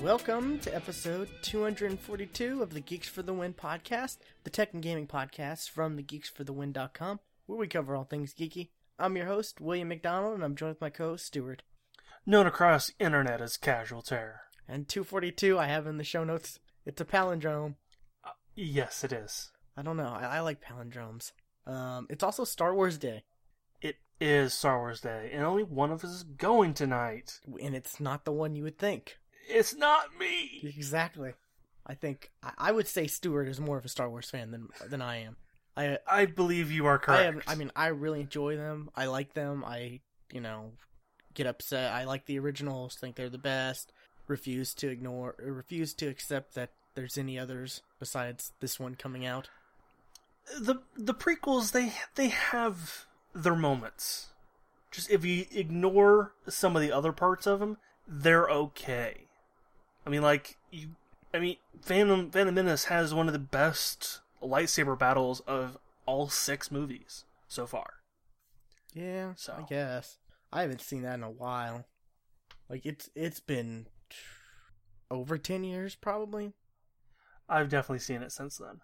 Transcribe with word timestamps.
Welcome 0.00 0.60
to 0.60 0.74
episode 0.74 1.28
242 1.42 2.62
of 2.62 2.72
the 2.72 2.80
Geeks 2.80 3.08
for 3.08 3.22
the 3.22 3.34
Win 3.34 3.52
podcast, 3.52 4.18
the 4.44 4.50
tech 4.50 4.72
and 4.72 4.82
gaming 4.82 5.06
podcast 5.06 5.68
from 5.68 5.98
thegeeksforthewin.com, 5.98 7.20
where 7.46 7.58
we 7.58 7.66
cover 7.66 7.96
all 7.96 8.04
things 8.04 8.32
geeky. 8.32 8.68
I'm 8.98 9.16
your 9.16 9.26
host, 9.26 9.60
William 9.60 9.88
McDonald, 9.88 10.34
and 10.34 10.44
I'm 10.44 10.56
joined 10.56 10.74
with 10.74 10.80
my 10.80 10.90
co-host, 10.90 11.26
Stuart. 11.26 11.62
Known 12.24 12.46
across 12.46 12.86
the 12.86 13.04
internet 13.04 13.40
as 13.40 13.56
Casual 13.56 14.00
Terror. 14.00 14.42
And 14.68 14.88
242, 14.88 15.58
I 15.58 15.66
have 15.66 15.86
in 15.86 15.98
the 15.98 16.04
show 16.04 16.24
notes, 16.24 16.60
it's 16.84 17.00
a 17.00 17.04
palindrome. 17.04 17.74
Yes, 18.56 19.04
it 19.04 19.12
is. 19.12 19.50
I 19.76 19.82
don't 19.82 19.96
know, 19.96 20.08
I, 20.08 20.38
I 20.38 20.40
like 20.40 20.64
palindromes. 20.64 21.32
Um, 21.66 22.06
it's 22.10 22.24
also 22.24 22.44
Star 22.44 22.74
Wars 22.74 22.96
Day. 22.96 23.24
It 23.82 23.96
is 24.20 24.54
Star 24.54 24.78
Wars 24.78 25.00
Day, 25.00 25.30
and 25.32 25.44
only 25.44 25.62
one 25.62 25.92
of 25.92 26.02
us 26.02 26.10
is 26.10 26.22
going 26.22 26.74
tonight. 26.74 27.40
And 27.62 27.76
it's 27.76 28.00
not 28.00 28.24
the 28.24 28.32
one 28.32 28.56
you 28.56 28.62
would 28.62 28.78
think. 28.78 29.18
It's 29.48 29.74
not 29.74 30.18
me. 30.18 30.72
Exactly. 30.76 31.34
I 31.86 31.94
think 31.94 32.30
I, 32.42 32.52
I 32.58 32.72
would 32.72 32.88
say 32.88 33.06
Stuart 33.06 33.48
is 33.48 33.60
more 33.60 33.76
of 33.76 33.84
a 33.84 33.88
Star 33.88 34.08
Wars 34.08 34.30
fan 34.30 34.50
than 34.50 34.68
than 34.88 35.02
I 35.02 35.18
am. 35.22 35.36
I 35.76 35.98
I 36.10 36.26
believe 36.26 36.72
you 36.72 36.86
are 36.86 36.98
correct. 36.98 37.22
I, 37.22 37.26
am, 37.26 37.42
I 37.46 37.54
mean, 37.54 37.70
I 37.76 37.88
really 37.88 38.20
enjoy 38.20 38.56
them. 38.56 38.90
I 38.96 39.06
like 39.06 39.34
them. 39.34 39.64
I 39.64 40.00
you 40.32 40.40
know 40.40 40.72
get 41.34 41.46
upset. 41.46 41.92
I 41.92 42.04
like 42.04 42.26
the 42.26 42.38
originals. 42.38 42.96
Think 42.96 43.14
they're 43.14 43.28
the 43.28 43.38
best. 43.38 43.92
Refuse 44.26 44.74
to 44.74 44.88
ignore. 44.88 45.36
Refuse 45.38 45.94
to 45.94 46.08
accept 46.08 46.54
that 46.54 46.70
there's 46.96 47.16
any 47.16 47.38
others 47.38 47.82
besides 48.00 48.52
this 48.58 48.80
one 48.80 48.96
coming 48.96 49.24
out. 49.24 49.48
The 50.58 50.76
the 50.96 51.14
prequels 51.14 51.70
they 51.72 51.92
they 52.16 52.28
have 52.28 53.06
their 53.34 53.54
moments. 53.54 54.30
Just 54.90 55.10
if 55.10 55.24
you 55.24 55.44
ignore 55.52 56.32
some 56.48 56.74
of 56.74 56.82
the 56.82 56.90
other 56.90 57.12
parts 57.12 57.46
of 57.46 57.60
them, 57.60 57.76
they're 58.08 58.48
okay. 58.48 59.28
I 60.04 60.10
mean, 60.10 60.22
like 60.22 60.56
you. 60.70 60.96
I 61.34 61.38
mean, 61.38 61.56
Phantom 61.82 62.30
Phantom 62.30 62.54
Menace 62.54 62.86
has 62.86 63.12
one 63.12 63.26
of 63.26 63.32
the 63.32 63.38
best 63.38 64.20
lightsaber 64.42 64.98
battles 64.98 65.40
of 65.40 65.78
all 66.06 66.28
six 66.28 66.70
movies 66.70 67.24
so 67.48 67.66
far. 67.66 67.94
Yeah, 68.94 69.32
so 69.36 69.54
I 69.58 69.62
guess 69.68 70.18
I 70.52 70.62
haven't 70.62 70.80
seen 70.80 71.02
that 71.02 71.14
in 71.14 71.22
a 71.22 71.30
while. 71.30 71.84
Like 72.70 72.86
it's 72.86 73.10
it's 73.14 73.40
been 73.40 73.86
over 75.10 75.36
ten 75.36 75.64
years, 75.64 75.94
probably. 75.94 76.54
I've 77.48 77.68
definitely 77.68 78.00
seen 78.00 78.22
it 78.22 78.32
since 78.32 78.58
then. 78.58 78.80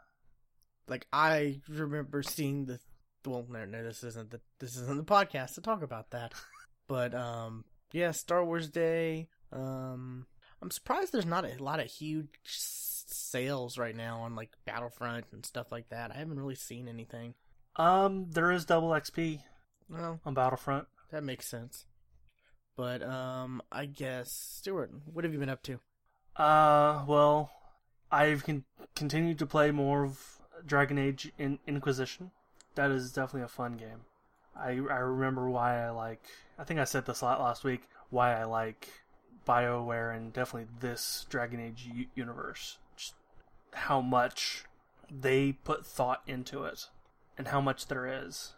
Like 0.89 1.07
I 1.13 1.61
remember 1.69 2.23
seeing 2.23 2.67
the 2.67 2.81
well, 3.25 3.47
no, 3.49 3.65
no, 3.65 3.83
this 3.83 4.03
isn't 4.03 4.31
the 4.31 4.41
this 4.59 4.77
isn't 4.77 4.97
the 4.97 5.05
podcast 5.05 5.55
to 5.55 5.61
talk 5.61 5.83
about 5.83 6.11
that. 6.11 6.33
but 6.89 7.15
um, 7.15 7.65
yeah, 7.93 8.11
Star 8.11 8.45
Wars 8.45 8.69
Day. 8.69 9.29
Um, 9.53 10.27
I'm 10.61 10.71
surprised 10.71 11.13
there's 11.13 11.27
not 11.27 11.45
a 11.45 11.63
lot 11.63 11.81
of 11.81 11.87
huge 11.87 12.29
sales 12.45 13.79
right 13.79 13.97
now 13.97 14.21
on 14.21 14.35
like 14.35 14.51
Battlefront 14.65 15.27
and 15.33 15.45
stuff 15.45 15.71
like 15.71 15.89
that. 15.91 16.11
I 16.11 16.19
haven't 16.19 16.39
really 16.39 16.55
seen 16.55 16.89
anything. 16.89 17.35
Um, 17.77 18.27
there 18.31 18.51
is 18.51 18.65
double 18.65 18.91
XP. 18.91 19.41
Well, 19.89 20.21
on 20.25 20.35
Battlefront. 20.35 20.87
That 21.11 21.25
makes 21.25 21.49
sense. 21.49 21.87
But 22.77 23.03
um, 23.03 23.61
I 23.71 23.87
guess 23.87 24.31
Stuart, 24.31 24.91
what 25.05 25.25
have 25.25 25.33
you 25.33 25.39
been 25.39 25.49
up 25.51 25.63
to? 25.65 25.81
Uh, 26.37 27.05
well, 27.07 27.51
I've 28.13 28.45
con- 28.45 28.65
continued 28.95 29.39
to 29.39 29.47
play 29.47 29.71
more 29.71 30.05
of 30.05 30.39
Dragon 30.67 30.99
Age 30.99 31.33
in- 31.39 31.59
Inquisition. 31.67 32.31
That 32.75 32.91
is 32.91 33.13
definitely 33.13 33.43
a 33.43 33.49
fun 33.49 33.77
game. 33.77 34.03
I 34.55 34.71
I 34.71 34.99
remember 34.99 35.49
why 35.49 35.83
I 35.83 35.91
like. 35.91 36.23
I 36.59 36.65
think 36.65 36.79
I 36.79 36.85
said 36.85 37.07
this 37.07 37.23
last 37.23 37.65
week. 37.65 37.83
Why 38.11 38.39
I 38.39 38.45
like 38.45 38.89
BioWare 39.47 40.15
and 40.15 40.33
definitely 40.33 40.69
this 40.81 41.27
Dragon 41.31 41.59
Age 41.59 41.89
u- 41.93 42.07
universe. 42.15 42.79
Just 42.97 43.15
how 43.73 44.01
much 44.01 44.65
they 45.11 45.53
put 45.53 45.87
thought 45.87 46.23
into 46.27 46.65
it 46.65 46.89
and 47.39 47.49
how 47.49 47.61
much 47.61 47.89
there 47.89 48.07
is. 48.07 48.53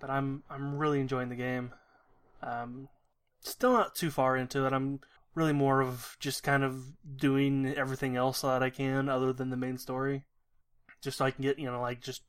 But 0.00 0.10
I'm 0.10 0.42
I'm 0.50 0.76
really 0.76 1.00
enjoying 1.00 1.28
the 1.28 1.36
game. 1.36 1.72
Um, 2.42 2.88
still 3.40 3.72
not 3.72 3.94
too 3.94 4.10
far 4.10 4.36
into 4.36 4.66
it. 4.66 4.72
I'm 4.72 5.00
really 5.36 5.52
more 5.52 5.82
of 5.82 6.16
just 6.18 6.42
kind 6.42 6.64
of 6.64 6.82
doing 7.16 7.66
everything 7.76 8.16
else 8.16 8.40
that 8.40 8.62
I 8.62 8.70
can 8.70 9.08
other 9.08 9.32
than 9.32 9.50
the 9.50 9.56
main 9.56 9.78
story. 9.78 10.24
Just 11.02 11.18
so 11.18 11.26
I 11.26 11.30
can 11.30 11.42
get, 11.42 11.58
you 11.58 11.70
know, 11.70 11.80
like 11.80 12.00
just 12.00 12.22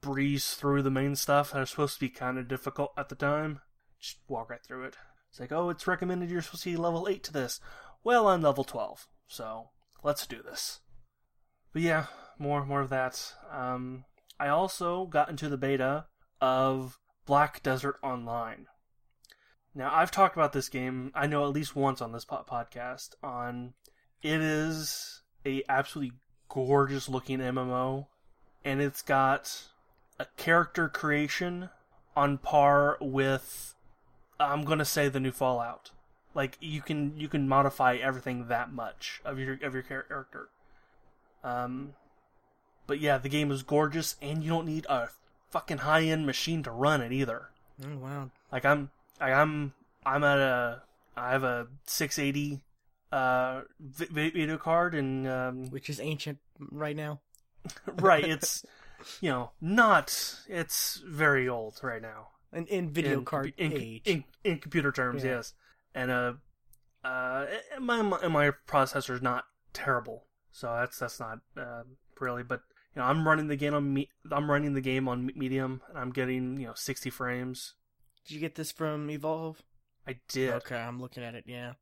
breeze 0.00 0.54
through 0.54 0.82
the 0.82 0.90
main 0.90 1.16
stuff 1.16 1.52
that 1.52 1.60
was 1.60 1.70
supposed 1.70 1.94
to 1.94 2.00
be 2.00 2.08
kind 2.08 2.38
of 2.38 2.48
difficult 2.48 2.92
at 2.96 3.08
the 3.08 3.16
time. 3.16 3.60
Just 4.00 4.18
walk 4.28 4.48
right 4.48 4.62
through 4.64 4.84
it. 4.84 4.96
It's 5.28 5.40
like, 5.40 5.52
oh, 5.52 5.70
it's 5.70 5.86
recommended 5.86 6.30
you're 6.30 6.40
supposed 6.40 6.62
to 6.62 6.70
be 6.70 6.76
level 6.76 7.08
8 7.08 7.22
to 7.24 7.32
this. 7.32 7.60
Well, 8.02 8.28
I'm 8.28 8.40
level 8.40 8.64
12, 8.64 9.08
so 9.26 9.70
let's 10.02 10.26
do 10.26 10.40
this. 10.42 10.80
But 11.72 11.82
yeah, 11.82 12.06
more 12.38 12.64
more 12.64 12.80
of 12.80 12.88
that. 12.90 13.34
Um, 13.52 14.04
I 14.38 14.48
also 14.48 15.06
got 15.06 15.28
into 15.28 15.48
the 15.48 15.58
beta 15.58 16.06
of 16.40 16.98
Black 17.26 17.62
Desert 17.62 17.96
Online. 18.02 18.66
Now, 19.74 19.90
I've 19.94 20.10
talked 20.10 20.36
about 20.36 20.52
this 20.52 20.68
game, 20.68 21.12
I 21.14 21.26
know 21.26 21.44
at 21.44 21.52
least 21.52 21.76
once 21.76 22.00
on 22.00 22.12
this 22.12 22.24
podcast, 22.24 23.10
on 23.22 23.74
it 24.22 24.40
is 24.40 25.22
a 25.46 25.62
absolutely 25.68 26.16
gorgeous 26.48 27.08
looking 27.08 27.38
MMO, 27.38 28.06
and 28.64 28.80
it's 28.80 29.02
got 29.02 29.68
a 30.18 30.26
character 30.36 30.88
creation 30.88 31.70
on 32.16 32.38
par 32.38 32.98
with 33.00 33.74
I'm 34.38 34.64
gonna 34.64 34.84
say 34.84 35.08
the 35.08 35.20
new 35.20 35.32
Fallout. 35.32 35.90
Like 36.34 36.56
you 36.60 36.82
can 36.82 37.16
you 37.16 37.28
can 37.28 37.48
modify 37.48 37.96
everything 37.96 38.48
that 38.48 38.72
much 38.72 39.20
of 39.24 39.38
your 39.38 39.58
of 39.62 39.74
your 39.74 39.82
character. 39.82 40.48
Um, 41.42 41.94
but 42.86 43.00
yeah, 43.00 43.18
the 43.18 43.28
game 43.28 43.50
is 43.50 43.62
gorgeous, 43.62 44.16
and 44.20 44.42
you 44.42 44.50
don't 44.50 44.66
need 44.66 44.86
a 44.88 45.08
fucking 45.50 45.78
high 45.78 46.02
end 46.02 46.26
machine 46.26 46.62
to 46.64 46.70
run 46.70 47.00
it 47.00 47.12
either. 47.12 47.50
Oh 47.84 47.96
wow! 47.96 48.30
Like 48.52 48.64
I'm 48.64 48.90
like 49.20 49.32
I'm 49.32 49.72
I'm 50.04 50.24
at 50.24 50.38
a 50.38 50.82
I 51.16 51.32
have 51.32 51.44
a 51.44 51.66
680 51.86 52.62
uh 53.12 53.62
video 53.80 54.56
card 54.56 54.94
and 54.94 55.26
um, 55.26 55.66
which 55.70 55.88
is 55.90 56.00
ancient 56.00 56.38
right 56.70 56.96
now. 56.96 57.20
right, 57.96 58.24
it's 58.24 58.64
you 59.20 59.28
know 59.30 59.50
not 59.60 60.40
it's 60.48 61.02
very 61.06 61.48
old 61.48 61.80
right 61.82 62.02
now 62.02 62.28
in, 62.52 62.66
in 62.66 62.90
video 62.90 63.18
in, 63.18 63.24
card 63.24 63.52
in, 63.56 63.72
age. 63.72 64.02
In, 64.06 64.24
in 64.44 64.58
computer 64.58 64.92
terms, 64.92 65.24
yeah. 65.24 65.36
yes. 65.36 65.54
And 65.94 66.10
uh, 66.10 66.32
uh, 67.04 67.46
my 67.80 68.02
my 68.02 68.52
processor 68.68 69.14
is 69.14 69.22
not 69.22 69.44
terrible, 69.72 70.26
so 70.52 70.72
that's 70.74 70.98
that's 70.98 71.20
not 71.20 71.40
uh, 71.56 71.82
really. 72.18 72.42
But 72.42 72.62
you 72.94 73.00
know, 73.00 73.06
I'm 73.06 73.26
running 73.26 73.48
the 73.48 73.56
game 73.56 73.74
on 73.74 73.92
me- 73.92 74.10
I'm 74.30 74.50
running 74.50 74.74
the 74.74 74.80
game 74.80 75.08
on 75.08 75.30
medium, 75.34 75.82
and 75.88 75.98
I'm 75.98 76.10
getting 76.10 76.58
you 76.58 76.68
know 76.68 76.74
60 76.74 77.10
frames. 77.10 77.74
Did 78.30 78.36
you 78.36 78.40
get 78.42 78.54
this 78.54 78.70
from 78.70 79.10
Evolve? 79.10 79.60
I 80.06 80.20
did. 80.28 80.52
Okay, 80.52 80.76
I'm 80.76 81.00
looking 81.00 81.24
at 81.24 81.34
it. 81.34 81.46
Yeah. 81.48 81.72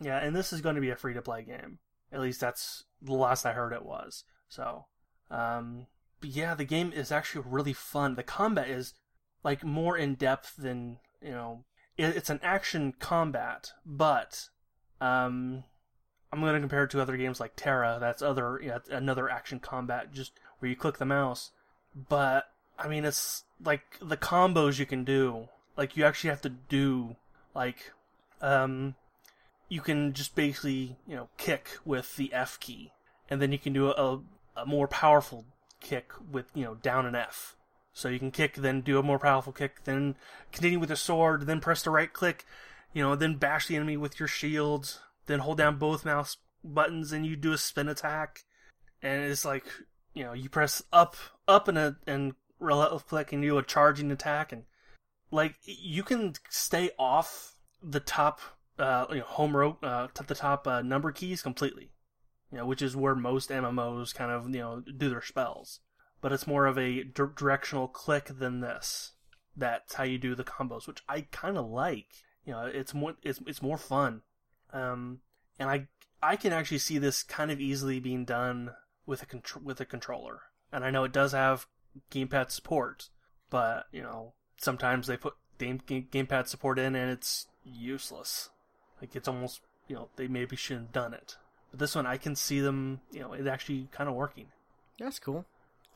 Yeah, 0.00 0.18
and 0.18 0.36
this 0.36 0.52
is 0.52 0.60
going 0.60 0.76
to 0.76 0.80
be 0.80 0.90
a 0.90 0.94
free 0.94 1.14
to 1.14 1.20
play 1.20 1.42
game. 1.42 1.80
At 2.12 2.20
least 2.20 2.38
that's 2.38 2.84
the 3.02 3.14
last 3.14 3.44
I 3.44 3.54
heard 3.54 3.72
it 3.72 3.84
was. 3.84 4.22
So, 4.48 4.84
um, 5.32 5.88
but 6.20 6.30
yeah, 6.30 6.54
the 6.54 6.64
game 6.64 6.92
is 6.92 7.10
actually 7.10 7.44
really 7.44 7.72
fun. 7.72 8.14
The 8.14 8.22
combat 8.22 8.70
is 8.70 8.94
like 9.42 9.64
more 9.64 9.96
in 9.96 10.14
depth 10.14 10.54
than 10.56 10.98
you 11.20 11.32
know. 11.32 11.64
It, 11.96 12.16
it's 12.16 12.30
an 12.30 12.38
action 12.40 12.94
combat, 12.96 13.72
but 13.84 14.50
um, 15.00 15.64
I'm 16.32 16.38
going 16.38 16.54
to 16.54 16.60
compare 16.60 16.84
it 16.84 16.90
to 16.90 17.02
other 17.02 17.16
games 17.16 17.40
like 17.40 17.56
TERA. 17.56 17.96
That's 17.98 18.22
other 18.22 18.60
you 18.62 18.68
know, 18.68 18.80
another 18.92 19.28
action 19.28 19.58
combat, 19.58 20.12
just 20.12 20.34
where 20.60 20.70
you 20.70 20.76
click 20.76 20.98
the 20.98 21.04
mouse. 21.04 21.50
But 21.96 22.44
I 22.78 22.88
mean, 22.88 23.04
it's 23.04 23.44
like 23.62 23.82
the 24.00 24.16
combos 24.16 24.78
you 24.78 24.86
can 24.86 25.04
do. 25.04 25.48
Like 25.76 25.96
you 25.96 26.04
actually 26.04 26.30
have 26.30 26.42
to 26.42 26.48
do 26.48 27.16
like 27.54 27.92
um, 28.40 28.94
you 29.68 29.80
can 29.80 30.12
just 30.12 30.34
basically 30.34 30.96
you 31.06 31.16
know 31.16 31.28
kick 31.36 31.78
with 31.84 32.16
the 32.16 32.32
F 32.32 32.58
key, 32.60 32.92
and 33.28 33.42
then 33.42 33.52
you 33.52 33.58
can 33.58 33.72
do 33.72 33.90
a, 33.90 34.20
a 34.56 34.66
more 34.66 34.88
powerful 34.88 35.44
kick 35.80 36.12
with 36.30 36.46
you 36.54 36.64
know 36.64 36.74
down 36.76 37.06
and 37.06 37.16
F. 37.16 37.56
So 37.92 38.08
you 38.08 38.20
can 38.20 38.30
kick, 38.30 38.54
then 38.54 38.80
do 38.80 39.00
a 39.00 39.02
more 39.02 39.18
powerful 39.18 39.52
kick, 39.52 39.82
then 39.82 40.14
continue 40.52 40.78
with 40.78 40.90
the 40.90 40.96
sword, 40.96 41.46
then 41.46 41.58
press 41.58 41.82
the 41.82 41.90
right 41.90 42.12
click, 42.12 42.46
you 42.92 43.02
know, 43.02 43.16
then 43.16 43.34
bash 43.34 43.66
the 43.66 43.74
enemy 43.74 43.96
with 43.96 44.20
your 44.20 44.28
shields, 44.28 45.00
then 45.26 45.40
hold 45.40 45.58
down 45.58 45.78
both 45.78 46.04
mouse 46.04 46.36
buttons 46.62 47.10
and 47.10 47.26
you 47.26 47.34
do 47.34 47.52
a 47.52 47.58
spin 47.58 47.88
attack. 47.88 48.44
And 49.02 49.24
it's 49.24 49.44
like, 49.44 49.64
you 50.14 50.22
know, 50.22 50.32
you 50.32 50.48
press 50.48 50.80
up, 50.92 51.16
up 51.48 51.66
and 51.66 51.76
a, 51.76 51.96
and 52.06 52.34
left 52.60 53.08
click 53.08 53.32
and 53.32 53.42
do 53.42 53.58
a 53.58 53.62
charging 53.62 54.10
attack 54.10 54.52
and 54.52 54.64
like 55.30 55.56
you 55.64 56.02
can 56.02 56.34
stay 56.48 56.90
off 56.98 57.54
the 57.82 58.00
top, 58.00 58.40
uh, 58.78 59.06
you 59.10 59.18
know, 59.18 59.24
home 59.24 59.56
row, 59.56 59.76
uh, 59.82 60.08
the 60.26 60.34
top 60.34 60.66
uh, 60.66 60.82
number 60.82 61.12
keys 61.12 61.42
completely. 61.42 61.90
you 62.50 62.58
know, 62.58 62.66
which 62.66 62.82
is 62.82 62.96
where 62.96 63.14
most 63.14 63.50
MMOs 63.50 64.14
kind 64.14 64.30
of 64.30 64.46
you 64.46 64.60
know 64.60 64.80
do 64.80 65.10
their 65.10 65.22
spells. 65.22 65.80
But 66.20 66.32
it's 66.32 66.46
more 66.46 66.66
of 66.66 66.78
a 66.78 67.04
di- 67.04 67.24
directional 67.36 67.88
click 67.88 68.26
than 68.38 68.60
this. 68.60 69.12
That's 69.56 69.94
how 69.94 70.04
you 70.04 70.18
do 70.18 70.34
the 70.34 70.44
combos, 70.44 70.86
which 70.86 71.02
I 71.08 71.22
kind 71.30 71.56
of 71.56 71.68
like. 71.68 72.06
You 72.44 72.52
know, 72.52 72.66
it's 72.66 72.94
more 72.94 73.14
it's 73.22 73.40
it's 73.46 73.62
more 73.62 73.78
fun, 73.78 74.22
um, 74.72 75.20
and 75.58 75.68
I 75.68 75.86
I 76.22 76.36
can 76.36 76.52
actually 76.52 76.78
see 76.78 76.98
this 76.98 77.22
kind 77.22 77.50
of 77.50 77.60
easily 77.60 78.00
being 78.00 78.24
done 78.24 78.70
with 79.06 79.22
a 79.22 79.26
contr- 79.26 79.62
with 79.62 79.80
a 79.80 79.84
controller. 79.84 80.40
And 80.72 80.84
I 80.84 80.90
know 80.90 81.04
it 81.04 81.12
does 81.12 81.32
have 81.32 81.66
gamepad 82.10 82.50
support, 82.50 83.08
but 83.50 83.86
you 83.92 84.02
know 84.02 84.32
sometimes 84.56 85.06
they 85.06 85.16
put 85.16 85.34
game, 85.58 85.80
game 85.86 86.06
gamepad 86.10 86.46
support 86.48 86.78
in 86.78 86.94
and 86.94 87.10
it's 87.10 87.46
useless. 87.64 88.50
Like 89.00 89.14
it's 89.16 89.28
almost 89.28 89.60
you 89.88 89.96
know 89.96 90.08
they 90.16 90.26
maybe 90.28 90.56
shouldn't 90.56 90.86
have 90.86 90.92
done 90.92 91.14
it. 91.14 91.36
But 91.70 91.80
this 91.80 91.94
one 91.94 92.06
I 92.06 92.16
can 92.16 92.34
see 92.36 92.60
them 92.60 93.00
you 93.10 93.20
know 93.20 93.32
it 93.32 93.46
actually 93.46 93.88
kind 93.92 94.08
of 94.08 94.14
working. 94.14 94.46
That's 94.98 95.18
cool. 95.18 95.44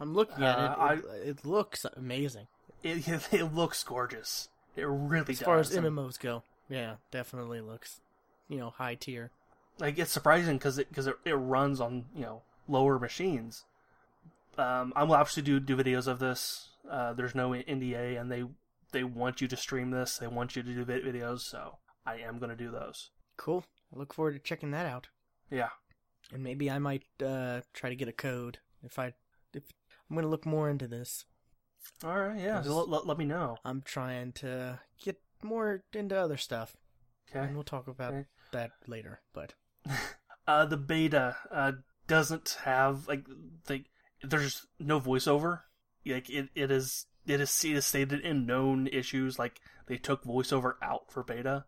I'm 0.00 0.14
looking 0.14 0.42
at 0.42 0.58
Uh, 0.58 0.86
it. 0.90 0.98
It, 0.98 1.28
it 1.38 1.44
looks 1.44 1.84
amazing 1.96 2.46
It 2.82 3.06
it 3.32 3.54
looks 3.54 3.82
gorgeous. 3.84 4.48
It 4.76 4.84
really 4.86 5.32
as 5.32 5.38
does. 5.38 5.44
far 5.44 5.58
as 5.58 5.70
MMOs 5.70 6.18
go. 6.18 6.42
Yeah, 6.68 6.94
definitely 7.10 7.60
looks, 7.60 8.00
you 8.48 8.56
know, 8.58 8.70
high 8.70 8.94
tier. 8.94 9.30
like 9.78 9.98
it's 9.98 10.10
surprising 10.12 10.56
because 10.58 10.78
it 10.78 10.88
because 10.88 11.06
it, 11.06 11.16
it 11.24 11.34
runs 11.34 11.80
on 11.80 12.06
you 12.14 12.22
know 12.22 12.42
lower 12.68 12.98
machines. 12.98 13.64
Um, 14.58 14.92
I 14.96 15.04
will 15.04 15.14
obviously 15.14 15.42
do 15.42 15.60
do 15.60 15.76
videos 15.76 16.06
of 16.06 16.18
this. 16.18 16.70
Uh, 16.90 17.12
there's 17.14 17.34
no 17.34 17.50
NDA, 17.50 18.20
and 18.20 18.30
they 18.30 18.44
they 18.92 19.04
want 19.04 19.40
you 19.40 19.48
to 19.48 19.56
stream 19.56 19.90
this. 19.90 20.18
They 20.18 20.26
want 20.26 20.56
you 20.56 20.62
to 20.62 20.74
do 20.74 20.84
videos, 20.84 21.40
so 21.40 21.78
I 22.04 22.16
am 22.16 22.38
going 22.38 22.50
to 22.50 22.56
do 22.56 22.70
those. 22.70 23.10
Cool. 23.36 23.64
I 23.94 23.98
look 23.98 24.12
forward 24.12 24.32
to 24.34 24.38
checking 24.38 24.70
that 24.72 24.86
out. 24.86 25.08
Yeah, 25.50 25.68
And 26.32 26.42
maybe 26.42 26.70
I 26.70 26.78
might 26.78 27.04
uh, 27.24 27.60
try 27.74 27.90
to 27.90 27.96
get 27.96 28.08
a 28.08 28.12
code 28.12 28.58
if 28.82 28.98
I 28.98 29.12
if 29.52 29.64
I'm 30.08 30.16
gonna 30.16 30.28
look 30.28 30.46
more 30.46 30.70
into 30.70 30.86
this. 30.88 31.24
all 32.04 32.18
right, 32.18 32.38
yeah. 32.38 32.62
Yes. 32.64 32.66
Let, 32.66 33.06
let, 33.06 33.18
me 33.18 33.24
know. 33.26 33.56
I'm 33.66 33.82
trying 33.82 34.32
to 34.34 34.80
get 35.02 35.20
more 35.42 35.82
into 35.92 36.16
other 36.16 36.38
stuff, 36.38 36.74
Okay. 37.30 37.44
and 37.46 37.54
we'll 37.54 37.64
talk 37.64 37.86
about 37.86 38.12
Okay. 38.14 38.24
that 38.52 38.70
later. 38.86 39.20
But 39.34 39.54
Uh, 40.46 40.64
the 40.64 40.76
beta 40.78 41.36
uh 41.50 41.72
doesn't 42.08 42.58
have 42.64 43.06
like 43.08 43.24
like 43.68 43.84
there's 44.22 44.66
no 44.78 45.00
voiceover. 45.00 45.60
Like 46.06 46.30
it, 46.30 46.48
it 46.54 46.70
is 46.70 47.06
it 47.26 47.40
is 47.40 47.64
it 47.64 47.76
is 47.76 47.86
stated 47.86 48.20
in 48.20 48.46
known 48.46 48.86
issues 48.88 49.38
like 49.38 49.60
they 49.86 49.96
took 49.96 50.24
voiceover 50.24 50.74
out 50.82 51.10
for 51.10 51.22
beta. 51.22 51.64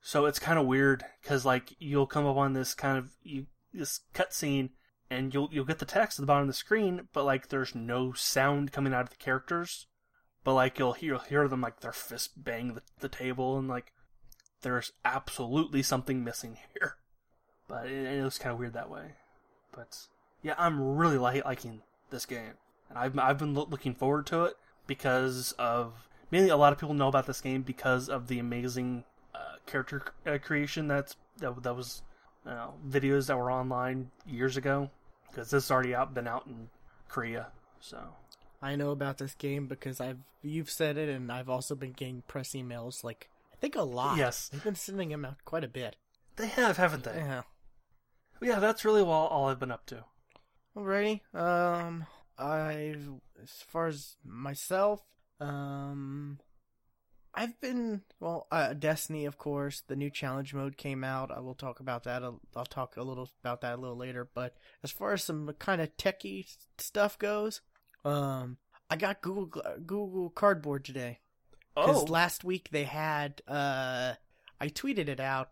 So 0.00 0.26
it's 0.26 0.38
kind 0.38 0.58
of 0.58 0.66
weird 0.66 1.04
because 1.22 1.44
like 1.44 1.74
you'll 1.78 2.06
come 2.06 2.26
up 2.26 2.36
on 2.36 2.52
this 2.52 2.74
kind 2.74 2.98
of 2.98 3.10
you 3.22 3.46
this 3.72 4.00
cutscene 4.14 4.70
and 5.10 5.32
you'll 5.32 5.48
you'll 5.52 5.64
get 5.64 5.78
the 5.78 5.84
text 5.84 6.18
at 6.18 6.22
the 6.22 6.26
bottom 6.26 6.42
of 6.42 6.48
the 6.48 6.54
screen, 6.54 7.08
but 7.12 7.24
like 7.24 7.48
there's 7.48 7.74
no 7.74 8.12
sound 8.12 8.72
coming 8.72 8.92
out 8.92 9.02
of 9.02 9.10
the 9.10 9.16
characters. 9.16 9.86
But 10.44 10.54
like 10.54 10.78
you'll 10.78 10.92
hear 10.92 11.14
you'll 11.14 11.20
hear 11.20 11.48
them 11.48 11.60
like 11.60 11.80
their 11.80 11.92
fist 11.92 12.42
bang 12.42 12.74
the, 12.74 12.82
the 13.00 13.08
table 13.08 13.58
and 13.58 13.68
like 13.68 13.92
there's 14.62 14.92
absolutely 15.04 15.82
something 15.82 16.24
missing 16.24 16.58
here. 16.74 16.96
But 17.68 17.86
it, 17.86 18.18
it 18.18 18.24
was 18.24 18.38
kind 18.38 18.52
of 18.52 18.58
weird 18.58 18.72
that 18.74 18.90
way. 18.90 19.12
But 19.74 20.06
yeah, 20.42 20.54
I'm 20.58 20.96
really 20.96 21.18
li- 21.18 21.42
liking 21.44 21.82
this 22.10 22.26
game, 22.26 22.54
and 22.88 22.98
I've 22.98 23.18
I've 23.18 23.38
been 23.38 23.54
loo- 23.54 23.66
looking 23.68 23.94
forward 23.94 24.26
to 24.26 24.44
it 24.44 24.56
because 24.86 25.52
of 25.58 26.08
mainly 26.30 26.50
a 26.50 26.56
lot 26.56 26.72
of 26.72 26.78
people 26.78 26.94
know 26.94 27.08
about 27.08 27.26
this 27.26 27.40
game 27.40 27.62
because 27.62 28.08
of 28.08 28.28
the 28.28 28.38
amazing 28.38 29.04
uh, 29.34 29.56
character 29.66 30.02
uh, 30.26 30.38
creation 30.42 30.88
that's 30.88 31.16
that, 31.38 31.62
that 31.62 31.74
was 31.76 32.02
you 32.44 32.50
know, 32.52 32.74
videos 32.88 33.26
that 33.26 33.36
were 33.36 33.50
online 33.50 34.10
years 34.26 34.56
ago 34.56 34.90
because 35.30 35.50
this 35.50 35.64
has 35.64 35.70
already 35.70 35.94
out 35.94 36.14
been 36.14 36.26
out 36.28 36.46
in 36.46 36.68
Korea. 37.08 37.48
So 37.80 37.98
I 38.62 38.76
know 38.76 38.90
about 38.90 39.18
this 39.18 39.34
game 39.34 39.66
because 39.66 40.00
I've 40.00 40.18
you've 40.42 40.70
said 40.70 40.96
it, 40.96 41.08
and 41.08 41.30
I've 41.30 41.48
also 41.48 41.74
been 41.74 41.92
getting 41.92 42.22
press 42.26 42.50
emails 42.50 43.04
like 43.04 43.28
I 43.52 43.56
think 43.56 43.76
a 43.76 43.82
lot. 43.82 44.16
Yes. 44.16 44.48
they've 44.48 44.62
been 44.62 44.74
sending 44.74 45.08
them 45.08 45.24
out 45.24 45.44
quite 45.44 45.64
a 45.64 45.68
bit. 45.68 45.96
they 46.36 46.46
have, 46.46 46.76
haven't 46.76 47.04
they? 47.04 47.16
Yeah. 47.16 47.42
Yeah, 48.40 48.60
that's 48.60 48.84
really 48.84 49.02
all, 49.02 49.26
all 49.26 49.48
I've 49.48 49.58
been 49.58 49.72
up 49.72 49.84
to. 49.86 50.04
Alrighty. 50.78 51.20
Um, 51.34 52.06
I've 52.38 53.08
as 53.42 53.50
far 53.66 53.88
as 53.88 54.16
myself, 54.24 55.02
um, 55.40 56.38
I've 57.34 57.60
been 57.60 58.02
well. 58.20 58.46
Uh, 58.52 58.74
Destiny, 58.74 59.24
of 59.24 59.38
course. 59.38 59.82
The 59.86 59.96
new 59.96 60.10
challenge 60.10 60.54
mode 60.54 60.76
came 60.76 61.02
out. 61.02 61.32
I 61.32 61.40
will 61.40 61.54
talk 61.54 61.80
about 61.80 62.04
that. 62.04 62.22
I'll, 62.22 62.40
I'll 62.54 62.64
talk 62.64 62.96
a 62.96 63.02
little 63.02 63.28
about 63.42 63.60
that 63.62 63.74
a 63.74 63.80
little 63.80 63.96
later. 63.96 64.28
But 64.32 64.54
as 64.84 64.92
far 64.92 65.12
as 65.14 65.24
some 65.24 65.52
kind 65.58 65.80
of 65.80 65.96
techie 65.96 66.46
stuff 66.78 67.18
goes, 67.18 67.60
um, 68.04 68.58
I 68.88 68.96
got 68.96 69.20
Google 69.20 69.62
Google 69.84 70.30
Cardboard 70.30 70.84
today 70.84 71.18
because 71.74 72.02
Oh, 72.02 72.12
last 72.12 72.44
week 72.44 72.68
they 72.70 72.84
had 72.84 73.40
uh 73.46 74.14
i 74.60 74.68
tweeted 74.68 75.08
it 75.08 75.20
out 75.20 75.50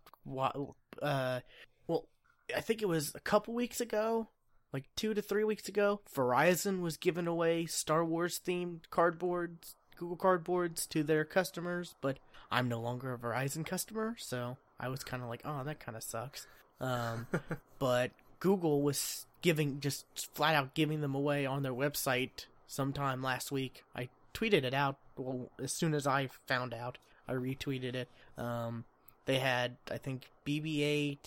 uh 1.03 1.41
well 1.87 2.09
i 2.57 2.61
think 2.61 2.83
it 2.83 2.89
was 2.89 3.13
a 3.15 3.21
couple 3.21 3.55
weeks 3.55 3.81
ago 3.81 4.29
like 4.73 4.85
two 4.97 5.15
to 5.15 5.23
three 5.23 5.45
weeks 5.45 5.69
ago 5.69 6.01
verizon 6.15 6.81
was 6.81 6.97
giving 6.97 7.27
away 7.27 7.67
star 7.67 8.05
wars 8.05 8.41
themed 8.45 8.81
cardboards 8.91 9.75
google 9.97 10.17
cardboards 10.17 10.89
to 10.89 11.03
their 11.03 11.25
customers 11.25 11.95
but 12.01 12.19
i'm 12.51 12.69
no 12.69 12.81
longer 12.81 13.13
a 13.13 13.19
verizon 13.19 13.65
customer 13.65 14.15
so 14.19 14.57
i 14.79 14.89
was 14.89 15.03
kind 15.03 15.23
of 15.23 15.29
like 15.29 15.43
oh 15.45 15.63
that 15.65 15.81
kind 15.81 15.97
of 15.97 16.03
sucks. 16.03 16.47
Um 16.81 17.27
but 17.79 18.11
google 18.41 18.83
was 18.83 19.27
giving 19.43 19.81
just 19.81 20.05
flat 20.35 20.55
out 20.55 20.75
giving 20.75 21.01
them 21.01 21.15
away 21.15 21.47
on 21.47 21.63
their 21.63 21.73
website 21.73 22.47
sometime 22.67 23.23
last 23.23 23.53
week. 23.53 23.85
I 23.95 24.09
tweeted 24.35 24.65
it 24.65 24.75
out 24.75 24.99
well 25.17 25.51
as 25.63 25.73
soon 25.73 25.95
as 25.95 26.07
i 26.07 26.29
found 26.47 26.75
out 26.75 26.99
i 27.27 27.33
retweeted 27.33 27.95
it. 27.95 28.09
Um 28.37 28.85
they 29.25 29.39
had 29.39 29.77
i 29.91 29.97
think 29.97 30.31
bb8 30.47 31.19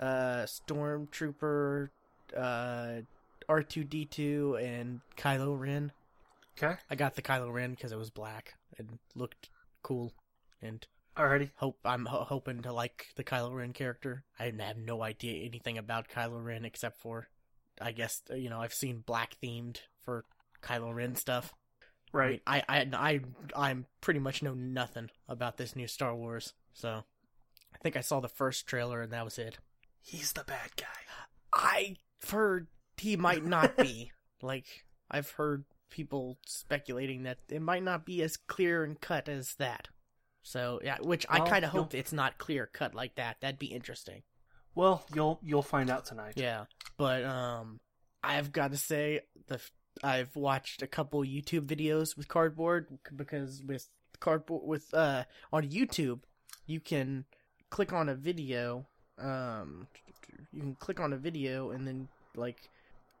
uh 0.00 0.46
stormtrooper 0.46 1.90
uh 2.36 3.00
r2d2 3.48 4.62
and 4.62 5.00
kylo 5.16 5.58
ren 5.58 5.92
okay, 6.56 6.76
i 6.90 6.94
got 6.94 7.14
the 7.14 7.22
kylo 7.22 7.52
ren 7.52 7.70
because 7.70 7.92
it 7.92 7.98
was 7.98 8.10
black 8.10 8.54
and 8.78 8.98
looked 9.14 9.50
cool 9.82 10.12
and 10.62 10.86
alrighty. 11.16 11.50
hope 11.56 11.78
i'm 11.84 12.06
ho- 12.06 12.24
hoping 12.24 12.62
to 12.62 12.72
like 12.72 13.08
the 13.16 13.24
kylo 13.24 13.54
ren 13.54 13.72
character 13.72 14.24
i 14.38 14.44
have 14.58 14.78
no 14.78 15.02
idea 15.02 15.44
anything 15.44 15.78
about 15.78 16.08
kylo 16.08 16.42
ren 16.42 16.64
except 16.64 16.98
for 17.00 17.28
i 17.80 17.92
guess 17.92 18.22
you 18.34 18.48
know 18.48 18.60
i've 18.60 18.72
seen 18.72 19.04
black 19.04 19.36
themed 19.42 19.78
for 20.00 20.24
kylo 20.62 20.94
ren 20.94 21.14
stuff 21.14 21.52
Right. 22.14 22.40
I, 22.46 22.54
mean, 22.54 22.94
I, 22.94 23.08
I, 23.08 23.20
I, 23.56 23.68
I'm 23.70 23.86
pretty 24.00 24.20
much 24.20 24.40
know 24.40 24.54
nothing 24.54 25.10
about 25.28 25.56
this 25.56 25.74
new 25.74 25.88
Star 25.88 26.14
Wars, 26.14 26.52
so 26.72 27.02
I 27.74 27.78
think 27.82 27.96
I 27.96 28.02
saw 28.02 28.20
the 28.20 28.28
first 28.28 28.68
trailer 28.68 29.02
and 29.02 29.12
that 29.12 29.24
was 29.24 29.36
it. 29.36 29.58
He's 30.00 30.32
the 30.32 30.44
bad 30.44 30.76
guy. 30.76 30.86
I 31.52 31.96
heard 32.30 32.68
he 32.96 33.16
might 33.16 33.44
not 33.44 33.76
be. 33.76 34.12
like, 34.42 34.66
I've 35.10 35.30
heard 35.30 35.64
people 35.90 36.38
speculating 36.46 37.22
that 37.24 37.38
it 37.48 37.62
might 37.62 37.82
not 37.82 38.04
be 38.04 38.22
as 38.22 38.36
clear 38.36 38.84
and 38.84 39.00
cut 39.00 39.28
as 39.28 39.54
that. 39.56 39.88
So, 40.42 40.80
yeah, 40.84 40.98
which 41.00 41.24
I 41.28 41.38
Well, 41.38 41.48
kind 41.48 41.64
of 41.64 41.70
hope 41.70 41.94
it's 41.94 42.12
not 42.12 42.38
clear 42.38 42.66
cut 42.66 42.94
like 42.94 43.14
that. 43.14 43.36
That'd 43.40 43.58
be 43.58 43.66
interesting. 43.66 44.22
Well, 44.74 45.04
you'll 45.14 45.40
you'll 45.42 45.62
find 45.62 45.88
out 45.88 46.04
tonight. 46.04 46.34
Yeah, 46.36 46.64
but 46.98 47.24
um, 47.24 47.80
I've 48.22 48.52
got 48.52 48.72
to 48.72 48.76
say 48.76 49.20
the 49.46 49.60
I've 50.02 50.34
watched 50.34 50.82
a 50.82 50.86
couple 50.86 51.20
YouTube 51.22 51.66
videos 51.66 52.16
with 52.16 52.28
cardboard 52.28 52.88
because 53.14 53.62
with 53.64 53.88
cardboard 54.20 54.62
with 54.66 54.92
uh 54.94 55.24
on 55.52 55.68
YouTube 55.68 56.20
you 56.66 56.80
can 56.80 57.24
click 57.70 57.92
on 57.92 58.08
a 58.08 58.14
video 58.14 58.86
um 59.18 59.86
you 60.52 60.60
can 60.60 60.74
click 60.76 61.00
on 61.00 61.12
a 61.12 61.16
video 61.16 61.70
and 61.70 61.86
then 61.86 62.08
like 62.36 62.68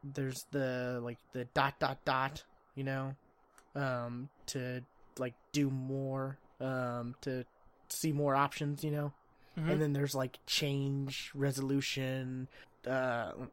there's 0.02 0.44
the 0.50 1.00
like 1.02 1.18
the 1.32 1.44
dot 1.54 1.74
dot 1.78 1.98
dot 2.04 2.42
you 2.74 2.84
know 2.84 3.14
um 3.74 4.28
to 4.46 4.80
like 5.18 5.34
do 5.52 5.70
more 5.70 6.36
um 6.60 7.14
to 7.20 7.44
see 7.88 8.12
more 8.12 8.34
options 8.34 8.82
you 8.84 8.90
know 8.90 9.12
Mhm. 9.56 9.70
and 9.70 9.82
then 9.82 9.92
there's 9.92 10.16
like 10.16 10.38
change 10.46 11.30
resolution 11.32 12.48
uh 12.88 13.30
I'm 13.38 13.50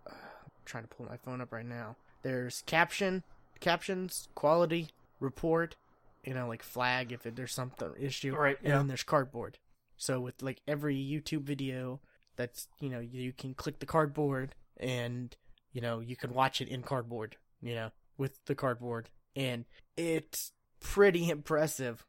trying 0.66 0.84
to 0.84 0.90
pull 0.90 1.06
my 1.06 1.18
phone 1.18 1.42
up 1.42 1.52
right 1.52 1.66
now 1.66 1.96
there's 2.24 2.64
caption 2.66 3.24
captions 3.60 4.28
quality 4.34 4.90
report 5.20 5.76
you 6.24 6.34
know 6.34 6.48
like 6.48 6.64
flag 6.64 7.12
if 7.12 7.28
it, 7.28 7.36
there's 7.36 7.54
something 7.54 7.92
issue 8.00 8.36
Right, 8.36 8.58
and 8.62 8.68
yeah. 8.70 8.78
then 8.78 8.88
there's 8.88 9.04
cardboard 9.04 9.60
so 9.96 10.20
with 10.20 10.42
like 10.42 10.62
every 10.68 10.96
youtube 10.98 11.44
video 11.44 12.00
that's 12.36 12.68
you 12.80 12.90
know 12.90 13.00
you 13.00 13.34
can 13.34 13.54
click 13.54 13.80
the 13.80 13.86
cardboard 13.86 14.56
and 14.78 15.36
you 15.74 15.82
know 15.82 16.00
you 16.00 16.16
can 16.16 16.34
watch 16.34 16.62
it 16.62 16.68
in 16.68 16.82
cardboard 16.82 17.36
you 17.62 17.76
know 17.76 17.92
with 18.18 18.44
the 18.46 18.56
cardboard 18.56 19.10
and 19.36 19.66
it's 19.98 20.52
pretty 20.80 21.30
impressive 21.30 22.06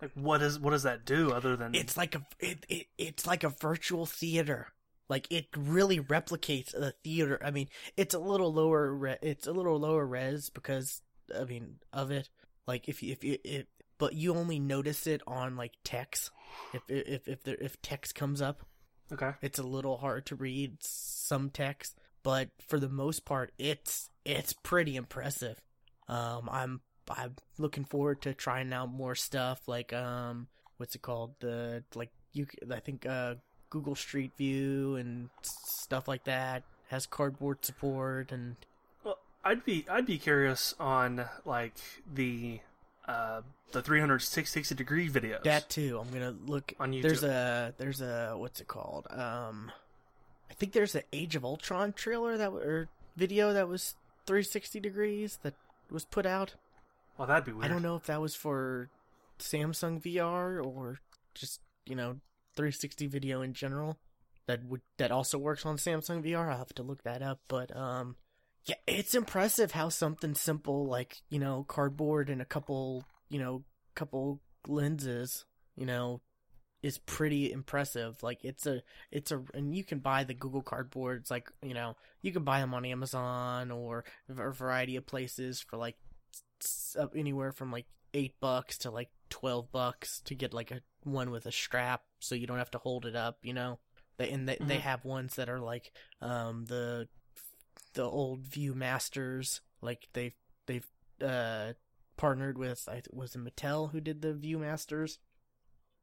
Like, 0.00 0.12
what 0.14 0.42
is 0.42 0.58
what 0.58 0.70
does 0.70 0.82
that 0.84 1.04
do 1.04 1.32
other 1.32 1.56
than 1.56 1.74
it's 1.74 1.96
like 1.96 2.14
a 2.14 2.26
it, 2.40 2.64
it 2.68 2.86
it's 2.98 3.26
like 3.26 3.44
a 3.44 3.48
virtual 3.48 4.06
theater 4.06 4.72
Like 5.08 5.26
it 5.30 5.46
really 5.56 6.00
replicates 6.00 6.72
the 6.72 6.92
theater. 7.04 7.38
I 7.44 7.50
mean, 7.52 7.68
it's 7.96 8.14
a 8.14 8.18
little 8.18 8.52
lower. 8.52 8.92
Re- 8.92 9.18
it's 9.22 9.46
a 9.46 9.52
little 9.52 9.78
lower 9.78 10.04
res 10.04 10.50
because 10.50 11.00
I 11.38 11.44
mean 11.44 11.76
of 11.92 12.10
it. 12.10 12.28
Like 12.66 12.88
if 12.88 13.02
you 13.02 13.12
if 13.12 13.22
you 13.22 13.38
if 13.44 13.66
but 13.98 14.14
you 14.14 14.34
only 14.34 14.58
notice 14.58 15.06
it 15.06 15.22
on 15.26 15.56
like 15.56 15.74
text. 15.84 16.30
If 16.74 16.82
if 16.88 17.28
if 17.28 17.42
there 17.44 17.56
if 17.60 17.80
text 17.82 18.14
comes 18.14 18.42
up, 18.42 18.66
Okay. 19.12 19.32
it's 19.40 19.58
a 19.58 19.62
little 19.62 19.98
hard 19.98 20.26
to 20.26 20.36
read 20.36 20.78
some 20.80 21.50
text, 21.50 21.98
but 22.22 22.48
for 22.66 22.78
the 22.78 22.88
most 22.88 23.24
part, 23.24 23.52
it's 23.58 24.10
it's 24.24 24.52
pretty 24.52 24.96
impressive. 24.96 25.60
Um, 26.08 26.48
I'm 26.50 26.80
I'm 27.08 27.36
looking 27.58 27.84
forward 27.84 28.22
to 28.22 28.34
trying 28.34 28.72
out 28.72 28.90
more 28.90 29.14
stuff 29.14 29.68
like 29.68 29.92
um, 29.92 30.48
what's 30.76 30.94
it 30.94 31.02
called? 31.02 31.34
The 31.40 31.84
like 31.94 32.10
you 32.32 32.46
I 32.72 32.80
think 32.80 33.06
uh 33.06 33.36
Google 33.70 33.94
Street 33.94 34.32
View 34.36 34.96
and 34.96 35.30
stuff 35.42 36.08
like 36.08 36.24
that 36.24 36.62
has 36.88 37.06
cardboard 37.06 37.64
support 37.64 38.30
and 38.32 38.56
Well, 39.04 39.18
I'd 39.44 39.64
be 39.64 39.84
I'd 39.90 40.06
be 40.06 40.18
curious 40.18 40.74
on 40.78 41.24
like 41.44 41.74
the 42.12 42.60
uh 43.06 43.42
the 43.72 43.82
360 43.82 44.74
degree 44.74 45.08
videos. 45.08 45.42
that 45.42 45.68
too. 45.68 46.00
I'm 46.00 46.10
gonna 46.12 46.34
look 46.46 46.72
On 46.78 46.92
YouTube. 46.92 47.02
There's 47.02 47.22
a 47.24 47.74
there's 47.78 48.00
a 48.00 48.34
what's 48.36 48.60
it 48.60 48.68
called? 48.68 49.06
Um, 49.10 49.70
I 50.50 50.54
think 50.54 50.72
there's 50.72 50.94
an 50.94 51.02
Age 51.12 51.36
of 51.36 51.44
Ultron 51.44 51.92
trailer 51.92 52.36
that 52.36 52.50
or 52.50 52.88
video 53.16 53.52
that 53.52 53.68
was 53.68 53.94
360 54.26 54.80
degrees 54.80 55.38
that 55.42 55.54
was 55.90 56.04
put 56.04 56.26
out. 56.26 56.54
well, 57.18 57.26
that'd 57.28 57.44
be 57.44 57.52
weird. 57.52 57.64
I 57.64 57.68
don't 57.68 57.82
know 57.82 57.96
if 57.96 58.06
that 58.06 58.20
was 58.20 58.34
for 58.34 58.88
Samsung 59.38 60.02
VR 60.02 60.64
or 60.64 61.00
just 61.34 61.60
you 61.84 61.94
know 61.94 62.16
360 62.56 63.06
video 63.06 63.42
in 63.42 63.52
general. 63.52 63.98
That 64.46 64.64
would 64.64 64.80
that 64.98 65.10
also 65.10 65.38
works 65.38 65.66
on 65.66 65.76
Samsung 65.76 66.22
VR. 66.24 66.50
I'll 66.50 66.58
have 66.58 66.74
to 66.74 66.82
look 66.82 67.02
that 67.02 67.20
up, 67.20 67.40
but 67.48 67.76
um, 67.76 68.16
yeah, 68.66 68.74
it's 68.86 69.14
impressive 69.14 69.72
how 69.72 69.88
something 69.88 70.34
simple 70.34 70.86
like 70.86 71.22
you 71.30 71.38
know 71.38 71.64
cardboard 71.68 72.28
and 72.30 72.42
a 72.42 72.44
couple 72.46 73.04
you 73.28 73.38
know 73.38 73.64
couple 73.94 74.40
lenses 74.68 75.44
you 75.76 75.86
know 75.86 76.20
is 76.82 76.98
pretty 76.98 77.50
impressive. 77.50 78.22
Like 78.22 78.44
it's 78.44 78.66
a 78.66 78.82
it's 79.10 79.32
a 79.32 79.42
and 79.54 79.74
you 79.74 79.82
can 79.84 79.98
buy 80.00 80.24
the 80.24 80.34
Google 80.34 80.62
Cardboards 80.62 81.30
like 81.30 81.50
you 81.62 81.74
know 81.74 81.96
you 82.22 82.32
can 82.32 82.44
buy 82.44 82.60
them 82.60 82.74
on 82.74 82.84
Amazon 82.84 83.70
or 83.70 84.04
a 84.28 84.52
variety 84.52 84.96
of 84.96 85.06
places 85.06 85.60
for 85.60 85.76
like 85.76 85.96
anywhere 87.14 87.52
from 87.52 87.70
like 87.72 87.86
eight 88.14 88.34
bucks 88.40 88.78
to 88.78 88.90
like 88.90 89.10
twelve 89.30 89.70
bucks 89.72 90.20
to 90.24 90.34
get 90.34 90.54
like 90.54 90.70
a 90.70 90.80
one 91.04 91.30
with 91.30 91.46
a 91.46 91.52
strap 91.52 92.02
so 92.18 92.34
you 92.34 92.46
don't 92.46 92.58
have 92.58 92.70
to 92.72 92.78
hold 92.78 93.06
it 93.06 93.16
up. 93.16 93.38
You 93.42 93.54
know, 93.54 93.78
they 94.18 94.30
and 94.30 94.48
they 94.48 94.56
they 94.60 94.78
Mhm. 94.78 94.82
have 94.82 95.04
ones 95.04 95.36
that 95.36 95.48
are 95.48 95.60
like 95.60 95.92
um 96.20 96.64
the 96.66 97.08
the 97.96 98.04
old 98.04 98.44
ViewMasters 98.44 99.60
like 99.82 100.08
they've 100.12 100.34
they've 100.66 100.86
uh 101.20 101.72
partnered 102.16 102.56
with 102.56 102.88
I 102.88 103.02
was 103.12 103.34
it 103.34 103.38
Mattel 103.40 103.90
who 103.90 104.00
did 104.00 104.22
the 104.22 104.32
ViewMasters 104.32 105.18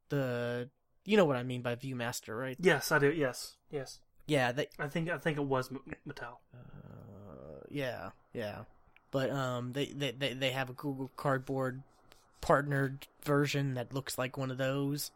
the 0.10 0.70
you 1.06 1.18
know 1.18 1.26
what 1.26 1.38
I 1.38 1.44
mean 1.44 1.62
by 1.62 1.76
ViewMaster 1.76 2.38
right 2.40 2.58
Yes, 2.60 2.92
I 2.92 3.00
do. 3.00 3.12
Yes, 3.12 3.56
yes. 3.72 4.00
yeah 4.28 4.52
they 4.52 4.68
I 4.78 4.88
think 4.88 5.10
I 5.10 5.18
think 5.18 5.38
it 5.38 5.46
was 5.46 5.70
M- 5.72 5.82
Mattel. 6.08 6.36
uh, 6.54 7.62
yeah 7.70 8.10
yeah 8.34 8.60
but 9.12 9.30
um 9.32 9.74
they, 9.74 9.86
they 9.86 10.12
they 10.12 10.34
they 10.34 10.52
have 10.52 10.70
a 10.70 10.74
Google 10.74 11.12
Cardboard 11.16 11.82
partnered 12.42 13.08
version 13.24 13.76
that 13.76 13.94
looks 13.94 14.18
like 14.18 14.38
one 14.38 14.52
of 14.52 14.58
those 14.58 15.12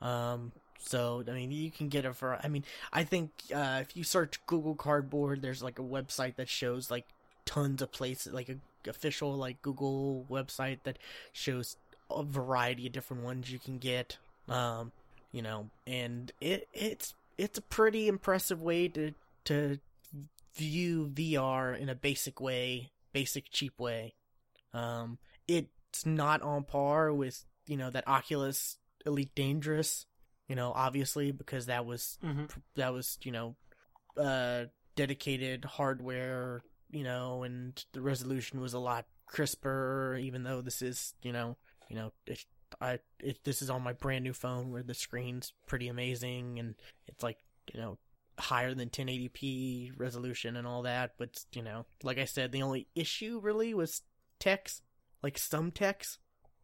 um 0.00 0.52
so 0.80 1.22
I 1.28 1.32
mean 1.32 1.50
you 1.50 1.70
can 1.70 1.88
get 1.88 2.04
it 2.04 2.14
for 2.16 2.38
I 2.42 2.48
mean 2.48 2.64
I 2.92 3.04
think 3.04 3.30
uh 3.54 3.78
if 3.80 3.96
you 3.96 4.04
search 4.04 4.44
Google 4.46 4.74
Cardboard 4.74 5.42
there's 5.42 5.62
like 5.62 5.78
a 5.78 5.82
website 5.82 6.36
that 6.36 6.48
shows 6.48 6.90
like 6.90 7.06
tons 7.44 7.82
of 7.82 7.92
places 7.92 8.32
like 8.32 8.48
a 8.48 8.56
official 8.88 9.34
like 9.34 9.60
Google 9.62 10.26
website 10.30 10.78
that 10.84 10.98
shows 11.32 11.76
a 12.10 12.22
variety 12.22 12.86
of 12.86 12.92
different 12.92 13.22
ones 13.22 13.50
you 13.50 13.58
can 13.58 13.78
get 13.78 14.16
um 14.48 14.92
you 15.32 15.42
know 15.42 15.68
and 15.86 16.32
it 16.40 16.66
it's 16.72 17.14
it's 17.38 17.58
a 17.58 17.62
pretty 17.62 18.08
impressive 18.08 18.62
way 18.62 18.88
to 18.88 19.12
to 19.44 19.78
view 20.54 21.10
VR 21.12 21.78
in 21.78 21.88
a 21.88 21.94
basic 21.94 22.40
way, 22.40 22.90
basic 23.12 23.50
cheap 23.50 23.78
way. 23.78 24.14
Um, 24.74 25.18
it's 25.48 26.04
not 26.04 26.42
on 26.42 26.64
par 26.64 27.12
with 27.12 27.44
you 27.66 27.76
know 27.76 27.90
that 27.90 28.06
Oculus 28.06 28.76
Elite 29.06 29.34
Dangerous, 29.34 30.06
you 30.50 30.56
know, 30.56 30.72
obviously 30.74 31.30
because 31.30 31.66
that 31.66 31.86
was 31.86 32.18
hmm 32.20 32.46
that 32.74 32.92
was 32.92 33.18
you 33.22 33.30
know 33.30 33.54
uh 34.16 34.64
dedicated 34.96 35.64
hardware, 35.64 36.62
you 36.90 37.04
know, 37.04 37.44
and 37.44 37.84
the 37.92 38.00
resolution 38.02 38.60
was 38.60 38.74
a 38.74 38.80
lot 38.80 39.06
crisper. 39.26 40.18
Even 40.20 40.42
though 40.42 40.60
this 40.60 40.82
is 40.82 41.14
you 41.22 41.32
know 41.32 41.56
you 41.88 41.94
know 41.96 42.12
it, 42.26 42.44
I 42.80 42.98
it, 43.20 43.44
this 43.44 43.62
is 43.62 43.70
on 43.70 43.82
my 43.82 43.92
brand 43.92 44.24
new 44.24 44.32
phone 44.32 44.72
where 44.72 44.82
the 44.82 44.94
screen's 44.94 45.52
pretty 45.68 45.86
amazing 45.86 46.58
and 46.58 46.74
it's 47.06 47.22
like 47.22 47.38
you 47.72 47.80
know 47.80 47.98
higher 48.38 48.74
than 48.74 48.88
1080p 48.88 49.92
resolution 49.98 50.56
and 50.56 50.66
all 50.66 50.82
that 50.82 51.12
but 51.18 51.44
you 51.52 51.62
know 51.62 51.84
like 52.02 52.18
i 52.18 52.24
said 52.24 52.52
the 52.52 52.62
only 52.62 52.86
issue 52.94 53.38
really 53.42 53.74
was 53.74 54.02
text 54.38 54.82
like 55.22 55.36
some 55.36 55.70
text 55.70 56.18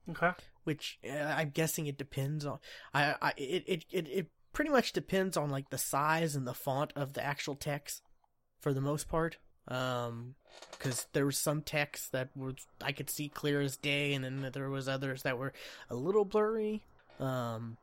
Okay. 0.09 0.33
Which 0.67 0.99
uh, 1.09 1.35
i'm 1.37 1.51
guessing 1.51 1.87
it 1.87 1.97
depends 1.97 2.45
on 2.45 2.59
i 2.93 3.15
i 3.23 3.33
it, 3.37 3.65
it 3.67 3.85
it 3.91 4.09
it 4.09 4.27
pretty 4.57 4.71
much 4.71 4.95
depends 4.95 5.37
on 5.37 5.51
like 5.51 5.69
the 5.69 5.77
size 5.77 6.35
and 6.35 6.47
the 6.47 6.55
font 6.55 6.91
of 6.97 7.13
the 7.13 7.23
actual 7.23 7.55
text 7.55 8.01
for 8.59 8.73
the 8.73 8.81
most 8.81 9.07
part. 9.07 9.37
Um 9.69 10.35
because 10.71 11.07
there 11.13 11.27
was 11.27 11.37
some 11.37 11.61
text 11.61 12.13
that 12.13 12.31
was 12.35 12.55
i 12.83 12.91
could 12.91 13.11
see 13.11 13.29
clear 13.29 13.61
as 13.61 13.77
day 13.77 14.15
and 14.15 14.25
then 14.25 14.51
there 14.55 14.71
was 14.71 14.89
others 14.89 15.25
that 15.25 15.37
were 15.37 15.53
a 15.91 15.95
little 15.95 16.25
blurry. 16.25 16.83
Um 17.21 17.77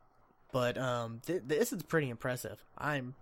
but 0.50 0.76
um 0.76 1.20
th- 1.24 1.42
this 1.46 1.72
is 1.72 1.84
pretty 1.84 2.10
impressive. 2.10 2.64
I'm 2.76 3.14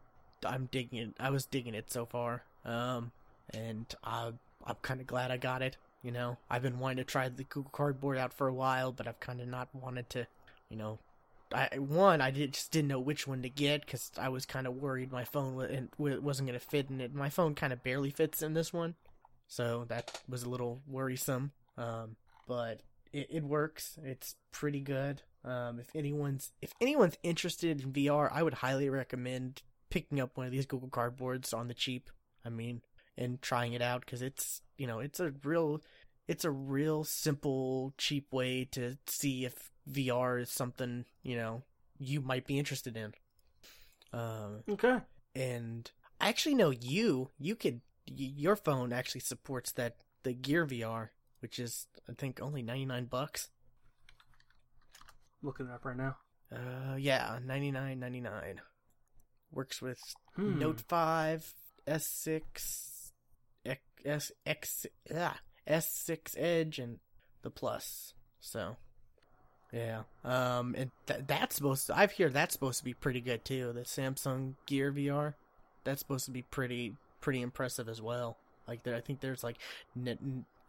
i'm 0.46 0.70
digging 0.72 0.98
it. 0.98 1.14
I 1.20 1.28
was 1.28 1.44
digging 1.44 1.74
it 1.74 1.92
so 1.92 2.06
far. 2.06 2.44
Um 2.64 3.12
and 3.52 3.84
i 4.02 4.32
i'm 4.64 4.76
kind 4.80 5.02
of 5.02 5.06
glad 5.06 5.30
i 5.30 5.36
got 5.36 5.60
it 5.60 5.76
you 6.02 6.10
know 6.10 6.36
i've 6.50 6.62
been 6.62 6.78
wanting 6.78 6.98
to 6.98 7.04
try 7.04 7.28
the 7.28 7.44
google 7.44 7.70
cardboard 7.70 8.18
out 8.18 8.32
for 8.32 8.48
a 8.48 8.54
while 8.54 8.92
but 8.92 9.06
i've 9.06 9.20
kind 9.20 9.40
of 9.40 9.48
not 9.48 9.68
wanted 9.74 10.08
to 10.10 10.26
you 10.68 10.76
know 10.76 10.98
I 11.54 11.78
one 11.78 12.20
I 12.20 12.30
did, 12.30 12.54
just 12.54 12.70
didn't 12.70 12.88
know 12.88 13.00
which 13.00 13.26
one 13.26 13.42
to 13.42 13.48
get 13.48 13.84
because 13.84 14.10
I 14.18 14.28
was 14.28 14.46
kind 14.46 14.66
of 14.66 14.76
worried 14.76 15.12
my 15.12 15.24
phone 15.24 15.54
wasn't 15.98 16.48
going 16.48 16.58
to 16.58 16.64
fit 16.64 16.90
in 16.90 17.00
it. 17.00 17.14
My 17.14 17.28
phone 17.28 17.54
kind 17.54 17.72
of 17.72 17.82
barely 17.82 18.10
fits 18.10 18.42
in 18.42 18.54
this 18.54 18.72
one, 18.72 18.94
so 19.48 19.84
that 19.88 20.22
was 20.28 20.42
a 20.42 20.48
little 20.48 20.80
worrisome. 20.86 21.52
Um, 21.76 22.16
but 22.46 22.80
it, 23.12 23.28
it 23.30 23.44
works. 23.44 23.98
It's 24.02 24.34
pretty 24.50 24.80
good. 24.80 25.22
Um, 25.44 25.80
if 25.80 25.94
anyone's 25.94 26.52
if 26.60 26.72
anyone's 26.80 27.18
interested 27.22 27.80
in 27.80 27.92
VR, 27.92 28.30
I 28.32 28.42
would 28.42 28.54
highly 28.54 28.88
recommend 28.88 29.62
picking 29.90 30.20
up 30.20 30.36
one 30.36 30.46
of 30.46 30.52
these 30.52 30.66
Google 30.66 30.88
Cardboards 30.88 31.52
on 31.52 31.68
the 31.68 31.74
cheap. 31.74 32.10
I 32.44 32.48
mean, 32.48 32.82
and 33.16 33.40
trying 33.40 33.72
it 33.72 33.82
out 33.82 34.04
because 34.04 34.22
it's 34.22 34.62
you 34.82 34.88
know, 34.88 34.98
it's 34.98 35.20
a 35.20 35.32
real 35.44 35.80
it's 36.26 36.44
a 36.44 36.50
real 36.50 37.04
simple, 37.04 37.94
cheap 37.98 38.32
way 38.32 38.64
to 38.72 38.98
see 39.06 39.44
if 39.44 39.70
VR 39.88 40.40
is 40.40 40.50
something, 40.50 41.04
you 41.22 41.36
know, 41.36 41.62
you 41.98 42.20
might 42.20 42.48
be 42.48 42.58
interested 42.58 42.96
in. 42.96 43.12
Um, 44.12 44.64
okay. 44.68 44.98
And 45.36 45.88
I 46.20 46.28
actually 46.28 46.56
know 46.56 46.70
you, 46.70 47.30
you 47.38 47.54
could, 47.54 47.80
your 48.06 48.56
phone 48.56 48.92
actually 48.92 49.20
supports 49.20 49.70
that, 49.72 49.98
the 50.24 50.32
Gear 50.32 50.66
VR, 50.66 51.10
which 51.38 51.60
is, 51.60 51.86
I 52.08 52.14
think, 52.14 52.40
only 52.42 52.62
99 52.62 53.04
bucks. 53.04 53.50
Looking 55.44 55.66
it 55.66 55.72
up 55.72 55.84
right 55.84 55.96
now. 55.96 56.16
Uh, 56.52 56.96
yeah, 56.96 57.38
99.99. 57.46 58.56
Works 59.52 59.80
with 59.80 60.00
hmm. 60.34 60.58
Note 60.58 60.80
5, 60.80 61.54
S6, 61.86 62.91
S 63.64 63.78
X 64.04 64.32
X, 64.46 64.86
ah, 65.14 65.38
S6 65.68 66.34
Edge 66.36 66.78
and 66.78 66.98
the 67.42 67.50
Plus. 67.50 68.14
So, 68.40 68.76
yeah. 69.72 70.02
Um, 70.24 70.74
and 70.76 70.90
th- 71.06 71.20
that's 71.26 71.56
supposed 71.56 71.86
to, 71.86 71.98
I've 71.98 72.12
heard 72.12 72.32
that's 72.32 72.52
supposed 72.52 72.78
to 72.78 72.84
be 72.84 72.94
pretty 72.94 73.20
good 73.20 73.44
too. 73.44 73.72
The 73.72 73.82
Samsung 73.82 74.54
Gear 74.66 74.92
VR, 74.92 75.34
that's 75.84 76.00
supposed 76.00 76.26
to 76.26 76.30
be 76.30 76.42
pretty, 76.42 76.94
pretty 77.20 77.40
impressive 77.40 77.88
as 77.88 78.02
well. 78.02 78.36
Like 78.66 78.82
there, 78.82 78.96
I 78.96 79.00
think 79.00 79.20
there's 79.20 79.42
like 79.42 79.56
net, 79.94 80.18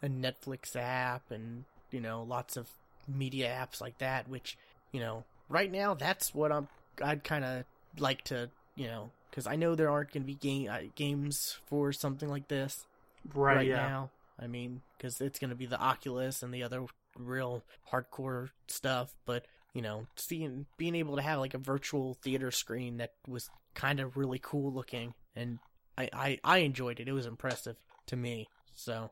a 0.01 0.07
Netflix 0.07 0.75
app 0.75 1.31
and, 1.31 1.65
you 1.91 2.01
know, 2.01 2.23
lots 2.23 2.57
of 2.57 2.69
media 3.07 3.49
apps 3.49 3.81
like 3.81 3.97
that, 3.99 4.29
which, 4.29 4.57
you 4.91 4.99
know, 4.99 5.23
right 5.49 5.71
now 5.71 5.93
that's 5.93 6.33
what 6.33 6.51
I'm, 6.51 6.67
I'd 7.03 7.23
kind 7.23 7.43
of 7.43 7.65
like 7.97 8.23
to, 8.25 8.49
you 8.75 8.87
know, 8.87 9.11
because 9.33 9.47
I 9.47 9.55
know 9.55 9.73
there 9.73 9.89
aren't 9.89 10.11
going 10.11 10.21
to 10.21 10.27
be 10.27 10.35
game 10.35 10.69
uh, 10.69 10.89
games 10.93 11.57
for 11.65 11.91
something 11.91 12.29
like 12.29 12.47
this 12.49 12.85
Right. 13.33 13.55
right, 13.55 13.67
yeah. 13.67 13.75
now. 13.77 14.11
I 14.39 14.45
mean, 14.45 14.81
because 14.97 15.19
it's 15.21 15.39
going 15.39 15.49
to 15.49 15.55
be 15.55 15.65
the 15.65 15.79
Oculus 15.79 16.43
and 16.43 16.53
the 16.53 16.61
other 16.63 16.85
real 17.17 17.63
hardcore 17.91 18.49
stuff. 18.67 19.15
But 19.25 19.45
you 19.73 19.81
know, 19.81 20.05
seeing 20.15 20.67
being 20.77 20.93
able 20.95 21.15
to 21.15 21.21
have 21.23 21.39
like 21.39 21.55
a 21.55 21.59
virtual 21.59 22.15
theater 22.21 22.51
screen 22.51 22.97
that 22.97 23.13
was 23.27 23.49
kind 23.73 23.99
of 23.99 24.17
really 24.17 24.39
cool 24.39 24.71
looking, 24.71 25.15
and 25.35 25.57
I, 25.97 26.09
I 26.13 26.39
I 26.43 26.57
enjoyed 26.59 26.99
it. 26.99 27.07
It 27.07 27.13
was 27.13 27.25
impressive 27.25 27.77
to 28.07 28.15
me. 28.15 28.47
So, 28.75 29.09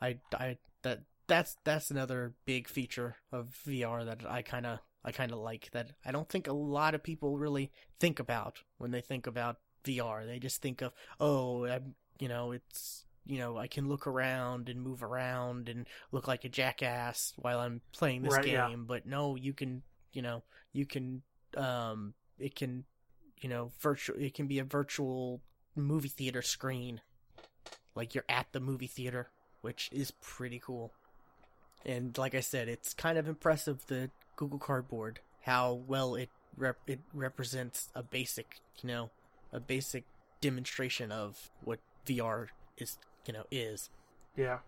I 0.00 0.18
I 0.34 0.56
that 0.82 1.02
that's 1.28 1.56
that's 1.64 1.90
another 1.90 2.32
big 2.44 2.66
feature 2.68 3.16
of 3.30 3.56
VR 3.66 4.04
that 4.04 4.28
I 4.28 4.42
kind 4.42 4.66
of 4.66 4.78
I 5.08 5.12
kind 5.12 5.32
of 5.32 5.38
like 5.38 5.70
that 5.72 5.90
I 6.04 6.12
don't 6.12 6.28
think 6.28 6.46
a 6.46 6.52
lot 6.52 6.94
of 6.94 7.02
people 7.02 7.38
really 7.38 7.70
think 7.98 8.20
about 8.20 8.58
when 8.78 8.90
they 8.90 9.00
think 9.00 9.26
about 9.26 9.56
VR. 9.84 10.26
They 10.26 10.38
just 10.38 10.60
think 10.62 10.82
of 10.82 10.92
oh, 11.18 11.64
I'm, 11.66 11.94
you 12.18 12.28
know, 12.28 12.52
it's 12.52 13.04
you 13.26 13.38
know, 13.38 13.58
I 13.58 13.66
can 13.66 13.88
look 13.88 14.06
around 14.06 14.68
and 14.70 14.80
move 14.80 15.02
around 15.02 15.68
and 15.68 15.86
look 16.12 16.26
like 16.26 16.44
a 16.44 16.48
jackass 16.48 17.34
while 17.36 17.60
I'm 17.60 17.82
playing 17.92 18.22
this 18.22 18.32
Right, 18.34 18.44
game. 18.44 18.54
yeah. 18.54 18.76
But 18.86 19.06
no, 19.06 19.36
you 19.36 19.52
can, 19.52 19.82
you 20.12 20.22
know, 20.22 20.42
you 20.72 20.86
can, 20.86 21.22
um, 21.54 22.14
it 22.38 22.54
can, 22.54 22.84
you 23.40 23.50
know, 23.50 23.70
virtual. 23.80 24.16
It 24.18 24.32
can 24.32 24.46
be 24.46 24.58
a 24.58 24.64
virtual 24.64 25.42
movie 25.76 26.08
theater 26.08 26.40
screen, 26.40 27.02
like 27.94 28.14
you're 28.14 28.24
at 28.30 28.46
the 28.52 28.60
movie 28.60 28.86
theater, 28.86 29.28
which 29.60 29.90
is 29.92 30.10
pretty 30.22 30.58
cool. 30.58 30.94
And 31.84 32.16
like 32.16 32.34
I 32.34 32.40
said, 32.40 32.68
it's 32.68 32.94
kind 32.94 33.18
of 33.18 33.28
impressive 33.28 33.86
the 33.88 34.10
Google 34.38 34.60
Cardboard 34.60 35.18
how 35.42 35.72
well 35.86 36.14
it 36.14 36.28
rep- 36.56 36.86
it 36.86 37.00
represents 37.14 37.88
a 37.94 38.02
basic, 38.02 38.60
you 38.82 38.86
know, 38.86 39.10
a 39.52 39.58
basic 39.58 40.04
demonstration 40.40 41.10
of 41.10 41.50
what 41.64 41.80
VR 42.06 42.48
is, 42.76 42.98
you 43.26 43.32
know, 43.32 43.44
is. 43.50 43.90
Yeah. 44.36 44.58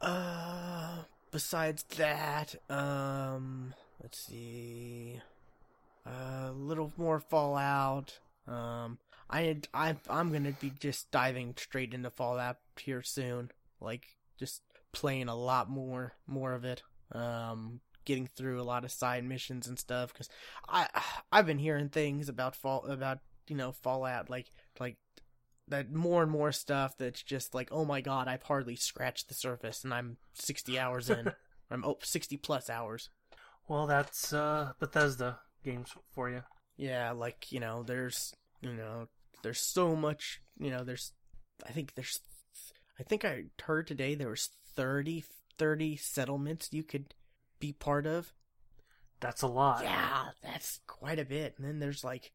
Uh, 0.00 1.02
besides 1.30 1.82
that, 1.96 2.54
um, 2.70 3.74
let's 4.00 4.26
see, 4.26 5.20
a 6.06 6.52
little 6.52 6.92
more 6.96 7.20
Fallout. 7.20 8.20
Um, 8.46 8.98
I 9.28 9.58
I 9.74 9.96
I'm 10.08 10.32
gonna 10.32 10.52
be 10.52 10.72
just 10.78 11.10
diving 11.10 11.54
straight 11.58 11.92
into 11.94 12.10
Fallout 12.10 12.58
here 12.78 13.02
soon. 13.02 13.50
Like 13.80 14.06
just 14.38 14.62
playing 14.92 15.28
a 15.28 15.36
lot 15.36 15.68
more 15.68 16.14
more 16.28 16.52
of 16.54 16.64
it. 16.64 16.82
Um, 17.12 17.80
getting 18.10 18.26
through 18.26 18.60
a 18.60 18.70
lot 18.72 18.84
of 18.84 18.90
side 18.90 19.24
missions 19.24 19.68
and 19.68 19.78
stuff 19.78 20.12
because 20.12 20.28
I 20.68 20.88
I've 21.32 21.46
been 21.46 21.58
hearing 21.66 21.88
things 21.88 22.28
about 22.28 22.56
fall 22.56 22.84
about 22.86 23.18
you 23.48 23.56
know 23.56 23.72
Fallout 23.72 24.28
like 24.30 24.50
like 24.78 24.96
that 25.68 25.92
more 25.92 26.22
and 26.24 26.32
more 26.32 26.52
stuff 26.52 26.96
that's 26.98 27.22
just 27.22 27.54
like 27.54 27.68
oh 27.70 27.84
my 27.84 28.00
god 28.00 28.26
I've 28.28 28.42
hardly 28.42 28.76
scratched 28.76 29.28
the 29.28 29.34
surface 29.34 29.84
and 29.84 29.94
I'm 29.94 30.16
60 30.34 30.78
hours 30.78 31.08
in 31.08 31.32
I'm 31.70 31.84
oh, 31.84 31.98
60 32.02 32.36
plus 32.38 32.68
hours 32.68 33.08
Well, 33.68 33.86
that's 33.86 34.32
uh, 34.32 34.72
Bethesda 34.80 35.38
games 35.64 35.90
for 36.14 36.28
you. 36.30 36.42
yeah 36.76 37.12
like 37.12 37.52
you 37.52 37.60
know 37.60 37.84
there's 37.84 38.34
you 38.60 38.72
know 38.72 39.06
there's 39.42 39.60
so 39.60 39.94
much 39.94 40.40
you 40.58 40.70
know 40.70 40.82
there's 40.84 41.12
I 41.68 41.72
think 41.72 41.94
there's 41.94 42.20
I 42.98 43.02
think 43.04 43.24
I 43.24 43.44
heard 43.62 43.86
today 43.86 44.14
there 44.16 44.30
was 44.30 44.48
30 44.76 45.24
30 45.58 45.96
settlements 45.96 46.68
you 46.72 46.82
could 46.82 47.14
be 47.60 47.72
part 47.72 48.06
of 48.06 48.32
That's 49.20 49.42
a 49.42 49.46
lot. 49.46 49.84
Yeah, 49.84 50.28
that's 50.42 50.80
quite 50.86 51.18
a 51.18 51.24
bit. 51.24 51.54
And 51.56 51.66
then 51.66 51.78
there's 51.78 52.02
like 52.02 52.32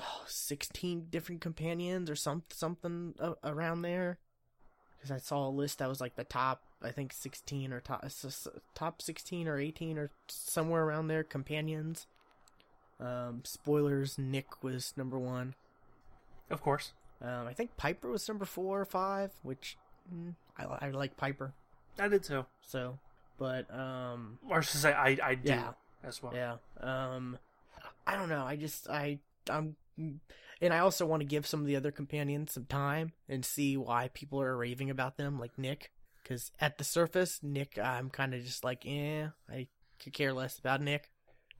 oh, 0.00 0.24
16 0.26 1.06
different 1.10 1.40
companions 1.40 2.08
or 2.08 2.16
some 2.16 2.44
something 2.50 3.14
around 3.44 3.82
there. 3.82 4.18
Because 4.96 5.10
I 5.10 5.18
saw 5.18 5.48
a 5.48 5.50
list 5.50 5.78
that 5.80 5.88
was 5.88 6.00
like 6.00 6.14
the 6.14 6.22
top, 6.22 6.62
I 6.80 6.92
think 6.92 7.12
16 7.12 7.72
or 7.72 7.80
top 7.80 8.06
top 8.74 9.02
16 9.02 9.48
or 9.48 9.58
18 9.58 9.98
or 9.98 10.10
somewhere 10.28 10.84
around 10.84 11.08
there 11.08 11.24
companions. 11.24 12.06
Um, 13.00 13.40
spoilers: 13.44 14.16
Nick 14.16 14.62
was 14.62 14.94
number 14.96 15.18
one. 15.18 15.54
Of 16.50 16.62
course. 16.62 16.92
Um, 17.20 17.46
I 17.46 17.52
think 17.52 17.76
Piper 17.76 18.08
was 18.08 18.28
number 18.28 18.44
four 18.44 18.80
or 18.80 18.84
five, 18.84 19.32
which 19.42 19.76
mm, 20.12 20.34
I, 20.56 20.86
I 20.86 20.90
like 20.90 21.16
Piper. 21.16 21.52
I 21.98 22.08
did 22.08 22.22
too. 22.22 22.46
So, 22.60 22.98
but 23.42 23.64
um, 23.74 24.38
Or 24.48 24.62
say, 24.62 24.92
I, 24.92 25.18
I 25.22 25.34
do 25.34 25.50
Yeah. 25.50 25.72
as 26.04 26.22
well. 26.22 26.32
Yeah. 26.34 26.56
Um 26.80 27.38
I 28.06 28.16
don't 28.16 28.28
know. 28.28 28.44
I 28.44 28.56
just 28.56 28.88
I 28.88 29.18
I'm 29.50 29.76
and 30.60 30.72
I 30.72 30.78
also 30.78 31.04
want 31.06 31.20
to 31.20 31.26
give 31.34 31.46
some 31.46 31.60
of 31.60 31.66
the 31.66 31.76
other 31.76 31.90
companions 31.92 32.52
some 32.52 32.66
time 32.66 33.12
and 33.28 33.44
see 33.44 33.76
why 33.76 34.10
people 34.14 34.40
are 34.40 34.56
raving 34.56 34.90
about 34.90 35.16
them 35.16 35.38
like 35.38 35.58
Nick 35.58 35.90
cuz 36.24 36.50
at 36.60 36.78
the 36.78 36.84
surface 36.84 37.42
Nick 37.42 37.78
I'm 37.78 38.10
kind 38.10 38.32
of 38.34 38.42
just 38.44 38.62
like, 38.64 38.84
"Eh, 38.86 39.26
I 39.48 39.66
could 40.00 40.12
care 40.12 40.32
less 40.32 40.58
about 40.58 40.80
Nick." 40.80 41.10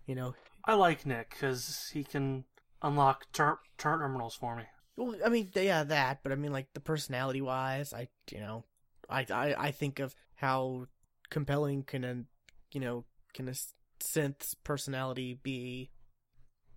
You 0.07 0.15
know. 0.15 0.35
I 0.65 0.75
like 0.75 1.05
Nick 1.07 1.31
because 1.31 1.91
he 1.93 2.05
can 2.05 2.45
unlock 2.83 3.27
ter- 3.33 3.59
terminals 3.79 4.35
for 4.37 4.55
me. 4.57 4.65
Well, 4.97 5.17
I 5.25 5.29
mean, 5.29 5.51
yeah, 5.55 5.85
that, 5.85 6.21
but 6.23 6.31
I 6.33 6.37
mean 6.37 6.53
like 6.53 6.73
the 6.75 6.81
personality 6.81 7.41
wise, 7.41 7.93
I 7.93 8.09
you 8.31 8.41
know, 8.41 8.65
I 9.11 9.27
I 9.31 9.55
I 9.69 9.71
think 9.73 9.99
of 9.99 10.15
how 10.35 10.87
compelling 11.33 11.83
can 11.83 12.05
a 12.05 12.25
you 12.73 12.81
know, 12.81 13.05
can 13.33 13.49
a 13.49 13.55
synth's 14.01 14.55
personality 14.55 15.39
be 15.43 15.91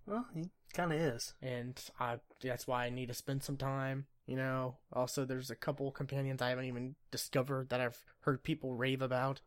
Well, 0.06 0.26
he 0.34 0.50
kind 0.72 0.92
of 0.92 0.98
is. 0.98 1.34
and 1.42 1.80
I 2.00 2.18
that's 2.42 2.66
why 2.66 2.86
I 2.86 2.90
need 2.90 3.08
to 3.08 3.14
spend 3.14 3.42
some 3.42 3.56
time. 3.56 4.06
You 4.26 4.36
know, 4.36 4.76
also 4.92 5.24
there's 5.24 5.50
a 5.50 5.54
couple 5.54 5.90
companions 5.92 6.42
I 6.42 6.48
haven't 6.48 6.64
even 6.64 6.96
discovered 7.10 7.68
that 7.68 7.80
I've 7.80 8.02
heard 8.22 8.42
people 8.42 8.74
rave 8.74 9.02
about. 9.02 9.40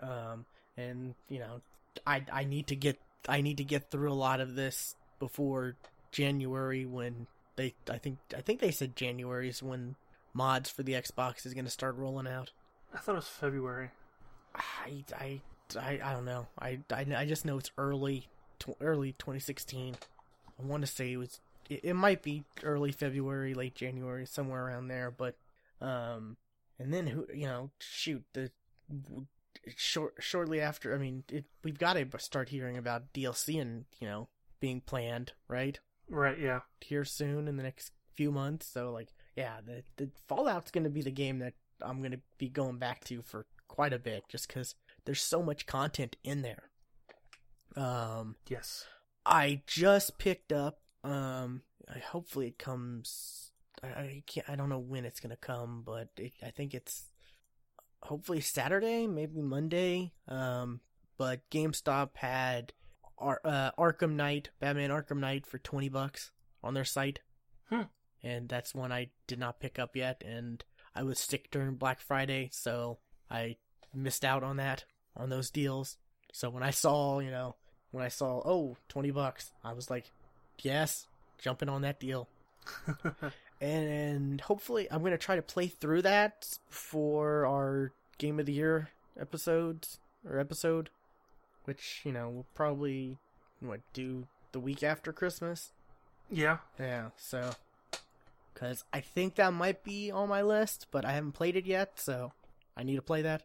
Um, 0.00 0.46
and 0.76 1.14
you 1.28 1.38
know, 1.38 1.60
I 2.06 2.24
I 2.32 2.44
need 2.44 2.66
to 2.68 2.76
get 2.76 2.98
I 3.28 3.42
need 3.42 3.58
to 3.58 3.64
get 3.64 3.90
through 3.90 4.10
a 4.10 4.14
lot 4.14 4.40
of 4.40 4.54
this 4.54 4.96
before 5.18 5.76
January 6.12 6.86
when 6.86 7.26
they 7.56 7.74
I 7.90 7.98
think 7.98 8.18
I 8.36 8.40
think 8.40 8.60
they 8.60 8.70
said 8.70 8.96
January 8.96 9.48
is 9.50 9.62
when 9.62 9.96
mods 10.32 10.70
for 10.70 10.82
the 10.82 10.94
Xbox 10.94 11.44
is 11.44 11.52
going 11.52 11.66
to 11.66 11.70
start 11.70 11.96
rolling 11.96 12.26
out. 12.26 12.52
I 12.94 12.98
thought 12.98 13.12
it 13.12 13.16
was 13.16 13.28
February. 13.28 13.90
I 14.54 15.04
I 15.18 15.40
I, 15.78 16.00
I 16.02 16.12
don't 16.12 16.24
know. 16.24 16.46
I, 16.58 16.80
I 16.90 17.06
I 17.16 17.26
just 17.26 17.44
know 17.44 17.58
it's 17.58 17.70
early 17.78 18.28
tw- 18.58 18.76
early 18.80 19.12
2016. 19.12 19.96
I 20.58 20.66
want 20.66 20.82
to 20.82 20.86
say 20.86 21.12
it 21.12 21.16
was 21.16 21.40
it, 21.68 21.80
it 21.84 21.94
might 21.94 22.22
be 22.22 22.44
early 22.62 22.92
February, 22.92 23.54
late 23.54 23.74
January, 23.74 24.26
somewhere 24.26 24.66
around 24.66 24.88
there. 24.88 25.10
But 25.10 25.36
um, 25.80 26.36
and 26.78 26.92
then 26.92 27.06
who 27.06 27.26
you 27.32 27.46
know 27.46 27.70
shoot 27.78 28.24
the 28.32 28.50
short 29.76 30.14
shortly 30.18 30.60
after. 30.60 30.94
I 30.94 30.98
mean, 30.98 31.24
it, 31.30 31.44
we've 31.62 31.78
got 31.78 31.94
to 31.94 32.06
start 32.18 32.48
hearing 32.48 32.76
about 32.76 33.12
DLC 33.12 33.60
and 33.60 33.84
you 34.00 34.08
know 34.08 34.28
being 34.60 34.80
planned 34.80 35.32
right 35.48 35.78
Right, 36.08 36.38
yeah. 36.38 36.60
here 36.80 37.04
soon 37.04 37.46
in 37.46 37.56
the 37.56 37.62
next 37.62 37.92
few 38.14 38.32
months. 38.32 38.66
So 38.66 38.90
like, 38.90 39.08
yeah, 39.36 39.58
the 39.64 39.84
the 39.96 40.10
Fallout's 40.28 40.70
going 40.70 40.84
to 40.84 40.90
be 40.90 41.02
the 41.02 41.10
game 41.12 41.38
that 41.38 41.54
I'm 41.80 42.00
going 42.00 42.12
to 42.12 42.20
be 42.36 42.48
going 42.48 42.78
back 42.78 43.04
to 43.04 43.22
for 43.22 43.46
quite 43.70 43.92
a 43.92 43.98
bit, 43.98 44.24
just 44.28 44.48
because 44.48 44.74
there's 45.04 45.22
so 45.22 45.42
much 45.42 45.64
content 45.66 46.16
in 46.24 46.42
there. 46.42 46.70
Um, 47.76 48.36
Yes. 48.48 48.84
I 49.24 49.62
just 49.66 50.18
picked 50.18 50.52
up. 50.52 50.80
Um, 51.04 51.62
I, 51.88 51.98
hopefully 52.00 52.48
it 52.48 52.58
comes. 52.58 53.52
I, 53.82 53.86
I 53.88 54.22
can't. 54.26 54.48
I 54.48 54.56
don't 54.56 54.68
know 54.70 54.78
when 54.78 55.04
it's 55.04 55.20
going 55.20 55.30
to 55.30 55.36
come, 55.36 55.82
but 55.84 56.08
it, 56.16 56.32
I 56.42 56.50
think 56.50 56.74
it's 56.74 57.04
hopefully 58.02 58.40
Saturday, 58.40 59.06
maybe 59.06 59.40
Monday. 59.42 60.12
Um, 60.26 60.80
but 61.18 61.40
GameStop 61.50 62.16
had 62.16 62.72
Ar- 63.18 63.42
uh, 63.44 63.70
Arkham 63.78 64.12
Knight, 64.14 64.50
Batman 64.58 64.90
Arkham 64.90 65.18
Knight 65.20 65.46
for 65.46 65.58
twenty 65.58 65.88
bucks 65.90 66.32
on 66.64 66.74
their 66.74 66.84
site, 66.86 67.20
Hmm. 67.68 67.82
and 68.22 68.48
that's 68.48 68.74
one 68.74 68.90
I 68.90 69.10
did 69.26 69.38
not 69.38 69.60
pick 69.60 69.78
up 69.78 69.94
yet, 69.96 70.22
and 70.26 70.64
I 70.94 71.02
was 71.02 71.18
sick 71.18 71.50
during 71.50 71.76
Black 71.76 72.00
Friday, 72.00 72.48
so 72.52 72.98
I 73.30 73.56
missed 73.94 74.24
out 74.24 74.42
on 74.42 74.56
that 74.56 74.84
on 75.16 75.30
those 75.30 75.50
deals. 75.50 75.96
So 76.32 76.50
when 76.50 76.62
I 76.62 76.70
saw, 76.70 77.20
you 77.20 77.30
know, 77.30 77.56
when 77.90 78.04
I 78.04 78.08
saw 78.08 78.42
oh 78.44 78.76
20 78.88 79.10
bucks, 79.10 79.52
I 79.64 79.72
was 79.72 79.90
like, 79.90 80.10
yes, 80.62 81.06
jumping 81.38 81.68
on 81.68 81.82
that 81.82 81.98
deal 81.98 82.28
and 83.60 84.40
hopefully 84.40 84.88
I'm 84.90 85.02
gonna 85.02 85.18
try 85.18 85.36
to 85.36 85.42
play 85.42 85.66
through 85.66 86.02
that 86.02 86.58
for 86.68 87.46
our 87.46 87.92
game 88.18 88.40
of 88.40 88.46
the 88.46 88.52
year 88.52 88.90
episodes 89.18 89.98
or 90.28 90.38
episode, 90.38 90.90
which 91.64 92.00
you 92.04 92.12
know 92.12 92.28
we'll 92.28 92.46
probably 92.54 93.18
what 93.60 93.80
do 93.92 94.26
the 94.52 94.60
week 94.60 94.82
after 94.82 95.12
Christmas. 95.12 95.72
yeah. 96.30 96.58
Yeah, 96.78 97.10
so 97.16 97.50
because 98.54 98.84
I 98.92 99.00
think 99.00 99.36
that 99.36 99.52
might 99.52 99.84
be 99.84 100.10
on 100.10 100.28
my 100.28 100.42
list, 100.42 100.86
but 100.90 101.04
I 101.04 101.12
haven't 101.12 101.32
played 101.32 101.56
it 101.56 101.66
yet, 101.66 102.00
so 102.00 102.32
I 102.80 102.82
need 102.82 102.96
to 102.96 103.02
play 103.02 103.22
that. 103.22 103.42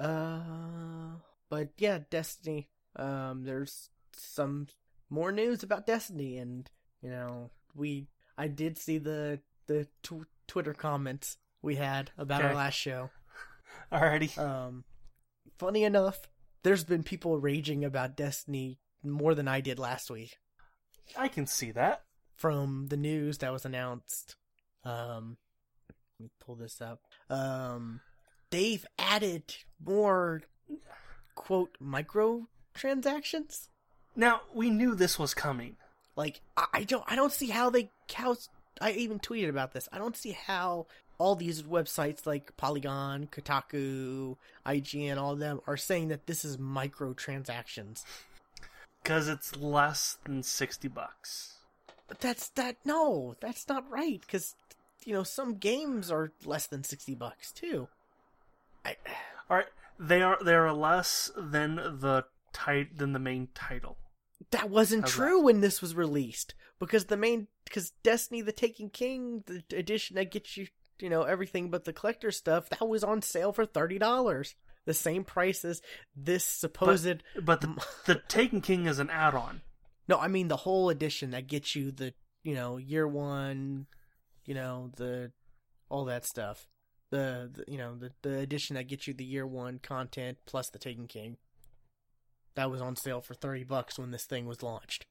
Uh, 0.00 1.18
but 1.50 1.68
yeah, 1.76 1.98
Destiny. 2.10 2.70
Um, 2.96 3.44
there's 3.44 3.90
some 4.16 4.68
more 5.10 5.30
news 5.30 5.62
about 5.62 5.86
Destiny, 5.86 6.38
and 6.38 6.68
you 7.02 7.10
know, 7.10 7.50
we 7.74 8.08
I 8.38 8.48
did 8.48 8.78
see 8.78 8.98
the 8.98 9.40
the 9.66 9.86
tw- 10.02 10.26
Twitter 10.46 10.72
comments 10.72 11.36
we 11.62 11.76
had 11.76 12.10
about 12.16 12.42
our 12.42 12.54
last 12.54 12.74
show. 12.74 13.10
Alrighty. 13.92 14.36
Um, 14.38 14.84
funny 15.58 15.84
enough, 15.84 16.28
there's 16.62 16.84
been 16.84 17.02
people 17.02 17.38
raging 17.38 17.84
about 17.84 18.16
Destiny 18.16 18.78
more 19.02 19.34
than 19.34 19.48
I 19.48 19.60
did 19.60 19.78
last 19.78 20.10
week 20.10 20.38
I 21.18 21.28
can 21.28 21.46
see 21.46 21.72
that. 21.72 22.04
from 22.36 22.86
the 22.88 22.96
news 22.96 23.38
that 23.38 23.52
was 23.52 23.66
announced. 23.66 24.36
Um, 24.82 25.36
let 26.18 26.24
me 26.24 26.30
pull 26.40 26.54
this 26.56 26.80
up. 26.80 27.00
Um, 27.28 28.00
they've 28.54 28.86
added 29.00 29.42
more 29.84 30.42
quote 31.34 31.76
micro 31.80 32.46
transactions. 32.72 33.68
Now 34.14 34.42
we 34.54 34.70
knew 34.70 34.94
this 34.94 35.18
was 35.18 35.34
coming. 35.34 35.74
Like 36.14 36.40
I, 36.56 36.84
don't 36.84 37.02
I 37.08 37.16
don't 37.16 37.32
see 37.32 37.48
how 37.48 37.68
they 37.70 37.90
how 38.12 38.36
I 38.80 38.92
even 38.92 39.18
tweeted 39.18 39.48
about 39.48 39.72
this. 39.72 39.88
I 39.92 39.98
don't 39.98 40.16
see 40.16 40.30
how 40.46 40.86
all 41.18 41.34
these 41.34 41.64
websites 41.64 42.26
like 42.26 42.56
Polygon, 42.56 43.26
Kotaku, 43.26 44.36
IGN, 44.64 45.16
all 45.16 45.32
of 45.32 45.40
them 45.40 45.60
are 45.66 45.76
saying 45.76 46.08
that 46.08 46.26
this 46.26 46.44
is 46.44 46.56
microtransactions. 46.56 48.04
Because 49.02 49.28
it's 49.28 49.56
less 49.56 50.16
than 50.24 50.42
60 50.42 50.88
bucks. 50.88 51.54
But 52.06 52.20
that's 52.20 52.48
that 52.50 52.76
no, 52.84 53.34
that's 53.40 53.68
not 53.68 53.90
right 53.90 54.20
because 54.20 54.54
you 55.04 55.12
know 55.12 55.24
some 55.24 55.56
games 55.56 56.08
are 56.08 56.30
less 56.44 56.68
than 56.68 56.84
sixty 56.84 57.16
bucks 57.16 57.50
too. 57.50 57.88
I 58.84 58.96
Alright, 59.50 59.66
they 59.98 60.22
are 60.22 60.38
they 60.44 60.54
are 60.54 60.72
less 60.72 61.30
than 61.36 61.76
the 61.76 62.24
tit- 62.52 62.98
than 62.98 63.12
the 63.12 63.18
main 63.18 63.48
title. 63.54 63.96
that 64.50 64.70
wasn't 64.70 65.02
How's 65.04 65.12
true 65.12 65.42
when 65.42 65.60
this 65.60 65.80
was 65.80 65.94
released 65.94 66.54
because 66.78 67.06
the 67.06 67.16
main 67.16 67.48
because 67.64 67.90
Destiny: 68.02 68.42
The 68.42 68.52
Taken 68.52 68.90
King, 68.90 69.42
the 69.46 69.62
edition 69.76 70.16
that 70.16 70.30
gets 70.30 70.56
you 70.56 70.66
you 71.00 71.08
know 71.10 71.22
everything 71.22 71.70
but 71.70 71.84
the 71.84 71.92
collector 71.92 72.30
stuff, 72.30 72.68
that 72.70 72.86
was 72.88 73.02
on 73.04 73.22
sale 73.22 73.52
for 73.52 73.66
thirty 73.66 73.98
dollars. 73.98 74.54
The 74.86 74.94
same 74.94 75.24
price 75.24 75.64
as 75.64 75.80
this 76.14 76.44
supposed. 76.44 77.22
But 77.42 77.62
the 77.62 77.74
the 78.06 78.16
Taken 78.28 78.60
King 78.60 78.86
is 78.86 78.98
an 78.98 79.08
add-on. 79.10 79.62
no, 80.08 80.18
I 80.18 80.28
mean 80.28 80.48
the 80.48 80.56
whole 80.58 80.90
edition 80.90 81.30
that 81.30 81.46
gets 81.46 81.74
you 81.74 81.90
the 81.90 82.12
you 82.42 82.54
know 82.54 82.76
year 82.76 83.08
one, 83.08 83.86
you 84.44 84.54
know 84.54 84.90
the 84.96 85.32
all 85.88 86.04
that 86.06 86.26
stuff. 86.26 86.66
The, 87.14 87.48
the 87.54 87.64
you 87.70 87.78
know 87.78 87.94
the 87.94 88.10
the 88.22 88.40
edition 88.40 88.74
that 88.74 88.88
gets 88.88 89.06
you 89.06 89.14
the 89.14 89.24
year 89.24 89.46
one 89.46 89.78
content 89.78 90.38
plus 90.46 90.68
the 90.68 90.80
Taken 90.80 91.06
King. 91.06 91.36
That 92.56 92.72
was 92.72 92.80
on 92.80 92.96
sale 92.96 93.20
for 93.20 93.34
thirty 93.34 93.62
bucks 93.62 94.00
when 94.00 94.10
this 94.10 94.24
thing 94.24 94.46
was 94.46 94.64
launched. 94.64 95.06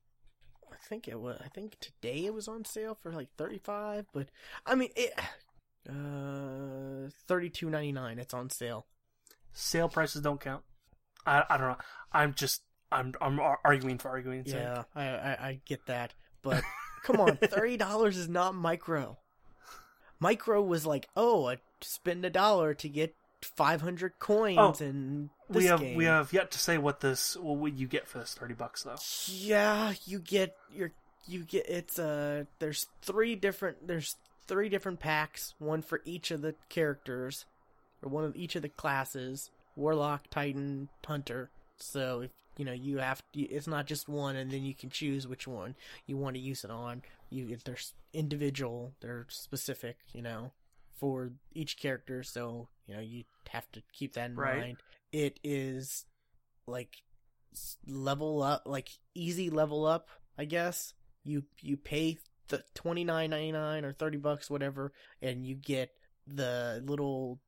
I 0.70 0.76
think 0.86 1.08
it 1.08 1.22
was. 1.22 1.40
I 1.42 1.48
think 1.48 1.78
today 1.80 2.26
it 2.26 2.34
was 2.34 2.50
on 2.50 2.66
sale 2.66 2.94
for 2.94 3.14
like 3.14 3.30
thirty 3.38 3.58
five, 3.58 4.08
but 4.14 4.28
I 4.66 4.76
mean 4.76 4.90
it. 4.98 5.14
Uh, 5.90 7.10
thirty 7.26 7.50
two 7.50 7.70
ninety 7.70 7.94
nine. 7.94 8.20
It's 8.20 8.34
on 8.34 8.50
sale. 8.50 8.86
Sale 9.54 9.88
prices 9.88 10.22
don't 10.22 10.42
count. 10.42 10.64
I 11.26 11.46
I 11.50 11.58
don't 11.58 11.70
know. 11.70 11.78
I'm 12.12 12.34
just 12.34 12.64
I'm 12.92 13.14
I'm 13.22 13.40
arguing 13.64 13.98
for 13.98 14.10
arguing. 14.10 14.44
Yeah, 14.46 14.84
I, 14.94 15.04
I 15.04 15.32
I 15.40 15.60
get 15.66 15.86
that, 15.86 16.16
but 16.42 16.66
come 17.04 17.22
on, 17.22 17.38
thirty 17.42 17.78
dollars 17.78 18.18
is 18.18 18.28
not 18.28 18.56
micro. 18.56 19.20
Micro 20.20 20.62
was 20.62 20.86
like, 20.86 21.08
oh, 21.16 21.48
I 21.48 21.58
spend 21.84 22.26
a 22.26 22.30
dollar 22.30 22.74
to 22.76 22.90
get 22.90 23.16
five 23.42 23.82
hundred 23.82 24.14
coins, 24.20 24.82
Oh, 24.82 24.86
and 24.86 25.30
we 25.50 25.66
have 25.66 25.80
game. 25.82 25.96
we 25.98 26.06
have 26.06 26.32
yet 26.34 26.52
to 26.52 26.60
say 26.60 26.78
what 26.78 27.02
this 27.02 27.36
what 27.38 27.58
would 27.58 27.78
you 27.80 27.88
get 27.88 28.08
for 28.08 28.20
this 28.20 28.34
30 28.34 28.54
bucks 28.54 28.84
though. 28.84 28.96
Yeah, 29.28 29.94
you 30.06 30.20
get 30.20 30.56
your 30.74 30.92
you 31.28 31.44
get 31.44 31.68
it's 31.70 32.00
uh 32.00 32.46
there's 32.60 32.88
three 33.02 33.36
different 33.36 33.88
there's 33.88 34.16
three 34.48 34.70
different 34.70 35.00
packs, 35.00 35.54
one 35.60 35.82
for 35.82 36.02
each 36.06 36.32
of 36.32 36.42
the 36.42 36.56
characters 36.70 37.46
or 38.02 38.10
one 38.10 38.24
of 38.26 38.36
each 38.36 38.56
of 38.56 38.62
the 38.62 38.70
classes, 38.70 39.50
Warlock, 39.76 40.30
Titan, 40.30 40.90
Hunter. 41.06 41.50
So 41.78 42.22
if 42.22 42.32
you 42.58 42.66
know 42.66 42.72
you 42.74 42.98
have 43.00 43.22
to, 43.34 43.42
it's 43.42 43.68
not 43.68 43.88
just 43.88 44.08
one 44.08 44.36
and 44.36 44.52
then 44.52 44.64
you 44.64 44.74
can 44.74 44.90
choose 44.90 45.28
which 45.28 45.48
one 45.48 45.76
you 46.06 46.16
want 46.18 46.36
to 46.36 46.42
use 46.42 46.64
it 46.64 46.72
on. 46.72 47.02
You 47.30 47.58
they're 47.64 47.78
individual, 48.14 48.94
they're 49.02 49.26
specific, 49.30 49.98
you 50.14 50.22
know, 50.22 50.52
for 51.04 51.34
each 51.54 51.76
character, 51.78 52.24
so 52.24 52.70
you 52.88 52.96
know 52.96 53.02
you 53.02 53.26
have 53.50 53.70
to 53.74 53.84
keep 53.92 54.14
that 54.14 54.30
in 54.30 54.38
Right. 54.38 54.60
mind. 54.62 54.78
It 55.12 55.38
is 55.44 56.06
like 56.66 56.96
level 57.86 58.42
up 58.42 58.64
like 58.66 58.90
easy 59.14 59.50
level 59.52 59.86
up 59.86 60.10
i 60.40 60.46
guess 60.46 60.94
you 61.24 61.44
you 61.62 61.78
pay 61.78 62.18
the 62.48 62.64
29.99 62.74 63.84
or 63.84 63.92
30 63.94 64.18
bucks 64.18 64.50
whatever 64.50 64.92
and 65.22 65.46
you 65.46 65.54
get 65.54 65.92
the 66.26 66.82
little 66.84 67.40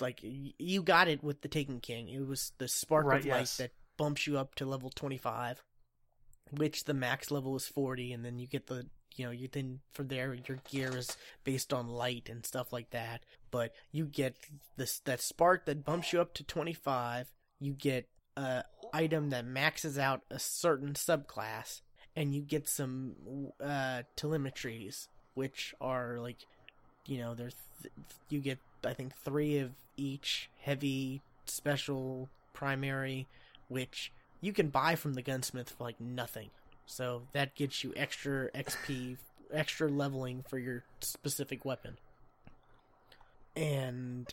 like 0.00 0.20
you 0.22 0.82
got 0.82 1.08
it 1.08 1.24
with 1.24 1.40
the 1.40 1.48
taken 1.48 1.80
king 1.80 2.08
it 2.08 2.24
was 2.24 2.52
the 2.58 2.68
spark 2.68 3.06
Right, 3.06 3.20
of 3.20 3.26
light 3.26 3.38
yes. 3.40 3.56
that 3.56 3.72
bumps 3.96 4.26
you 4.28 4.38
up 4.38 4.54
to 4.56 4.64
level 4.66 4.90
25 4.90 5.60
which 6.52 6.84
the 6.84 6.94
max 6.94 7.30
level 7.32 7.56
is 7.56 7.66
40 7.66 8.12
and 8.12 8.24
then 8.24 8.38
you 8.38 8.46
get 8.46 8.66
the 8.68 8.86
you 9.16 9.24
know 9.24 9.30
you 9.30 9.48
then 9.50 9.80
from 9.92 10.08
there 10.08 10.34
your 10.48 10.58
gear 10.70 10.96
is 10.96 11.16
based 11.44 11.72
on 11.72 11.88
light 11.88 12.28
and 12.30 12.44
stuff 12.44 12.72
like 12.72 12.90
that. 12.90 13.22
But 13.50 13.72
you 13.90 14.06
get 14.06 14.36
this 14.76 15.00
that 15.00 15.20
spark 15.20 15.66
that 15.66 15.84
bumps 15.84 16.12
you 16.12 16.20
up 16.20 16.34
to 16.34 16.44
25 16.44 17.32
you 17.62 17.72
get 17.72 18.08
a 18.36 18.64
item 18.92 19.30
that 19.30 19.46
maxes 19.46 19.98
out 19.98 20.22
a 20.30 20.38
certain 20.38 20.94
subclass 20.94 21.80
and 22.16 22.34
you 22.34 22.42
get 22.42 22.68
some 22.68 23.14
uh 23.62 24.02
telemetries 24.16 25.08
which 25.34 25.74
are 25.80 26.18
like 26.18 26.38
you 27.06 27.18
know 27.18 27.34
there's 27.34 27.54
th- 27.80 27.92
you 28.28 28.40
get 28.40 28.58
i 28.84 28.92
think 28.92 29.14
3 29.16 29.58
of 29.58 29.70
each 29.96 30.50
heavy 30.60 31.22
special 31.46 32.28
primary 32.52 33.26
which 33.68 34.12
you 34.40 34.52
can 34.52 34.68
buy 34.68 34.94
from 34.96 35.14
the 35.14 35.22
gunsmith 35.22 35.70
for 35.70 35.84
like 35.84 36.00
nothing 36.00 36.50
so 36.86 37.22
that 37.32 37.54
gets 37.54 37.82
you 37.84 37.92
extra 37.96 38.50
xp 38.52 39.16
extra 39.52 39.88
leveling 39.88 40.44
for 40.48 40.58
your 40.58 40.82
specific 41.00 41.64
weapon 41.64 41.96
and 43.56 44.32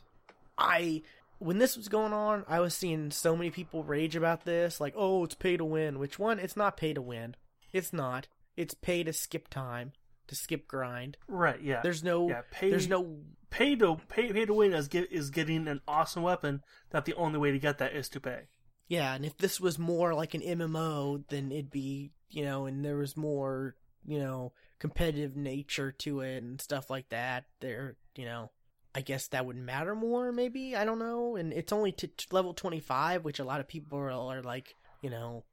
i 0.58 1.02
when 1.40 1.58
this 1.58 1.76
was 1.76 1.88
going 1.88 2.14
on 2.14 2.44
i 2.48 2.60
was 2.60 2.74
seeing 2.74 3.12
so 3.12 3.36
many 3.36 3.50
people 3.50 3.84
rage 3.84 4.16
about 4.16 4.46
this 4.46 4.80
like 4.80 4.94
oh 4.96 5.24
it's 5.24 5.36
pay 5.36 5.58
to 5.58 5.66
win 5.66 6.00
which 6.00 6.18
one 6.18 6.40
it's 6.40 6.56
not 6.56 6.78
pay 6.78 6.94
to 6.94 7.02
win 7.02 7.36
it's 7.74 7.92
not 7.92 8.28
it's 8.56 8.74
pay 8.74 9.04
to 9.04 9.12
skip 9.14 9.50
time 9.50 9.92
to 10.28 10.36
skip 10.36 10.68
grind 10.68 11.18
Right, 11.28 11.62
yeah. 11.62 11.82
there's 11.82 12.04
no 12.04 12.30
yeah, 12.30 12.42
pay 12.52 12.70
there's 12.70 12.88
no 12.88 13.18
pay 13.50 13.76
to 13.76 13.98
pay 14.08 14.32
pay 14.32 14.46
to 14.46 14.54
win 14.54 14.74
is 14.74 14.88
get 14.88 15.12
is 15.12 15.30
getting 15.32 15.68
an 15.68 15.82
awesome 15.88 16.24
weapon 16.24 16.62
that 16.92 17.06
the 17.06 17.16
only 17.16 17.40
way 17.40 17.52
to 17.52 17.60
get 17.60 17.80
that 17.80 17.94
is 17.94 18.08
to 18.10 18.20
pay. 18.20 18.42
Yeah, 18.88 19.14
and 19.14 19.26
if 19.26 19.38
this 19.38 19.60
was 19.60 19.78
more 19.80 20.14
like 20.16 20.34
an 20.34 20.42
MMO, 20.42 21.24
then 21.30 21.52
it'd 21.52 21.70
be, 21.70 22.12
you 22.30 22.44
know, 22.44 22.66
and 22.66 22.84
there 22.84 22.98
was 22.98 23.16
more, 23.18 23.76
you 24.06 24.20
know, 24.20 24.54
competitive 24.80 25.36
nature 25.36 25.92
to 25.92 26.22
it 26.22 26.42
and 26.44 26.62
stuff 26.62 26.90
like 26.90 27.10
that. 27.10 27.46
There, 27.60 27.96
you 28.16 28.26
know, 28.26 28.52
I 28.96 29.02
guess 29.02 29.28
that 29.30 29.46
would 29.46 29.56
matter 29.58 29.96
more, 29.96 30.32
maybe. 30.32 30.76
I 30.76 30.86
don't 30.86 31.00
know. 31.00 31.36
And 31.36 31.54
it's 31.54 31.72
only 31.74 31.92
to 31.94 32.10
level 32.32 32.54
25, 32.54 33.24
which 33.24 33.40
a 33.40 33.44
lot 33.44 33.60
of 33.60 33.68
people 33.68 33.98
are, 34.00 34.12
are 34.12 34.42
like, 34.42 34.76
you 35.02 35.10
know, 35.10 35.44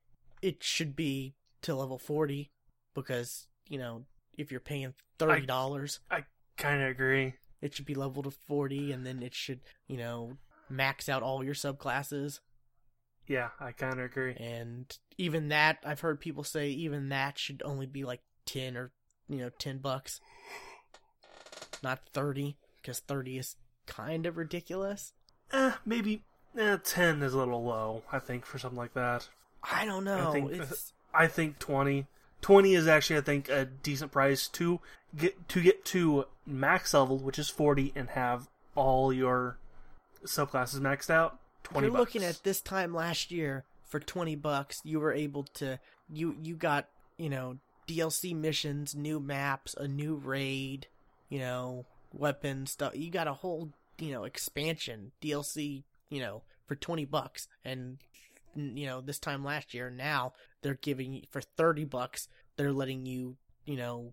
it 0.43 0.63
should 0.63 0.95
be 0.97 1.35
to 1.63 1.75
level 1.75 1.99
40 1.99 2.51
because, 2.95 3.47
you 3.69 3.79
know, 3.79 4.05
if 4.39 4.51
you're 4.51 4.61
paying 4.61 4.95
$30, 5.19 5.99
I 6.11 6.25
Kind 6.57 6.83
of 6.83 6.89
agree. 6.91 7.35
it 7.61 7.75
should 7.75 7.85
be 7.87 7.95
leveled 7.95 8.25
to 8.25 8.31
40 8.31 8.93
and 8.93 9.05
then 9.07 9.23
it 9.23 9.35
should, 9.35 9.61
you 9.87 9.97
know, 9.97 10.39
max 10.71 11.09
out 11.09 11.23
all 11.23 11.45
your 11.45 11.55
subclasses. 11.55 12.41
Yeah, 13.29 13.49
I 13.61 13.73
kind 13.73 13.95
of 13.99 14.05
agree. 14.05 14.35
and 14.39 14.97
even 15.19 15.49
that 15.49 15.79
i've 15.85 16.01
heard 16.01 16.21
people 16.21 16.45
say 16.45 16.69
even 16.69 17.09
that 17.09 17.39
should 17.39 17.63
only 17.65 17.87
be 17.87 18.05
like 18.05 18.21
10 18.45 18.77
or 18.77 18.91
you 19.29 19.39
know 19.39 19.49
10 19.59 19.79
bucks 19.79 20.21
not 21.83 22.01
30 22.13 22.57
because 22.81 23.01
30 23.01 23.39
is 23.39 23.57
kind 23.87 24.27
of 24.27 24.37
ridiculous 24.37 25.13
Eh, 25.53 25.73
maybe 25.85 26.23
eh, 26.59 26.77
ten 26.83 27.23
is 27.23 27.33
a 27.33 27.39
little 27.39 27.63
low. 27.63 28.03
I 28.11 28.19
think 28.19 28.45
for 28.45 28.59
something 28.59 28.77
like 28.79 28.95
that. 28.95 29.29
i 29.63 29.85
don't 29.85 30.03
know 30.05 30.33
think- 30.33 30.51
it's 30.53 30.93
I 31.15 31.29
think 31.29 31.59
20. 31.61 32.07
20 32.43 32.75
is 32.75 32.87
actually 32.89 33.17
I 33.17 33.23
think 33.23 33.49
a 33.49 33.65
decent 33.65 34.11
price 34.13 34.49
to 34.49 34.81
get 35.17 35.49
to 35.49 35.63
get 35.63 35.85
to 35.87 36.27
max 36.45 36.93
level, 36.93 37.17
which 37.19 37.39
is 37.39 37.49
40 37.49 37.93
and 37.97 38.11
have 38.11 38.49
all 38.75 39.13
your 39.13 39.57
subclasses 40.27 40.81
maxed 40.81 41.09
out. 41.11 41.39
If 41.67 41.73
20 41.73 41.87
you're 41.89 41.97
looking 41.97 42.23
bucks. 42.23 42.39
at 42.39 42.45
this 42.45 42.61
time 42.61 42.95
last 42.95 43.31
year 43.31 43.65
for 43.85 44.01
20 44.01 44.37
bucks 44.37 44.81
you 44.85 45.01
were 45.01 45.13
able 45.13 45.45
to 45.45 45.79
you 46.09 46.37
you 46.43 46.55
got 46.57 46.89
you 47.17 47.29
know 47.29 47.59
dlc 47.89 48.35
missions 48.35 48.95
new 48.95 49.21
maps 49.21 49.75
a 49.75 49.87
new 49.87 50.17
raid 50.17 50.87
you 51.29 51.39
know 51.39 51.85
weapons 52.13 52.73
stuff 52.73 52.97
you 52.97 53.11
got 53.11 53.29
a 53.29 53.33
whole 53.33 53.71
you 53.99 54.13
know 54.13 54.25
expansion 54.25 55.13
dlc 55.23 55.83
you 56.09 56.21
know 56.21 56.43
for 56.67 56.75
20 56.75 57.05
bucks 57.05 57.47
and 57.65 57.99
you 58.55 58.87
know 58.87 59.01
this 59.01 59.19
time 59.19 59.45
last 59.45 59.75
year 59.75 59.91
now 59.91 60.33
they're 60.63 60.75
giving 60.75 61.13
you 61.13 61.23
for 61.31 61.41
30 61.41 61.85
bucks 61.85 62.29
they're 62.57 62.73
letting 62.73 63.07
you 63.07 63.37
you 63.65 63.77
know 63.77 64.13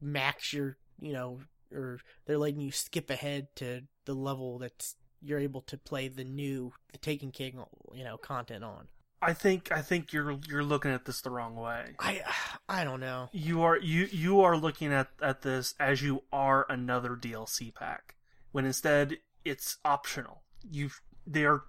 max 0.00 0.52
your 0.52 0.76
you 1.00 1.12
know 1.12 1.40
or 1.72 1.98
they're 2.24 2.38
letting 2.38 2.60
you 2.60 2.70
skip 2.70 3.10
ahead 3.10 3.48
to 3.56 3.82
the 4.04 4.14
level 4.14 4.58
that's 4.58 4.96
you're 5.22 5.38
able 5.38 5.62
to 5.62 5.76
play 5.76 6.08
the 6.08 6.24
new 6.24 6.72
the 6.92 6.98
Taken 6.98 7.30
King, 7.30 7.62
you 7.94 8.04
know, 8.04 8.16
content 8.16 8.64
on. 8.64 8.88
I 9.20 9.32
think 9.32 9.72
I 9.72 9.82
think 9.82 10.12
you're 10.12 10.38
you're 10.48 10.62
looking 10.62 10.92
at 10.92 11.04
this 11.04 11.20
the 11.20 11.30
wrong 11.30 11.56
way. 11.56 11.94
I 11.98 12.22
I 12.68 12.84
don't 12.84 13.00
know. 13.00 13.28
You 13.32 13.62
are 13.62 13.76
you 13.76 14.08
you 14.10 14.40
are 14.42 14.56
looking 14.56 14.92
at 14.92 15.08
at 15.20 15.42
this 15.42 15.74
as 15.80 16.02
you 16.02 16.22
are 16.32 16.66
another 16.68 17.16
DLC 17.16 17.74
pack, 17.74 18.14
when 18.52 18.64
instead 18.64 19.18
it's 19.44 19.78
optional. 19.84 20.42
You 20.70 20.90
they're 21.26 21.62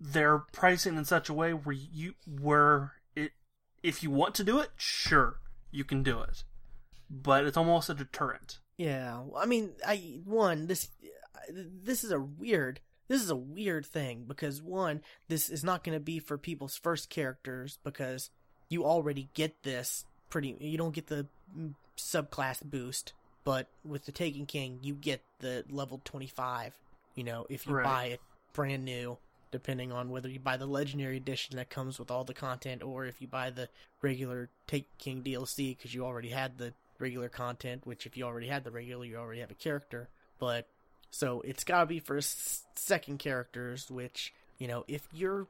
they're 0.00 0.38
pricing 0.52 0.96
in 0.96 1.04
such 1.04 1.28
a 1.28 1.34
way 1.34 1.52
where 1.52 1.74
you 1.74 2.14
where 2.26 2.92
it 3.14 3.32
if 3.82 4.02
you 4.02 4.10
want 4.10 4.34
to 4.36 4.44
do 4.44 4.58
it, 4.60 4.70
sure 4.76 5.40
you 5.70 5.84
can 5.84 6.02
do 6.02 6.20
it, 6.20 6.44
but 7.10 7.44
it's 7.44 7.56
almost 7.56 7.90
a 7.90 7.94
deterrent. 7.94 8.60
Yeah, 8.78 9.22
I 9.36 9.44
mean, 9.44 9.72
I 9.86 10.20
one 10.24 10.68
this 10.68 10.88
this 11.50 12.02
is 12.02 12.10
a 12.10 12.20
weird 12.20 12.80
this 13.08 13.22
is 13.22 13.30
a 13.30 13.36
weird 13.36 13.86
thing 13.86 14.24
because 14.26 14.62
one, 14.62 15.02
this 15.28 15.48
is 15.50 15.62
not 15.64 15.84
going 15.84 15.96
to 15.96 16.00
be 16.04 16.18
for 16.18 16.38
people's 16.38 16.76
first 16.76 17.10
characters 17.10 17.78
because 17.84 18.30
you 18.68 18.84
already 18.84 19.28
get 19.34 19.62
this 19.62 20.04
pretty. 20.30 20.56
You 20.60 20.78
don't 20.78 20.94
get 20.94 21.06
the 21.08 21.26
mm, 21.56 21.74
subclass 21.96 22.62
boost, 22.64 23.12
but 23.44 23.68
with 23.84 24.06
the 24.06 24.12
Taken 24.12 24.46
King, 24.46 24.78
you 24.82 24.94
get 24.94 25.22
the 25.40 25.64
level 25.68 26.00
twenty 26.04 26.26
five. 26.26 26.74
You 27.14 27.24
know, 27.24 27.46
if 27.48 27.66
you 27.66 27.74
Right. 27.74 27.84
buy 27.84 28.04
it 28.06 28.20
brand 28.52 28.84
new, 28.84 29.18
depending 29.50 29.92
on 29.92 30.08
whether 30.10 30.28
you 30.28 30.40
buy 30.40 30.56
the 30.56 30.66
legendary 30.66 31.16
edition 31.16 31.56
that 31.56 31.70
comes 31.70 31.98
with 31.98 32.10
all 32.10 32.24
the 32.24 32.34
content 32.34 32.82
or 32.82 33.04
if 33.04 33.20
you 33.20 33.28
buy 33.28 33.50
the 33.50 33.68
regular 34.02 34.48
Taken 34.66 34.88
King 34.98 35.22
DLC 35.22 35.76
because 35.76 35.94
you 35.94 36.04
already 36.04 36.30
had 36.30 36.58
the 36.58 36.72
regular 36.98 37.28
content. 37.28 37.86
Which, 37.86 38.06
if 38.06 38.16
you 38.16 38.24
already 38.24 38.48
had 38.48 38.64
the 38.64 38.70
regular, 38.70 39.04
you 39.04 39.16
already 39.16 39.40
have 39.40 39.50
a 39.50 39.54
character. 39.54 40.08
But 40.38 40.66
so 41.14 41.42
it's 41.42 41.62
got 41.62 41.78
to 41.78 41.86
be 41.86 42.00
for 42.00 42.18
second 42.20 43.20
characters, 43.20 43.88
which, 43.88 44.34
you 44.58 44.66
know, 44.66 44.84
if 44.88 45.06
you're 45.12 45.46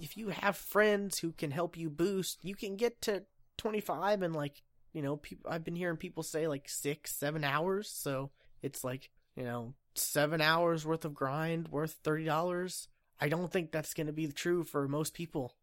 if 0.00 0.16
you 0.16 0.30
have 0.30 0.56
friends 0.56 1.20
who 1.20 1.30
can 1.30 1.52
help 1.52 1.76
you 1.76 1.88
boost, 1.88 2.44
you 2.44 2.56
can 2.56 2.74
get 2.74 3.00
to 3.02 3.22
25 3.56 4.22
and 4.22 4.34
like, 4.34 4.62
you 4.92 5.02
know, 5.02 5.16
people 5.16 5.48
I've 5.48 5.62
been 5.62 5.76
hearing 5.76 5.96
people 5.96 6.24
say 6.24 6.48
like 6.48 6.68
6, 6.68 7.08
7 7.08 7.44
hours, 7.44 7.88
so 7.88 8.32
it's 8.62 8.82
like, 8.82 9.10
you 9.36 9.44
know, 9.44 9.74
7 9.94 10.40
hours 10.40 10.84
worth 10.84 11.04
of 11.04 11.14
grind 11.14 11.68
worth 11.68 12.02
$30. 12.02 12.88
I 13.20 13.28
don't 13.28 13.52
think 13.52 13.70
that's 13.70 13.94
going 13.94 14.08
to 14.08 14.12
be 14.12 14.26
true 14.32 14.64
for 14.64 14.88
most 14.88 15.14
people. 15.14 15.54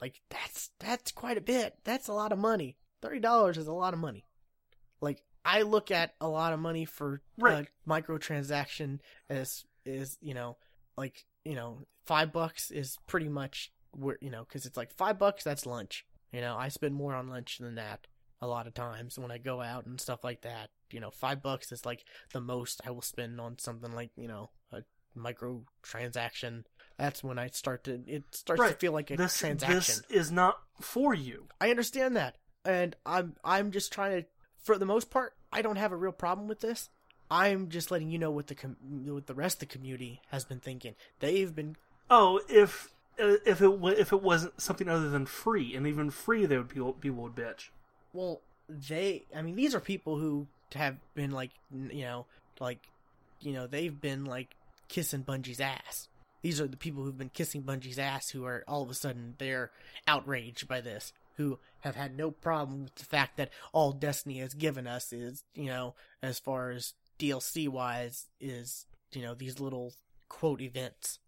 Like 0.00 0.22
that's 0.30 0.70
that's 0.78 1.12
quite 1.12 1.36
a 1.36 1.42
bit. 1.42 1.76
That's 1.84 2.08
a 2.08 2.14
lot 2.14 2.32
of 2.32 2.38
money. 2.38 2.78
$30 3.02 3.58
is 3.58 3.66
a 3.66 3.74
lot 3.74 3.92
of 3.92 4.00
money. 4.00 4.24
Like 5.02 5.22
I 5.44 5.62
look 5.62 5.90
at 5.90 6.14
a 6.20 6.28
lot 6.28 6.52
of 6.52 6.60
money 6.60 6.84
for 6.84 7.20
uh, 7.40 7.44
Right. 7.44 7.68
a 7.86 7.88
microtransaction 7.90 9.00
as 9.28 9.64
is 9.84 10.16
you 10.20 10.34
know 10.34 10.56
like 10.96 11.24
you 11.44 11.54
know 11.54 11.80
five 12.06 12.32
bucks 12.32 12.70
is 12.70 12.96
pretty 13.06 13.28
much 13.28 13.70
where 13.92 14.16
you 14.20 14.30
know 14.30 14.44
because 14.44 14.66
it's 14.66 14.76
like 14.76 14.92
five 14.92 15.18
bucks 15.18 15.44
that's 15.44 15.66
lunch. 15.66 16.04
You 16.32 16.40
know 16.40 16.56
I 16.56 16.68
spend 16.68 16.94
more 16.94 17.14
on 17.14 17.28
lunch 17.28 17.58
than 17.58 17.74
that 17.76 18.06
a 18.42 18.46
lot 18.46 18.66
of 18.66 18.74
times 18.74 19.18
when 19.18 19.30
I 19.30 19.38
go 19.38 19.60
out 19.60 19.86
and 19.86 20.00
stuff 20.00 20.24
like 20.24 20.42
that. 20.42 20.70
You 20.90 21.00
know 21.00 21.10
five 21.10 21.42
bucks 21.42 21.72
is 21.72 21.84
like 21.84 22.04
the 22.32 22.40
most 22.40 22.80
I 22.86 22.90
will 22.90 23.02
spend 23.02 23.40
on 23.40 23.58
something 23.58 23.92
like 23.92 24.10
you 24.16 24.28
know 24.28 24.50
a 24.72 24.82
micro 25.14 25.62
transaction. 25.82 26.64
That's 26.98 27.22
when 27.24 27.38
I 27.38 27.48
start 27.48 27.84
to 27.84 28.00
it 28.06 28.24
starts 28.32 28.62
to 28.62 28.74
feel 28.74 28.92
like 28.92 29.10
a 29.10 29.16
This 29.16 29.38
transaction. 29.38 29.76
this 29.76 30.02
is 30.10 30.30
not 30.32 30.58
for 30.80 31.14
you. 31.14 31.48
I 31.60 31.70
understand 31.70 32.16
that, 32.16 32.36
and 32.64 32.96
I'm 33.04 33.34
I'm 33.44 33.70
just 33.72 33.92
trying 33.92 34.22
to, 34.22 34.28
for 34.64 34.76
the 34.78 34.86
most 34.86 35.10
part, 35.10 35.34
I 35.52 35.62
don't 35.62 35.76
have 35.76 35.92
a 35.92 35.96
real 35.96 36.12
problem 36.12 36.48
with 36.48 36.60
this. 36.60 36.90
I'm 37.30 37.68
just 37.68 37.90
letting 37.90 38.10
you 38.10 38.18
know 38.18 38.30
what 38.30 38.48
the 38.48 38.54
com- 38.54 38.76
what 39.06 39.26
the 39.26 39.34
rest 39.34 39.56
of 39.62 39.68
the 39.68 39.72
community 39.72 40.20
has 40.30 40.44
been 40.44 40.60
thinking. 40.60 40.94
They've 41.20 41.54
been 41.54 41.76
Oh, 42.10 42.40
if 42.48 42.90
uh, 43.18 43.36
if 43.46 43.62
it 43.62 43.70
if 43.98 44.12
it 44.12 44.22
wasn't 44.22 44.60
something 44.60 44.88
other 44.88 45.08
than 45.08 45.26
free, 45.26 45.74
and 45.74 45.86
even 45.86 46.10
free, 46.10 46.44
they 46.46 46.58
would 46.58 46.68
people 46.68 46.92
people 46.94 47.22
would 47.22 47.34
bitch. 47.34 47.68
well, 48.12 48.40
they. 48.68 49.24
I 49.34 49.42
mean, 49.42 49.56
these 49.56 49.74
are 49.74 49.80
people 49.80 50.18
who 50.18 50.46
have 50.74 50.96
been 51.14 51.30
like, 51.30 51.50
you 51.72 52.02
know, 52.02 52.26
like, 52.60 52.80
you 53.40 53.52
know, 53.52 53.66
they've 53.66 53.98
been 54.00 54.24
like 54.24 54.54
kissing 54.88 55.22
Bungie's 55.24 55.60
ass. 55.60 56.08
These 56.42 56.60
are 56.60 56.66
the 56.66 56.76
people 56.76 57.02
who've 57.04 57.16
been 57.16 57.30
kissing 57.30 57.62
Bungie's 57.62 57.98
ass 57.98 58.30
who 58.30 58.44
are 58.44 58.64
all 58.68 58.82
of 58.82 58.90
a 58.90 58.94
sudden 58.94 59.34
they're 59.38 59.70
outraged 60.06 60.68
by 60.68 60.80
this. 60.82 61.12
Who 61.36 61.58
have 61.84 61.96
had 61.96 62.16
no 62.16 62.30
problem 62.30 62.84
with 62.84 62.94
the 62.94 63.04
fact 63.04 63.36
that 63.36 63.50
all 63.72 63.92
Destiny 63.92 64.38
has 64.38 64.54
given 64.54 64.86
us 64.86 65.12
is, 65.12 65.44
you 65.54 65.66
know, 65.66 65.94
as 66.22 66.38
far 66.38 66.70
as 66.70 66.94
DLC 67.18 67.68
wise, 67.68 68.26
is 68.40 68.86
you 69.12 69.20
know 69.20 69.34
these 69.34 69.60
little 69.60 69.92
quote 70.30 70.62
events. 70.62 71.18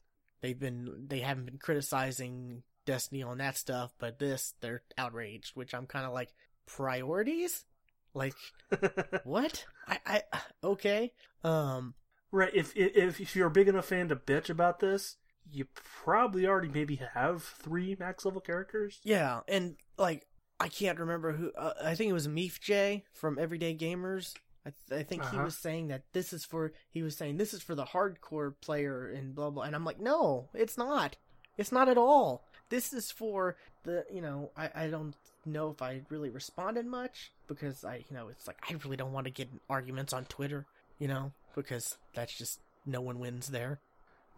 They've 0.41 0.59
been 0.59 1.07
they 1.09 1.21
haven't 1.21 1.45
been 1.45 1.59
criticizing 1.59 2.63
Destiny 2.87 3.23
on 3.23 3.39
that 3.39 3.59
stuff, 3.59 3.93
but 3.99 4.19
this 4.19 4.55
they're 4.61 4.83
outraged, 4.97 5.55
which 5.55 5.75
I'm 5.75 5.87
kind 5.87 6.07
of 6.07 6.15
like 6.15 6.33
priorities. 6.65 7.67
Like 8.15 8.35
what? 9.25 9.67
I 9.87 9.99
I 10.07 10.23
okay. 10.65 11.13
Um 11.45 11.95
right. 12.33 12.55
If 12.55 12.75
if 12.75 13.21
if 13.21 13.37
you're 13.37 13.49
a 13.49 13.51
big 13.51 13.69
enough 13.69 13.87
fan 13.87 14.09
to 14.09 14.17
bitch 14.17 14.49
about 14.49 14.81
this, 14.81 15.19
you 15.53 15.67
probably 15.75 16.47
already 16.47 16.69
maybe 16.69 16.99
have 17.13 17.43
three 17.43 17.95
max 18.01 18.25
level 18.25 18.41
characters. 18.41 19.01
yeah, 19.03 19.41
and 19.47 19.77
like 19.99 20.27
I 20.59 20.69
can't 20.69 20.99
remember 20.99 21.33
who. 21.33 21.53
Uh, 21.53 21.75
I 21.83 21.95
think 21.95 22.11
it 22.11 22.15
was 22.15 22.29
Meef 22.29 22.61
J 22.61 23.05
from 23.13 23.39
Everyday 23.39 23.75
Gamers. 23.77 24.35
I, 24.65 24.73
th- 24.89 25.01
I 25.01 25.05
think 25.05 25.23
he 25.25 25.37
Uh-huh. 25.37 25.45
was 25.45 25.57
saying 25.57 25.89
that 25.89 26.03
this 26.13 26.33
is 26.33 26.45
for. 26.45 26.73
He 26.91 27.03
was 27.03 27.17
saying 27.17 27.37
this 27.37 27.53
is 27.55 27.63
for 27.63 27.75
the 27.75 27.85
hardcore 27.85 28.55
player 28.61 29.07
and 29.09 29.35
blah 29.35 29.51
blah. 29.51 29.65
And 29.65 29.75
I'm 29.77 29.85
like, 29.85 30.01
no, 30.01 30.49
it's 30.55 30.79
not. 30.79 31.17
It's 31.59 31.73
not 31.73 31.89
at 31.89 31.99
all. 31.99 32.45
This 32.71 32.93
is 32.93 33.11
for 33.11 33.57
the. 33.85 34.05
You 34.11 34.23
know, 34.23 34.51
I 34.57 34.71
I 34.75 34.87
don't 34.89 35.15
know 35.45 35.71
if 35.71 35.83
I 35.83 36.01
really 36.09 36.31
responded 36.31 36.87
much 36.87 37.33
because 37.47 37.85
I 37.85 37.97
you 38.09 38.17
know 38.17 38.29
it's 38.29 38.47
like 38.47 38.59
I 38.69 38.75
really 38.83 38.97
don't 38.97 39.13
want 39.13 39.27
to 39.27 39.31
get 39.33 39.49
in 39.53 39.61
arguments 39.69 40.13
on 40.13 40.25
Twitter. 40.25 40.67
You 40.99 41.09
know 41.09 41.33
because 41.55 41.97
that's 42.15 42.37
just 42.37 42.61
no 42.87 43.01
one 43.01 43.19
wins 43.19 43.49
there. 43.49 43.81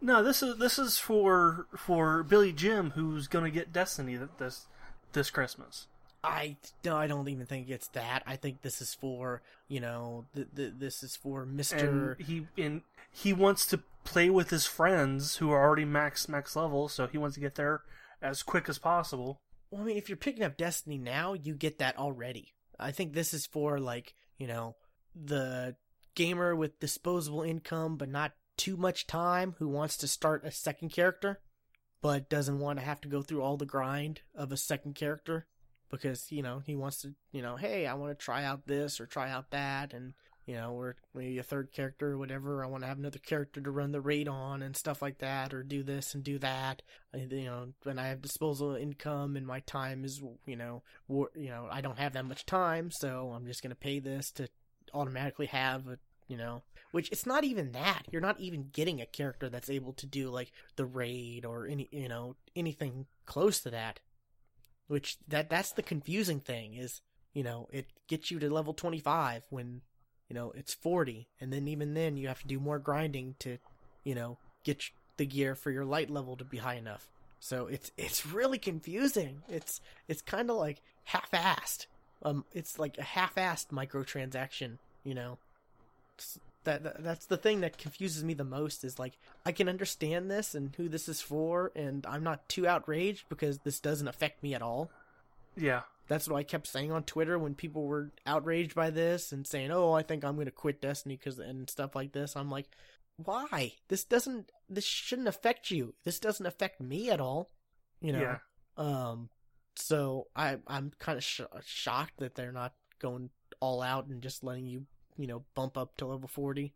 No, 0.01 0.21
this 0.21 0.43
is 0.43 0.57
this 0.57 0.77
is 0.77 0.97
for 0.99 1.65
for 1.75 2.23
Billy 2.23 2.51
Jim, 2.53 2.91
who's 2.91 3.27
gonna 3.27 3.49
get 3.49 3.73
Destiny 3.73 4.19
this 4.37 4.67
this 5.13 5.29
Christmas. 5.31 5.87
I 6.23 6.57
no, 6.83 6.97
I 6.97 7.07
don't 7.07 7.29
even 7.29 7.45
think 7.45 7.69
it's 7.69 7.87
that. 7.89 8.23
I 8.25 8.35
think 8.35 8.61
this 8.61 8.81
is 8.81 8.93
for 8.93 9.41
you 9.67 9.79
know, 9.79 10.25
th- 10.35 10.47
th- 10.55 10.73
this 10.77 11.03
is 11.03 11.15
for 11.15 11.45
Mister. 11.45 12.17
he 12.19 12.47
and 12.57 12.81
he 13.11 13.31
wants 13.33 13.65
to 13.67 13.81
play 14.03 14.29
with 14.29 14.49
his 14.49 14.65
friends 14.65 15.37
who 15.37 15.51
are 15.51 15.61
already 15.61 15.85
max 15.85 16.27
max 16.27 16.55
level, 16.55 16.89
so 16.89 17.07
he 17.07 17.17
wants 17.17 17.35
to 17.35 17.41
get 17.41 17.55
there 17.55 17.81
as 18.21 18.43
quick 18.43 18.67
as 18.67 18.77
possible. 18.77 19.39
Well, 19.71 19.81
I 19.81 19.85
mean, 19.85 19.97
if 19.97 20.09
you're 20.09 20.17
picking 20.17 20.43
up 20.43 20.57
Destiny 20.57 20.97
now, 20.97 21.33
you 21.33 21.53
get 21.53 21.79
that 21.79 21.97
already. 21.97 22.53
I 22.79 22.91
think 22.91 23.13
this 23.13 23.33
is 23.33 23.45
for 23.45 23.79
like 23.79 24.13
you 24.37 24.47
know 24.47 24.75
the 25.15 25.75
gamer 26.15 26.55
with 26.55 26.79
disposable 26.79 27.43
income 27.43 27.95
but 27.95 28.09
not 28.09 28.33
too 28.57 28.75
much 28.75 29.07
time 29.07 29.55
who 29.59 29.69
wants 29.69 29.95
to 29.97 30.07
start 30.07 30.43
a 30.43 30.51
second 30.51 30.89
character, 30.89 31.39
but 32.01 32.29
doesn't 32.29 32.59
want 32.59 32.77
to 32.77 32.85
have 32.85 32.99
to 33.01 33.07
go 33.07 33.21
through 33.21 33.41
all 33.41 33.55
the 33.55 33.65
grind 33.65 34.19
of 34.35 34.51
a 34.51 34.57
second 34.57 34.95
character 34.95 35.47
because 35.89 36.31
you 36.31 36.41
know 36.41 36.61
he 36.65 36.75
wants 36.75 37.01
to 37.01 37.13
you 37.31 37.41
know 37.41 37.55
hey 37.55 37.87
I 37.87 37.93
want 37.93 38.17
to 38.17 38.23
try 38.23 38.43
out 38.43 38.67
this 38.67 38.99
or 38.99 39.05
try 39.05 39.29
out 39.29 39.51
that 39.51 39.93
and 39.93 40.13
you 40.45 40.55
know 40.55 40.73
or 40.73 40.95
maybe 41.13 41.37
a 41.37 41.43
third 41.43 41.71
character 41.71 42.11
or 42.11 42.17
whatever 42.17 42.63
I 42.63 42.67
want 42.67 42.83
to 42.83 42.87
have 42.87 42.97
another 42.97 43.19
character 43.19 43.61
to 43.61 43.71
run 43.71 43.91
the 43.91 44.01
raid 44.01 44.27
on 44.27 44.61
and 44.61 44.75
stuff 44.75 45.01
like 45.01 45.19
that 45.19 45.53
or 45.53 45.63
do 45.63 45.83
this 45.83 46.15
and 46.15 46.23
do 46.23 46.39
that. 46.39 46.81
You 47.13 47.45
know 47.45 47.67
and 47.85 47.99
I 47.99 48.07
have 48.07 48.21
disposable 48.21 48.75
income 48.75 49.35
and 49.35 49.45
my 49.45 49.59
time 49.61 50.03
is 50.03 50.21
you 50.45 50.55
know 50.55 50.83
war, 51.07 51.29
you 51.35 51.49
know 51.49 51.67
I 51.71 51.81
don't 51.81 51.99
have 51.99 52.13
that 52.13 52.25
much 52.25 52.45
time 52.45 52.89
so 52.91 53.31
I'm 53.35 53.45
just 53.45 53.61
gonna 53.61 53.75
pay 53.75 53.99
this 53.99 54.31
to 54.33 54.47
automatically 54.93 55.47
have 55.47 55.87
a 55.87 55.97
you 56.27 56.37
know 56.37 56.63
which 56.91 57.11
it's 57.11 57.25
not 57.25 57.43
even 57.43 57.71
that. 57.73 58.03
You're 58.11 58.21
not 58.21 58.39
even 58.39 58.69
getting 58.71 58.99
a 59.01 59.05
character 59.05 59.49
that's 59.49 59.69
able 59.69 59.93
to 59.93 60.07
do 60.07 60.29
like 60.29 60.51
the 60.75 60.85
raid 60.85 61.45
or 61.45 61.67
any 61.67 61.87
you 61.91 62.09
know 62.09 62.35
anything 62.55 63.05
close 63.25 63.59
to 63.61 63.69
that 63.69 63.99
which 64.89 65.17
that 65.29 65.49
that's 65.49 65.71
the 65.71 65.81
confusing 65.81 66.41
thing 66.41 66.73
is 66.73 66.99
you 67.33 67.43
know 67.43 67.69
it 67.71 67.85
gets 68.07 68.29
you 68.29 68.39
to 68.39 68.49
level 68.49 68.73
25 68.73 69.45
when 69.49 69.81
you 70.27 70.33
know 70.33 70.51
it's 70.55 70.73
40 70.73 71.29
and 71.39 71.53
then 71.53 71.67
even 71.69 71.93
then 71.93 72.17
you 72.17 72.27
have 72.27 72.41
to 72.41 72.47
do 72.47 72.59
more 72.59 72.79
grinding 72.79 73.35
to 73.39 73.57
you 74.03 74.13
know 74.13 74.37
get 74.65 74.83
the 75.15 75.25
gear 75.25 75.55
for 75.55 75.71
your 75.71 75.85
light 75.85 76.09
level 76.09 76.35
to 76.37 76.43
be 76.43 76.57
high 76.57 76.75
enough. 76.75 77.09
So 77.39 77.67
it's 77.67 77.91
it's 77.97 78.25
really 78.25 78.57
confusing. 78.57 79.43
It's 79.47 79.79
it's 80.07 80.21
kind 80.21 80.49
of 80.49 80.57
like 80.57 80.81
half-assed. 81.05 81.85
Um 82.23 82.43
it's 82.53 82.79
like 82.79 82.97
a 82.97 83.03
half-assed 83.03 83.67
microtransaction 83.67 84.77
you 85.03 85.13
know? 85.13 85.37
It's- 86.17 86.39
that, 86.69 86.83
that 86.83 87.03
that's 87.03 87.25
the 87.25 87.37
thing 87.37 87.61
that 87.61 87.77
confuses 87.77 88.23
me 88.23 88.33
the 88.33 88.43
most 88.43 88.83
is 88.83 88.99
like 88.99 89.17
I 89.45 89.51
can 89.51 89.67
understand 89.69 90.29
this 90.29 90.55
and 90.55 90.73
who 90.75 90.87
this 90.87 91.09
is 91.09 91.21
for 91.21 91.71
and 91.75 92.05
I'm 92.05 92.23
not 92.23 92.47
too 92.47 92.67
outraged 92.67 93.25
because 93.29 93.59
this 93.59 93.79
doesn't 93.79 94.07
affect 94.07 94.43
me 94.43 94.53
at 94.53 94.61
all 94.61 94.89
Yeah, 95.55 95.81
that's 96.07 96.27
what 96.27 96.37
I 96.37 96.43
kept 96.43 96.67
saying 96.67 96.91
on 96.91 97.03
Twitter 97.03 97.37
when 97.37 97.53
people 97.55 97.85
were 97.85 98.11
outraged 98.25 98.75
by 98.75 98.89
this 98.89 99.31
and 99.31 99.45
saying, 99.45 99.71
"Oh, 99.71 99.93
I 99.93 100.01
think 100.03 100.23
I'm 100.23 100.35
going 100.35 100.45
to 100.45 100.51
quit 100.51 100.81
Destiny 100.81 101.17
because 101.17 101.37
and 101.39 101.69
stuff 101.69 101.95
like 101.95 102.13
this." 102.13 102.35
I'm 102.35 102.49
like, 102.49 102.67
why? 103.23 103.73
This 103.89 104.03
doesn't. 104.03 104.51
This 104.69 104.85
shouldn't 104.85 105.27
affect 105.27 105.71
you. 105.71 105.93
This 106.03 106.19
doesn't 106.19 106.45
affect 106.45 106.81
me 106.81 107.09
at 107.09 107.19
all. 107.19 107.49
You 108.01 108.13
know. 108.13 108.21
Yeah. 108.21 108.37
Um. 108.77 109.29
So 109.75 110.27
I 110.35 110.57
I'm 110.67 110.91
kind 110.99 111.17
of 111.17 111.23
sh- 111.23 111.41
shocked 111.65 112.17
that 112.17 112.35
they're 112.35 112.51
not 112.51 112.73
going 112.99 113.29
all 113.59 113.81
out 113.81 114.07
and 114.07 114.21
just 114.21 114.43
letting 114.43 114.67
you 114.67 114.85
you 115.19 115.27
know 115.27 115.43
bump 115.53 115.77
up 115.77 115.95
to 115.97 116.07
level 116.07 116.27
forty, 116.27 116.73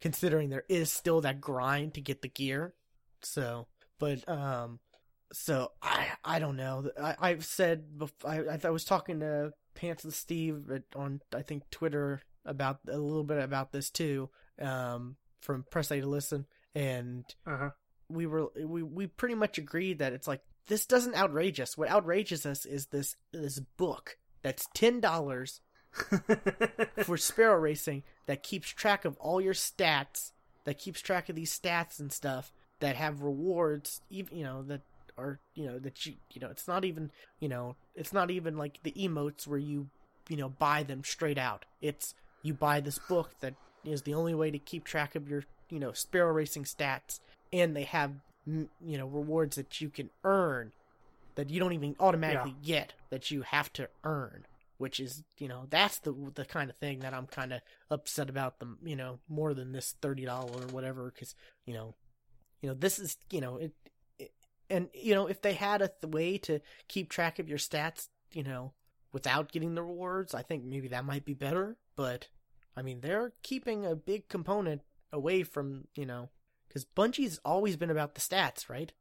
considering 0.00 0.50
there 0.50 0.64
is 0.68 0.92
still 0.92 1.20
that 1.22 1.40
grind 1.40 1.94
to 1.94 2.00
get 2.00 2.20
the 2.20 2.28
gear. 2.28 2.74
So, 3.22 3.68
but 3.98 4.28
um, 4.28 4.80
so 5.32 5.70
I 5.80 6.08
I 6.24 6.38
don't 6.38 6.56
know. 6.56 6.90
I 7.00 7.14
I've 7.18 7.44
said 7.44 7.84
bef- 7.96 8.10
I 8.26 8.66
I 8.66 8.70
was 8.70 8.84
talking 8.84 9.20
to 9.20 9.52
Pants 9.74 10.04
and 10.04 10.12
Steve 10.12 10.64
on 10.94 11.20
I 11.34 11.42
think 11.42 11.70
Twitter 11.70 12.20
about 12.44 12.80
a 12.88 12.98
little 12.98 13.24
bit 13.24 13.38
about 13.42 13.72
this 13.72 13.90
too. 13.90 14.28
Um, 14.60 15.16
from 15.40 15.64
Press 15.70 15.90
A 15.90 16.00
to 16.00 16.06
Listen, 16.06 16.46
and 16.74 17.24
Uh 17.46 17.56
huh. 17.56 17.70
we 18.08 18.26
were 18.26 18.48
we 18.56 18.82
we 18.82 19.06
pretty 19.06 19.34
much 19.34 19.58
agreed 19.58 20.00
that 20.00 20.12
it's 20.12 20.28
like 20.28 20.40
this 20.66 20.86
doesn't 20.86 21.14
outrage 21.14 21.58
us. 21.60 21.76
What 21.76 21.88
outrages 21.88 22.44
us 22.46 22.66
is 22.66 22.86
this 22.86 23.16
this 23.32 23.58
book 23.76 24.16
that's 24.42 24.66
ten 24.74 25.00
dollars 25.00 25.60
for 27.04 27.16
Sparrow 27.16 27.58
Racing 27.58 28.02
that 28.26 28.42
keeps 28.42 28.68
track 28.68 29.04
of 29.04 29.16
all 29.18 29.40
your 29.40 29.54
stats, 29.54 30.32
that 30.64 30.78
keeps 30.78 31.00
track 31.00 31.28
of 31.28 31.36
these 31.36 31.56
stats 31.56 32.00
and 32.00 32.12
stuff 32.12 32.52
that 32.80 32.96
have 32.96 33.22
rewards, 33.22 34.00
even 34.10 34.36
you 34.36 34.44
know 34.44 34.62
that 34.62 34.80
are 35.18 35.38
you 35.54 35.66
know 35.66 35.78
that 35.78 36.06
you 36.06 36.14
you 36.32 36.40
know 36.40 36.48
it's 36.48 36.66
not 36.66 36.84
even 36.84 37.10
you 37.38 37.48
know 37.48 37.76
it's 37.94 38.12
not 38.12 38.30
even 38.30 38.56
like 38.56 38.78
the 38.82 38.92
emotes 38.92 39.46
where 39.46 39.58
you 39.58 39.88
you 40.28 40.36
know 40.36 40.48
buy 40.48 40.82
them 40.82 41.04
straight 41.04 41.38
out. 41.38 41.64
It's 41.80 42.14
you 42.42 42.54
buy 42.54 42.80
this 42.80 42.98
book 42.98 43.30
that 43.40 43.54
is 43.84 44.02
the 44.02 44.14
only 44.14 44.34
way 44.34 44.50
to 44.50 44.58
keep 44.58 44.84
track 44.84 45.14
of 45.14 45.28
your 45.28 45.44
you 45.68 45.78
know 45.78 45.92
Sparrow 45.92 46.32
Racing 46.32 46.64
stats, 46.64 47.20
and 47.52 47.76
they 47.76 47.84
have 47.84 48.12
you 48.46 48.68
know 48.80 49.06
rewards 49.06 49.56
that 49.56 49.80
you 49.80 49.88
can 49.88 50.10
earn 50.24 50.72
that 51.34 51.50
you 51.50 51.60
don't 51.60 51.72
even 51.72 51.96
automatically 52.00 52.54
get 52.62 52.92
that 53.10 53.30
you 53.30 53.42
have 53.42 53.72
to 53.72 53.88
earn 54.04 54.44
which 54.82 54.98
is 54.98 55.22
you 55.38 55.46
know 55.46 55.66
that's 55.70 56.00
the 56.00 56.12
the 56.34 56.44
kind 56.44 56.68
of 56.68 56.76
thing 56.76 56.98
that 56.98 57.14
I'm 57.14 57.28
kind 57.28 57.52
of 57.52 57.60
upset 57.88 58.28
about 58.28 58.58
them 58.58 58.78
you 58.84 58.96
know 58.96 59.20
more 59.28 59.54
than 59.54 59.70
this 59.70 59.94
thirty 60.02 60.24
dollar 60.24 60.64
or 60.64 60.66
whatever 60.72 61.12
because 61.14 61.36
you 61.64 61.72
know 61.72 61.94
you 62.60 62.68
know 62.68 62.74
this 62.74 62.98
is 62.98 63.16
you 63.30 63.40
know 63.40 63.58
it, 63.58 63.72
it 64.18 64.32
and 64.68 64.88
you 64.92 65.14
know 65.14 65.28
if 65.28 65.40
they 65.40 65.52
had 65.52 65.82
a 65.82 65.88
th- 65.88 66.12
way 66.12 66.36
to 66.38 66.58
keep 66.88 67.08
track 67.08 67.38
of 67.38 67.48
your 67.48 67.58
stats 67.58 68.08
you 68.32 68.42
know 68.42 68.72
without 69.12 69.52
getting 69.52 69.76
the 69.76 69.84
rewards 69.84 70.34
I 70.34 70.42
think 70.42 70.64
maybe 70.64 70.88
that 70.88 71.04
might 71.04 71.24
be 71.24 71.34
better 71.34 71.76
but 71.94 72.26
I 72.76 72.82
mean 72.82 73.02
they're 73.02 73.34
keeping 73.44 73.86
a 73.86 73.94
big 73.94 74.28
component 74.28 74.82
away 75.12 75.44
from 75.44 75.86
you 75.94 76.06
know 76.06 76.30
because 76.66 76.84
Bungie's 76.84 77.38
always 77.44 77.76
been 77.76 77.90
about 77.90 78.16
the 78.16 78.20
stats 78.20 78.68
right 78.68 78.92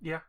Yeah, 0.00 0.20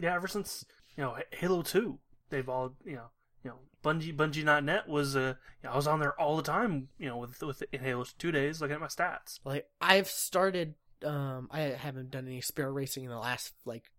yeah. 0.00 0.16
Ever 0.16 0.26
since 0.26 0.64
you 0.96 1.04
know 1.04 1.16
Halo 1.30 1.62
Two, 1.62 2.00
they've 2.30 2.48
all 2.48 2.74
you 2.84 2.96
know 2.96 3.10
you 3.48 3.54
know 3.54 3.58
Bungie 3.84 4.14
Bungie.net 4.14 4.88
was 4.88 5.16
uh 5.16 5.34
you 5.62 5.68
know, 5.68 5.72
I 5.72 5.76
was 5.76 5.86
on 5.86 6.00
there 6.00 6.18
all 6.20 6.36
the 6.36 6.42
time 6.42 6.88
you 6.98 7.08
know 7.08 7.16
with 7.16 7.42
with 7.42 7.62
Halo 7.72 8.04
Two 8.18 8.32
days 8.32 8.60
looking 8.60 8.74
at 8.74 8.80
my 8.80 8.86
stats. 8.86 9.38
like 9.44 9.66
I've 9.80 10.08
started 10.08 10.74
um 11.04 11.48
I 11.50 11.60
haven't 11.60 12.10
done 12.10 12.26
any 12.26 12.40
Sparrow 12.40 12.72
racing 12.72 13.04
in 13.04 13.10
the 13.10 13.18
last 13.18 13.54
like 13.64 13.90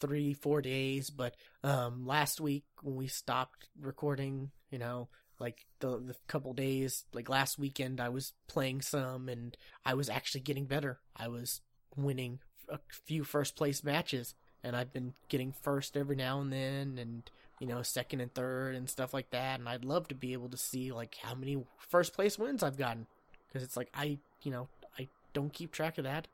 three 0.00 0.34
four 0.34 0.60
days 0.60 1.10
but 1.10 1.36
um 1.62 2.06
last 2.06 2.40
week 2.40 2.64
when 2.82 2.96
we 2.96 3.06
stopped 3.06 3.68
recording 3.80 4.50
you 4.70 4.78
know 4.78 5.08
like 5.38 5.66
the 5.80 5.98
the 5.98 6.16
couple 6.26 6.52
days 6.54 7.04
like 7.12 7.28
last 7.28 7.58
weekend 7.58 8.00
I 8.00 8.08
was 8.08 8.32
playing 8.48 8.80
some 8.80 9.28
and 9.28 9.56
I 9.84 9.94
was 9.94 10.08
actually 10.08 10.40
getting 10.40 10.64
better 10.64 10.98
I 11.14 11.28
was 11.28 11.60
winning 11.96 12.40
a 12.68 12.78
few 12.88 13.22
first 13.22 13.54
place 13.54 13.84
matches 13.84 14.34
and 14.64 14.74
I've 14.74 14.92
been 14.92 15.14
getting 15.28 15.52
first 15.52 15.96
every 15.96 16.16
now 16.16 16.40
and 16.40 16.52
then 16.52 16.98
and 16.98 17.30
you 17.60 17.66
know 17.66 17.82
second 17.82 18.20
and 18.20 18.32
third 18.34 18.74
and 18.74 18.88
stuff 18.88 19.14
like 19.14 19.30
that 19.30 19.60
and 19.60 19.68
I'd 19.68 19.84
love 19.84 20.08
to 20.08 20.14
be 20.14 20.32
able 20.32 20.48
to 20.48 20.56
see 20.56 20.92
like 20.92 21.16
how 21.22 21.34
many 21.34 21.62
first 21.78 22.12
place 22.14 22.38
wins 22.38 22.62
I've 22.62 22.76
gotten 22.76 23.06
because 23.48 23.62
it's 23.62 23.76
like 23.76 23.88
I 23.94 24.18
you 24.42 24.50
know 24.50 24.68
I 24.98 25.08
don't 25.32 25.52
keep 25.52 25.72
track 25.72 25.98
of 25.98 26.04
that 26.04 26.28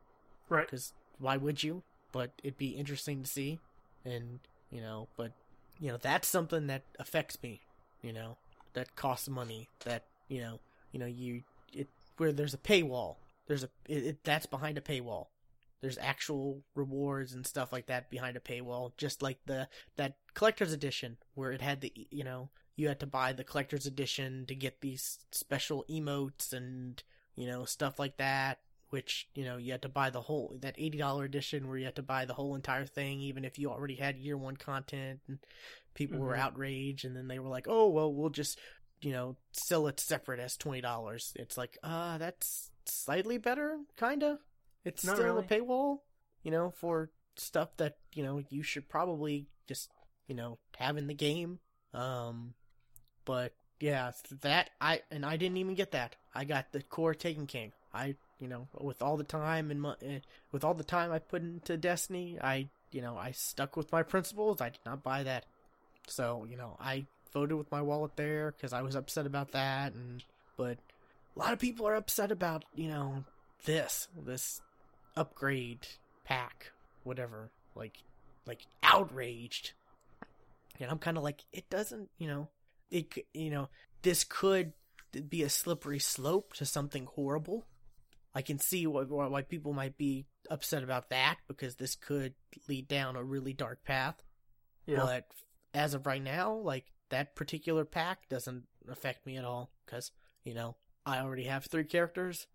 Right. 0.48 0.66
because 0.66 0.92
why 1.18 1.36
would 1.36 1.62
you? 1.62 1.82
But 2.12 2.32
it'd 2.42 2.56
be 2.56 2.68
interesting 2.68 3.22
to 3.22 3.28
see, 3.28 3.58
and 4.04 4.38
you 4.70 4.80
know, 4.80 5.08
but 5.16 5.32
you 5.78 5.90
know 5.90 5.98
that's 5.98 6.26
something 6.26 6.68
that 6.68 6.82
affects 6.98 7.36
me. 7.42 7.60
You 8.00 8.14
know, 8.14 8.38
that 8.72 8.96
costs 8.96 9.28
money. 9.28 9.68
That 9.84 10.04
you 10.28 10.40
know, 10.40 10.58
you 10.90 11.00
know, 11.00 11.06
you 11.06 11.42
it 11.74 11.88
where 12.16 12.32
there's 12.32 12.54
a 12.54 12.58
paywall. 12.58 13.16
There's 13.46 13.62
a 13.62 13.68
it, 13.86 14.06
it 14.06 14.18
that's 14.24 14.46
behind 14.46 14.78
a 14.78 14.80
paywall. 14.80 15.26
There's 15.82 15.98
actual 15.98 16.62
rewards 16.74 17.34
and 17.34 17.46
stuff 17.46 17.72
like 17.72 17.86
that 17.86 18.08
behind 18.10 18.36
a 18.38 18.40
paywall. 18.40 18.92
Just 18.96 19.20
like 19.22 19.38
the 19.44 19.68
that 19.96 20.14
collector's 20.38 20.72
edition 20.72 21.16
where 21.34 21.50
it 21.52 21.60
had 21.60 21.80
the 21.80 21.92
you 22.10 22.22
know 22.22 22.48
you 22.76 22.86
had 22.86 23.00
to 23.00 23.06
buy 23.06 23.32
the 23.32 23.42
collector's 23.44 23.86
edition 23.86 24.46
to 24.46 24.54
get 24.54 24.80
these 24.80 25.18
special 25.32 25.84
emotes 25.90 26.52
and 26.52 27.02
you 27.34 27.46
know 27.46 27.64
stuff 27.64 27.98
like 27.98 28.16
that 28.18 28.60
which 28.90 29.28
you 29.34 29.44
know 29.44 29.56
you 29.56 29.72
had 29.72 29.82
to 29.82 29.88
buy 29.88 30.08
the 30.10 30.20
whole 30.22 30.56
that 30.60 30.74
eighty 30.78 30.96
dollar 30.96 31.24
edition 31.24 31.66
where 31.66 31.76
you 31.76 31.84
had 31.84 31.96
to 31.96 32.02
buy 32.02 32.24
the 32.24 32.34
whole 32.34 32.54
entire 32.54 32.86
thing, 32.86 33.20
even 33.20 33.44
if 33.44 33.58
you 33.58 33.68
already 33.70 33.96
had 33.96 34.16
year 34.16 34.36
one 34.36 34.56
content. 34.56 35.20
And 35.28 35.38
people 35.94 36.20
were 36.20 36.34
Mhm. 36.34 36.38
outraged, 36.38 37.04
and 37.04 37.14
then 37.16 37.28
they 37.28 37.38
were 37.38 37.50
like, 37.50 37.66
"Oh 37.68 37.88
well, 37.88 38.10
we'll 38.14 38.30
just 38.30 38.58
you 39.02 39.12
know 39.12 39.36
sell 39.52 39.88
it 39.88 40.00
separate 40.00 40.40
as 40.40 40.56
twenty 40.56 40.80
dollars." 40.80 41.32
It's 41.36 41.58
like, 41.58 41.76
uh, 41.82 42.16
that's 42.16 42.70
slightly 42.86 43.36
better, 43.38 43.78
kinda. 43.96 44.38
It's 44.84 45.04
Not 45.04 45.16
still 45.16 45.34
really. 45.34 45.44
a 45.44 45.48
paywall, 45.48 45.98
you 46.42 46.50
know, 46.50 46.70
for 46.70 47.10
stuff 47.36 47.76
that 47.76 47.98
you 48.14 48.22
know 48.22 48.38
you 48.48 48.62
should 48.62 48.88
probably 48.88 49.48
just 49.66 49.90
you 50.28 50.34
know 50.34 50.58
have 50.76 50.96
in 50.96 51.08
the 51.08 51.14
game. 51.14 51.58
Um, 51.92 52.54
but 53.24 53.52
yeah, 53.80 54.12
that 54.42 54.70
I 54.80 55.02
and 55.10 55.26
I 55.26 55.36
didn't 55.36 55.56
even 55.56 55.74
get 55.74 55.92
that. 55.92 56.16
I 56.34 56.44
got 56.44 56.72
the 56.72 56.82
core 56.82 57.14
Taken 57.14 57.46
King. 57.46 57.72
I 57.92 58.14
you 58.38 58.48
know 58.48 58.68
with 58.80 59.02
all 59.02 59.16
the 59.16 59.24
time 59.24 59.70
and 59.70 59.80
mo- 59.80 59.96
eh, 60.02 60.20
with 60.52 60.64
all 60.64 60.74
the 60.74 60.84
time 60.84 61.10
I 61.10 61.18
put 61.18 61.42
into 61.42 61.76
Destiny, 61.76 62.38
I 62.40 62.68
you 62.92 63.02
know 63.02 63.16
I 63.16 63.32
stuck 63.32 63.76
with 63.76 63.90
my 63.90 64.02
principles. 64.02 64.60
I 64.60 64.68
did 64.68 64.80
not 64.86 65.02
buy 65.02 65.24
that. 65.24 65.46
So 66.06 66.46
you 66.48 66.56
know 66.56 66.76
I 66.78 67.06
voted 67.32 67.56
with 67.56 67.70
my 67.70 67.82
wallet 67.82 68.16
there 68.16 68.52
because 68.52 68.72
I 68.72 68.82
was 68.82 68.94
upset 68.94 69.26
about 69.26 69.52
that. 69.52 69.94
And 69.94 70.22
but 70.56 70.78
a 71.36 71.38
lot 71.38 71.52
of 71.52 71.58
people 71.58 71.86
are 71.86 71.94
upset 71.94 72.30
about 72.30 72.64
you 72.74 72.88
know 72.88 73.24
this 73.64 74.08
this 74.24 74.60
upgrade 75.16 75.86
pack, 76.24 76.72
whatever. 77.04 77.50
Like 77.74 77.98
like 78.46 78.66
outraged. 78.82 79.72
And 80.80 80.90
I'm 80.90 80.98
kind 80.98 81.16
of 81.16 81.22
like 81.22 81.44
it 81.52 81.68
doesn't 81.70 82.08
you 82.18 82.28
know 82.28 82.48
it 82.90 83.12
you 83.34 83.50
know 83.50 83.68
this 84.02 84.24
could 84.24 84.72
be 85.28 85.42
a 85.42 85.48
slippery 85.48 85.98
slope 85.98 86.54
to 86.54 86.64
something 86.64 87.06
horrible. 87.06 87.66
I 88.34 88.42
can 88.42 88.58
see 88.58 88.86
why, 88.86 89.02
why 89.02 89.26
why 89.26 89.42
people 89.42 89.72
might 89.72 89.96
be 89.96 90.26
upset 90.50 90.82
about 90.82 91.10
that 91.10 91.38
because 91.48 91.76
this 91.76 91.96
could 91.96 92.34
lead 92.68 92.88
down 92.88 93.16
a 93.16 93.24
really 93.24 93.52
dark 93.52 93.84
path. 93.84 94.16
Yeah. 94.86 94.98
But 94.98 95.26
as 95.74 95.94
of 95.94 96.06
right 96.06 96.22
now, 96.22 96.54
like 96.54 96.86
that 97.10 97.34
particular 97.34 97.84
pack 97.84 98.28
doesn't 98.28 98.64
affect 98.88 99.26
me 99.26 99.36
at 99.36 99.44
all 99.44 99.70
because 99.84 100.12
you 100.44 100.54
know 100.54 100.76
I 101.04 101.18
already 101.20 101.44
have 101.44 101.64
three 101.64 101.84
characters. 101.84 102.46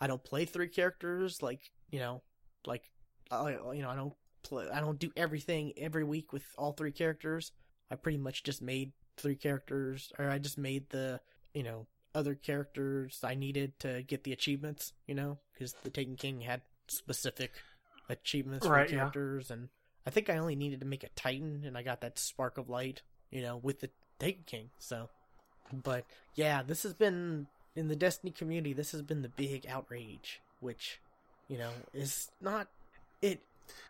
I 0.00 0.06
don't 0.06 0.22
play 0.22 0.44
three 0.44 0.68
characters 0.68 1.42
like 1.42 1.60
you 1.90 1.98
know 1.98 2.22
like 2.66 2.90
I 3.30 3.50
you 3.74 3.82
know 3.82 3.90
I 3.90 3.96
don't 3.96 4.14
play 4.42 4.66
I 4.72 4.80
don't 4.80 4.98
do 4.98 5.10
everything 5.16 5.72
every 5.76 6.04
week 6.04 6.32
with 6.32 6.44
all 6.56 6.72
three 6.72 6.92
characters. 6.92 7.52
I 7.90 7.96
pretty 7.96 8.18
much 8.18 8.42
just 8.42 8.62
made 8.62 8.92
three 9.16 9.36
characters 9.36 10.12
or 10.18 10.28
I 10.28 10.38
just 10.38 10.58
made 10.58 10.90
the 10.90 11.20
you 11.54 11.62
know 11.62 11.86
other 12.14 12.34
characters 12.34 13.20
I 13.22 13.34
needed 13.34 13.78
to 13.80 14.02
get 14.02 14.24
the 14.24 14.32
achievements. 14.32 14.92
You 15.06 15.14
know 15.14 15.38
because 15.52 15.74
the 15.82 15.90
Taken 15.90 16.16
King 16.16 16.40
had 16.42 16.62
specific 16.88 17.52
achievements 18.08 18.66
Right, 18.66 18.86
for 18.88 18.92
yeah. 18.94 18.98
characters 19.00 19.50
and 19.50 19.68
I 20.06 20.10
think 20.10 20.30
I 20.30 20.36
only 20.38 20.54
needed 20.54 20.78
to 20.80 20.86
make 20.86 21.02
a 21.02 21.08
Titan, 21.16 21.64
and 21.66 21.76
I 21.76 21.82
got 21.82 22.00
that 22.02 22.16
spark 22.16 22.58
of 22.58 22.68
light, 22.68 23.02
you 23.32 23.42
know, 23.42 23.56
with 23.56 23.80
the 23.80 23.90
Taken 24.20 24.44
King. 24.46 24.70
So, 24.78 25.08
but 25.72 26.04
yeah, 26.36 26.62
this 26.62 26.84
has 26.84 26.94
been 26.94 27.48
in 27.74 27.88
the 27.88 27.96
Destiny 27.96 28.30
community. 28.30 28.72
This 28.72 28.92
has 28.92 29.02
been 29.02 29.22
the 29.22 29.28
big 29.28 29.66
outrage, 29.66 30.40
which, 30.60 31.00
you 31.48 31.58
know, 31.58 31.70
is 31.92 32.30
not 32.40 32.68
it. 33.20 33.40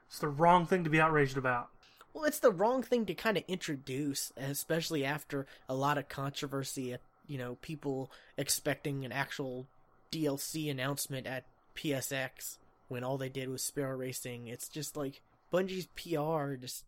It's 0.07 0.21
the 0.21 0.29
wrong 0.29 0.65
thing 0.65 0.85
to 0.85 0.91
be 0.91 1.03
outraged 1.03 1.37
about. 1.37 1.69
Well, 2.17 2.25
it's 2.25 2.39
the 2.39 2.51
wrong 2.51 2.83
thing 2.83 3.05
to 3.07 3.15
kind 3.15 3.37
of 3.37 3.45
introduce, 3.47 4.33
especially 4.39 5.05
after 5.05 5.47
a 5.69 5.75
lot 5.75 5.99
of 5.99 6.09
controversy. 6.09 6.97
You 7.27 7.37
know, 7.37 7.57
people 7.61 8.11
expecting 8.39 9.05
an 9.05 9.13
actual 9.13 9.67
DLC 10.11 10.71
announcement 10.71 11.27
at 11.27 11.45
PSX 11.77 12.57
when 12.89 13.05
all 13.05 13.19
they 13.19 13.29
did 13.29 13.51
was 13.51 13.63
Sparrow 13.63 13.99
Racing. 13.99 14.47
It's 14.47 14.67
just 14.67 14.97
like 14.97 15.21
Bungie's 15.53 15.89
PR. 15.95 16.55
Just 16.55 16.85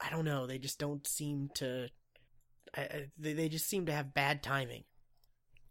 I 0.00 0.08
don't 0.08 0.24
know. 0.24 0.46
They 0.46 0.56
just 0.56 0.78
don't 0.78 1.06
seem 1.06 1.50
to. 1.56 1.90
I, 2.74 3.08
they 3.18 3.34
they 3.34 3.50
just 3.50 3.68
seem 3.68 3.84
to 3.84 3.92
have 3.92 4.14
bad 4.14 4.42
timing. 4.42 4.84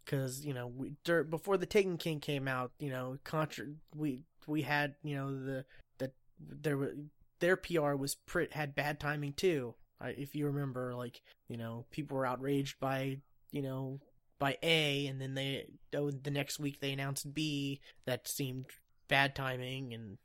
because 0.04 0.46
you 0.46 0.54
know 0.54 0.68
we 0.68 0.94
before 1.28 1.56
the 1.56 1.66
Taken 1.66 1.96
King 1.98 2.20
came 2.20 2.46
out, 2.46 2.70
you 2.78 2.90
know, 2.90 3.18
contra- 3.24 3.74
we 3.92 4.22
we 4.46 4.62
had 4.62 4.94
you 5.02 5.16
know 5.16 5.32
the 5.32 5.64
that 5.98 6.12
there 6.38 6.76
were 6.76 6.94
their 7.40 7.56
PR 7.56 7.94
was 7.94 8.14
pr- 8.26 8.44
had 8.52 8.74
bad 8.74 9.00
timing 9.00 9.32
too. 9.32 9.74
I, 10.00 10.10
if 10.10 10.34
you 10.34 10.46
remember, 10.46 10.94
like 10.94 11.20
you 11.48 11.56
know, 11.56 11.86
people 11.90 12.16
were 12.16 12.26
outraged 12.26 12.78
by 12.80 13.18
you 13.50 13.62
know 13.62 14.00
by 14.38 14.56
A, 14.62 15.06
and 15.06 15.20
then 15.20 15.34
they 15.34 15.66
oh, 15.94 16.10
the 16.10 16.30
next 16.30 16.58
week 16.58 16.80
they 16.80 16.92
announced 16.92 17.32
B. 17.34 17.80
That 18.06 18.28
seemed 18.28 18.66
bad 19.08 19.34
timing, 19.34 19.92
and 19.92 20.18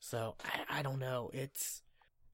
so 0.00 0.36
I, 0.44 0.78
I 0.78 0.82
don't 0.82 0.98
know. 1.00 1.30
It's 1.34 1.82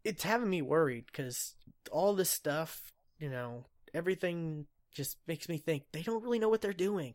it's 0.05 0.22
having 0.22 0.51
me 0.51 0.62
worried 0.62 1.07
because 1.07 1.55
all 1.91 2.14
this 2.14 2.30
stuff, 2.30 2.93
you 3.18 3.30
know, 3.30 3.64
everything 3.95 4.66
just 4.93 5.16
makes 5.26 5.49
me 5.49 5.57
think 5.59 5.85
they 5.93 6.03
don't 6.03 6.22
really 6.22 6.39
know 6.39 6.49
what 6.49 6.61
they're 6.61 6.72
doing, 6.72 7.14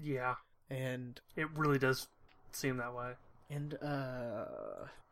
Yeah, 0.00 0.34
and 0.70 1.20
it 1.36 1.48
really 1.56 1.78
does 1.78 2.06
seem 2.52 2.76
that 2.76 2.94
way. 2.94 3.12
and 3.50 3.74
uh, 3.82 4.44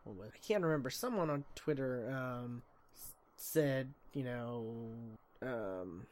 I 0.06 0.38
can't 0.46 0.62
remember. 0.62 0.90
Someone 0.90 1.30
on 1.30 1.44
Twitter 1.54 2.10
um 2.10 2.62
said, 3.36 3.88
you 4.12 4.24
know, 4.24 4.66
um. 5.42 6.06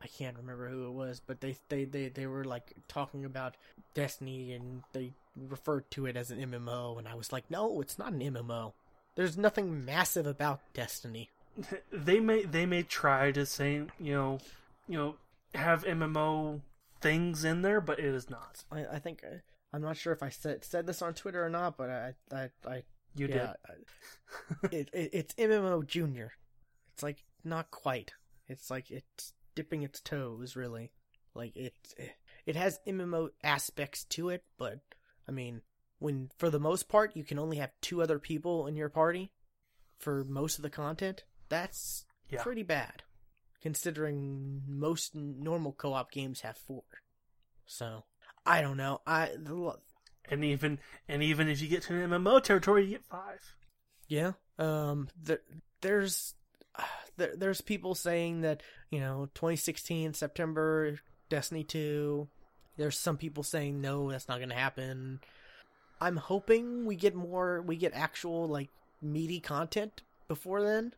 I 0.00 0.06
can't 0.06 0.36
remember 0.36 0.68
who 0.68 0.86
it 0.86 0.92
was, 0.92 1.20
but 1.26 1.40
they, 1.40 1.56
they, 1.68 1.84
they, 1.84 2.08
they 2.08 2.28
were 2.28 2.44
like 2.44 2.72
talking 2.86 3.24
about 3.24 3.56
Destiny 3.94 4.52
and 4.52 4.84
they 4.92 5.12
referred 5.36 5.90
to 5.90 6.06
it 6.06 6.16
as 6.16 6.30
an 6.30 6.38
MMO 6.38 7.00
and 7.00 7.08
I 7.08 7.16
was 7.16 7.32
like, 7.32 7.50
no, 7.50 7.80
it's 7.80 7.98
not 7.98 8.12
an 8.12 8.20
MMO. 8.20 8.74
There's 9.16 9.36
nothing 9.36 9.84
massive 9.84 10.24
about 10.24 10.60
Destiny. 10.72 11.30
they 11.92 12.20
may 12.20 12.44
they 12.44 12.66
may 12.66 12.84
try 12.84 13.32
to 13.32 13.44
say 13.44 13.82
you 13.98 14.14
know 14.14 14.38
you 14.86 14.96
know 14.96 15.14
have 15.54 15.84
MMO 15.84 16.60
things 17.00 17.44
in 17.44 17.62
there, 17.62 17.80
but 17.80 17.98
it 17.98 18.04
is 18.04 18.30
not. 18.30 18.64
I, 18.70 18.84
I 18.86 18.98
think 18.98 19.22
I, 19.24 19.40
I'm 19.72 19.82
not 19.82 19.96
sure 19.96 20.12
if 20.12 20.22
I 20.22 20.28
said 20.28 20.64
said 20.64 20.86
this 20.86 21.02
on 21.02 21.14
Twitter 21.14 21.44
or 21.44 21.48
not, 21.48 21.76
but 21.76 21.90
I 21.90 22.14
I, 22.32 22.50
I 22.64 22.82
You 23.18 23.28
yeah, 23.28 23.52
I- 23.66 24.66
it, 24.72 24.90
it 24.92 25.10
it's 25.12 25.34
MMO 25.34 25.86
Junior. 25.86 26.32
It's 26.94 27.02
like 27.02 27.24
not 27.44 27.70
quite. 27.70 28.12
It's 28.46 28.70
like 28.70 28.90
it's 28.90 29.32
dipping 29.54 29.82
its 29.82 30.00
toes, 30.00 30.56
really. 30.56 30.92
Like 31.34 31.56
it 31.56 31.74
it 32.46 32.56
has 32.56 32.80
MMO 32.86 33.30
aspects 33.42 34.04
to 34.10 34.28
it, 34.30 34.44
but 34.58 34.80
I 35.28 35.32
mean, 35.32 35.62
when 35.98 36.30
for 36.38 36.50
the 36.50 36.60
most 36.60 36.88
part 36.88 37.16
you 37.16 37.24
can 37.24 37.38
only 37.38 37.56
have 37.58 37.70
two 37.80 38.02
other 38.02 38.18
people 38.18 38.66
in 38.66 38.76
your 38.76 38.88
party 38.88 39.32
for 39.98 40.24
most 40.24 40.58
of 40.58 40.62
the 40.62 40.70
content. 40.70 41.24
That's 41.48 42.04
Yeah. 42.30 42.42
pretty 42.42 42.62
bad, 42.62 43.02
considering 43.62 44.62
most 44.66 45.14
normal 45.14 45.72
co-op 45.72 46.10
games 46.10 46.40
have 46.42 46.56
four. 46.56 46.82
So 47.66 48.04
I 48.46 48.60
don't 48.62 48.76
know. 48.76 49.00
I 49.06 49.30
the, 49.36 49.54
did. 49.54 49.80
And 50.30 50.44
even 50.44 50.78
and 51.08 51.22
even 51.22 51.48
if 51.48 51.60
you 51.60 51.68
get 51.68 51.82
to 51.84 51.94
an 51.94 52.10
MMO 52.10 52.42
territory, 52.42 52.84
you 52.84 52.90
get 52.90 53.04
five. 53.04 53.54
Yeah. 54.08 54.32
Um. 54.58 55.08
There, 55.22 55.40
there's, 55.80 56.34
there, 57.16 57.34
there's 57.36 57.60
people 57.60 57.94
saying 57.94 58.42
that 58.42 58.62
you 58.90 59.00
know 59.00 59.28
2016 59.34 60.14
September 60.14 60.98
Destiny 61.28 61.64
2. 61.64 62.28
There's 62.76 62.98
some 62.98 63.16
people 63.16 63.42
saying 63.42 63.80
no, 63.80 64.10
that's 64.10 64.28
not 64.28 64.40
gonna 64.40 64.54
happen. 64.54 65.20
I'm 66.00 66.16
hoping 66.16 66.86
we 66.86 66.96
get 66.96 67.14
more. 67.14 67.62
We 67.62 67.76
get 67.76 67.92
actual 67.94 68.46
like 68.46 68.68
meaty 69.02 69.40
content 69.40 70.02
before 70.28 70.62
then. 70.62 70.92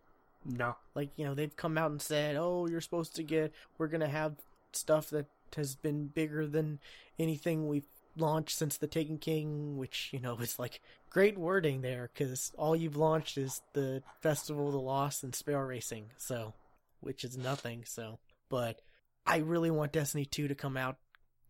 No. 0.44 0.76
Like 0.94 1.10
you 1.16 1.24
know 1.24 1.34
they've 1.34 1.56
come 1.56 1.78
out 1.78 1.90
and 1.90 2.02
said, 2.02 2.36
oh, 2.36 2.66
you're 2.66 2.80
supposed 2.80 3.16
to 3.16 3.22
get. 3.22 3.52
We're 3.78 3.88
gonna 3.88 4.08
have 4.08 4.34
stuff 4.72 5.10
that 5.10 5.26
has 5.56 5.74
been 5.74 6.06
bigger 6.06 6.46
than 6.46 6.78
anything 7.18 7.66
we've 7.68 7.88
launched 8.20 8.56
since 8.56 8.76
the 8.76 8.86
Taken 8.86 9.18
King, 9.18 9.76
which 9.76 10.10
you 10.12 10.20
know 10.20 10.36
is 10.40 10.58
like 10.58 10.80
great 11.10 11.38
wording 11.38 11.80
there 11.80 12.10
because 12.12 12.52
all 12.56 12.76
you've 12.76 12.96
launched 12.96 13.38
is 13.38 13.62
the 13.72 14.02
Festival 14.20 14.66
of 14.68 14.72
the 14.72 14.80
Lost 14.80 15.24
and 15.24 15.34
Sparrow 15.34 15.66
Racing, 15.66 16.10
so 16.16 16.54
which 17.00 17.24
is 17.24 17.36
nothing. 17.36 17.84
So, 17.86 18.18
but 18.48 18.80
I 19.26 19.38
really 19.38 19.70
want 19.70 19.92
Destiny 19.92 20.24
2 20.24 20.48
to 20.48 20.54
come 20.54 20.76
out 20.76 20.96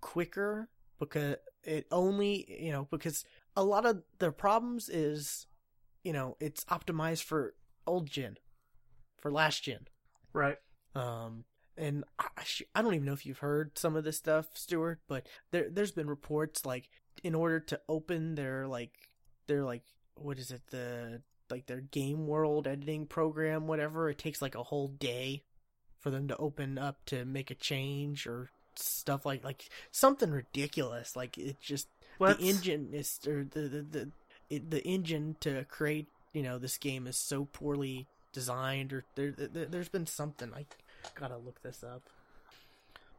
quicker 0.00 0.68
because 0.98 1.36
it 1.64 1.86
only 1.90 2.46
you 2.62 2.72
know 2.72 2.88
because 2.90 3.24
a 3.56 3.62
lot 3.64 3.84
of 3.84 4.02
the 4.18 4.32
problems 4.32 4.88
is 4.88 5.46
you 6.02 6.12
know 6.12 6.36
it's 6.40 6.64
optimized 6.66 7.24
for 7.24 7.54
old 7.86 8.08
gen 8.08 8.38
for 9.18 9.30
last 9.30 9.62
gen 9.62 9.86
Right. 10.32 10.56
um, 10.94 11.44
and 11.76 12.04
I, 12.18 12.26
I 12.74 12.82
don't 12.82 12.94
even 12.94 13.06
know 13.06 13.12
if 13.12 13.24
you've 13.24 13.38
heard 13.38 13.78
some 13.78 13.96
of 13.96 14.04
this 14.04 14.16
stuff, 14.16 14.46
Stuart, 14.54 15.00
but 15.08 15.26
there 15.50 15.68
there's 15.70 15.92
been 15.92 16.08
reports 16.08 16.66
like 16.66 16.88
in 17.22 17.34
order 17.34 17.60
to 17.60 17.80
open 17.88 18.34
their 18.34 18.66
like 18.66 18.92
their 19.46 19.64
like 19.64 19.82
what 20.14 20.38
is 20.38 20.50
it 20.50 20.62
the 20.70 21.22
like 21.50 21.66
their 21.66 21.80
game 21.80 22.26
world 22.26 22.66
editing 22.66 23.06
program 23.06 23.66
whatever 23.66 24.08
it 24.08 24.18
takes 24.18 24.40
like 24.40 24.54
a 24.54 24.62
whole 24.62 24.86
day 24.86 25.42
for 25.98 26.10
them 26.10 26.28
to 26.28 26.36
open 26.36 26.78
up 26.78 27.04
to 27.06 27.24
make 27.24 27.50
a 27.50 27.54
change 27.54 28.26
or 28.26 28.50
stuff 28.76 29.26
like 29.26 29.44
like 29.44 29.68
something 29.90 30.30
ridiculous. 30.30 31.14
Like 31.14 31.38
it 31.38 31.60
just 31.60 31.88
Well, 32.18 32.34
the 32.34 32.48
engine 32.48 32.90
is 32.92 33.18
or 33.26 33.44
the 33.44 33.60
the 33.60 33.82
the, 33.82 34.08
it, 34.48 34.70
the 34.70 34.82
engine 34.84 35.36
to 35.40 35.64
create 35.64 36.08
you 36.32 36.42
know 36.42 36.58
this 36.58 36.78
game 36.78 37.06
is 37.06 37.16
so 37.16 37.44
poorly 37.44 38.08
designed 38.32 38.92
or 38.92 39.04
there, 39.14 39.32
there 39.32 39.66
there's 39.66 39.88
been 39.88 40.06
something 40.06 40.52
I 40.54 40.66
gotta 41.14 41.36
look 41.36 41.62
this 41.62 41.82
up. 41.82 42.02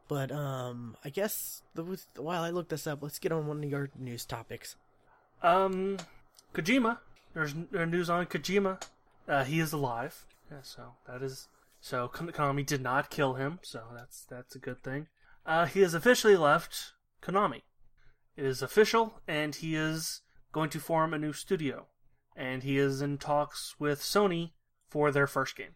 But 0.08 0.30
um, 0.30 0.96
I 1.04 1.10
guess 1.10 1.62
the, 1.74 1.84
while 2.16 2.42
I 2.42 2.50
look 2.50 2.68
this 2.68 2.86
up, 2.86 3.02
let's 3.02 3.18
get 3.18 3.32
on 3.32 3.46
one 3.46 3.64
of 3.64 3.70
your 3.70 3.90
news 3.98 4.24
topics. 4.24 4.76
Um, 5.42 5.96
Kojima. 6.54 6.98
There's 7.34 7.54
there's 7.70 7.90
news 7.90 8.10
on 8.10 8.26
Kojima. 8.26 8.82
Uh, 9.26 9.44
he 9.44 9.60
is 9.60 9.72
alive. 9.72 10.26
Yeah, 10.50 10.58
so 10.62 10.82
that 11.06 11.22
is 11.22 11.48
so 11.80 12.08
Konami 12.08 12.64
did 12.66 12.82
not 12.82 13.10
kill 13.10 13.34
him. 13.34 13.58
So 13.62 13.82
that's 13.94 14.24
that's 14.28 14.54
a 14.54 14.58
good 14.58 14.82
thing. 14.82 15.08
Uh, 15.46 15.66
he 15.66 15.80
has 15.80 15.94
officially 15.94 16.36
left 16.36 16.92
Konami. 17.22 17.62
It 18.36 18.44
is 18.44 18.62
official, 18.62 19.20
and 19.26 19.54
he 19.54 19.74
is 19.74 20.20
going 20.52 20.70
to 20.70 20.80
form 20.80 21.12
a 21.12 21.18
new 21.18 21.32
studio. 21.32 21.86
And 22.36 22.62
he 22.62 22.78
is 22.78 23.02
in 23.02 23.18
talks 23.18 23.74
with 23.78 24.00
Sony 24.00 24.52
for 24.88 25.10
their 25.10 25.26
first 25.26 25.56
game. 25.56 25.74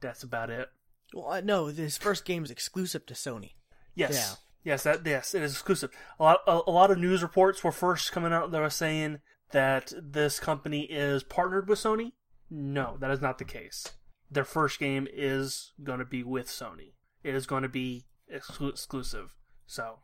That's 0.00 0.22
about 0.22 0.50
it. 0.50 0.68
Well, 1.12 1.30
uh, 1.30 1.40
no, 1.40 1.70
this 1.70 1.96
first 1.96 2.24
game 2.24 2.44
is 2.44 2.50
exclusive 2.50 3.06
to 3.06 3.14
Sony. 3.14 3.52
Yes. 3.94 4.12
Yeah. 4.12 4.34
Yes, 4.64 4.82
that 4.82 5.06
yes, 5.06 5.34
it 5.34 5.42
is 5.42 5.52
exclusive. 5.52 5.90
A 6.18 6.22
lot 6.22 6.40
a, 6.46 6.60
a 6.66 6.70
lot 6.70 6.90
of 6.90 6.98
news 6.98 7.22
reports 7.22 7.62
were 7.62 7.72
first 7.72 8.12
coming 8.12 8.32
out 8.32 8.50
that 8.50 8.60
were 8.60 8.68
saying 8.68 9.20
that 9.52 9.92
this 9.98 10.38
company 10.38 10.82
is 10.82 11.22
partnered 11.22 11.68
with 11.68 11.78
Sony. 11.78 12.12
No, 12.50 12.96
that 13.00 13.10
is 13.10 13.20
not 13.20 13.38
the 13.38 13.44
case. 13.44 13.86
Their 14.30 14.44
first 14.44 14.78
game 14.78 15.08
is 15.10 15.72
going 15.82 16.00
to 16.00 16.04
be 16.04 16.22
with 16.22 16.48
Sony. 16.48 16.92
It 17.22 17.34
is 17.34 17.46
going 17.46 17.62
to 17.62 17.68
be 17.68 18.04
exclu- 18.32 18.70
exclusive. 18.70 19.32
So 19.66 20.00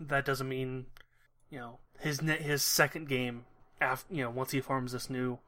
that 0.00 0.24
doesn't 0.24 0.48
mean 0.48 0.86
you 1.50 1.58
know 1.58 1.78
his 1.98 2.20
his 2.20 2.62
second 2.62 3.08
game 3.08 3.46
after 3.80 4.14
you 4.14 4.22
know 4.22 4.30
once 4.30 4.52
he 4.52 4.60
forms 4.60 4.92
this 4.92 5.10
new, 5.10 5.38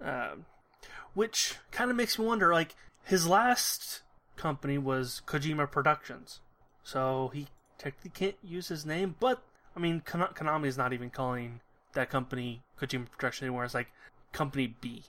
um, 0.00 0.46
which 1.14 1.56
kind 1.70 1.90
of 1.90 1.96
makes 1.96 2.18
me 2.18 2.24
wonder. 2.24 2.52
Like 2.52 2.74
his 3.04 3.26
last 3.26 4.02
company 4.36 4.78
was 4.78 5.22
Kojima 5.26 5.70
Productions, 5.70 6.40
so 6.82 7.30
he 7.32 7.48
technically 7.78 8.10
can't 8.10 8.36
use 8.42 8.68
his 8.68 8.86
name. 8.86 9.16
But 9.18 9.42
I 9.76 9.80
mean, 9.80 10.00
Konami 10.00 10.66
is 10.66 10.78
not 10.78 10.92
even 10.92 11.10
calling 11.10 11.60
that 11.94 12.10
company 12.10 12.62
Kojima 12.80 13.10
Productions 13.10 13.42
anymore. 13.42 13.64
It's 13.64 13.74
like 13.74 13.88
Company 14.32 14.74
B. 14.80 15.04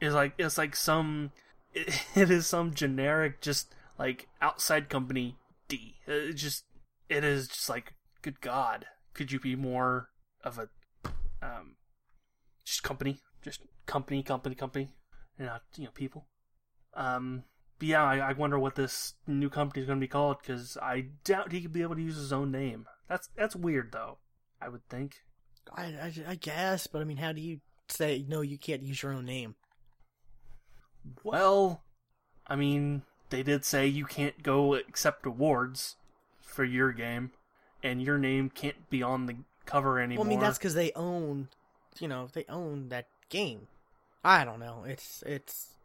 It's 0.00 0.14
like 0.14 0.32
it's 0.38 0.58
like 0.58 0.76
some 0.76 1.32
it, 1.74 2.02
it 2.14 2.30
is 2.30 2.46
some 2.46 2.74
generic 2.74 3.40
just 3.40 3.74
like 3.98 4.28
outside 4.40 4.88
company 4.88 5.36
D. 5.68 5.96
It 6.06 6.34
just 6.34 6.64
it 7.08 7.24
is 7.24 7.48
just 7.48 7.68
like 7.68 7.94
good 8.22 8.40
God, 8.40 8.86
could 9.14 9.32
you 9.32 9.40
be 9.40 9.56
more 9.56 10.08
of 10.44 10.58
a 10.58 10.68
um 11.42 11.76
just 12.64 12.82
company, 12.82 13.18
just 13.42 13.60
company, 13.86 14.22
company, 14.22 14.54
company, 14.54 14.88
and 15.38 15.48
not 15.48 15.62
you 15.76 15.84
know 15.84 15.90
people. 15.92 16.26
Um, 16.94 17.44
yeah, 17.80 18.04
I, 18.04 18.18
I 18.18 18.32
wonder 18.32 18.58
what 18.58 18.74
this 18.74 19.14
new 19.26 19.48
company 19.48 19.80
is 19.80 19.86
going 19.86 19.98
to 19.98 20.04
be 20.04 20.08
called 20.08 20.38
because 20.40 20.76
I 20.80 21.06
doubt 21.24 21.52
he 21.52 21.60
could 21.60 21.72
be 21.72 21.82
able 21.82 21.96
to 21.96 22.02
use 22.02 22.16
his 22.16 22.32
own 22.32 22.50
name. 22.50 22.86
That's 23.08 23.28
that's 23.36 23.56
weird 23.56 23.92
though. 23.92 24.18
I 24.60 24.68
would 24.68 24.86
think. 24.88 25.22
I, 25.74 25.84
I, 25.84 26.12
I 26.28 26.34
guess, 26.34 26.86
but 26.86 27.00
I 27.00 27.04
mean, 27.04 27.16
how 27.18 27.32
do 27.32 27.40
you 27.40 27.60
say 27.88 28.24
no? 28.28 28.40
You 28.40 28.58
can't 28.58 28.82
use 28.82 29.02
your 29.02 29.12
own 29.12 29.24
name. 29.24 29.54
Well, 31.24 31.82
I 32.46 32.56
mean, 32.56 33.02
they 33.30 33.42
did 33.42 33.64
say 33.64 33.86
you 33.86 34.04
can't 34.04 34.42
go 34.42 34.74
accept 34.74 35.24
awards 35.26 35.96
for 36.40 36.64
your 36.64 36.92
game, 36.92 37.32
and 37.82 38.02
your 38.02 38.18
name 38.18 38.50
can't 38.50 38.90
be 38.90 39.02
on 39.02 39.26
the 39.26 39.36
cover 39.64 39.98
anymore. 40.00 40.24
Well, 40.24 40.32
I 40.32 40.36
mean, 40.36 40.40
that's 40.40 40.58
because 40.58 40.74
they 40.74 40.92
own, 40.94 41.48
you 41.98 42.08
know, 42.08 42.28
they 42.32 42.44
own 42.48 42.88
that 42.88 43.06
game. 43.28 43.68
I 44.24 44.44
don't 44.44 44.60
know. 44.60 44.84
It's 44.86 45.22
it's 45.26 45.76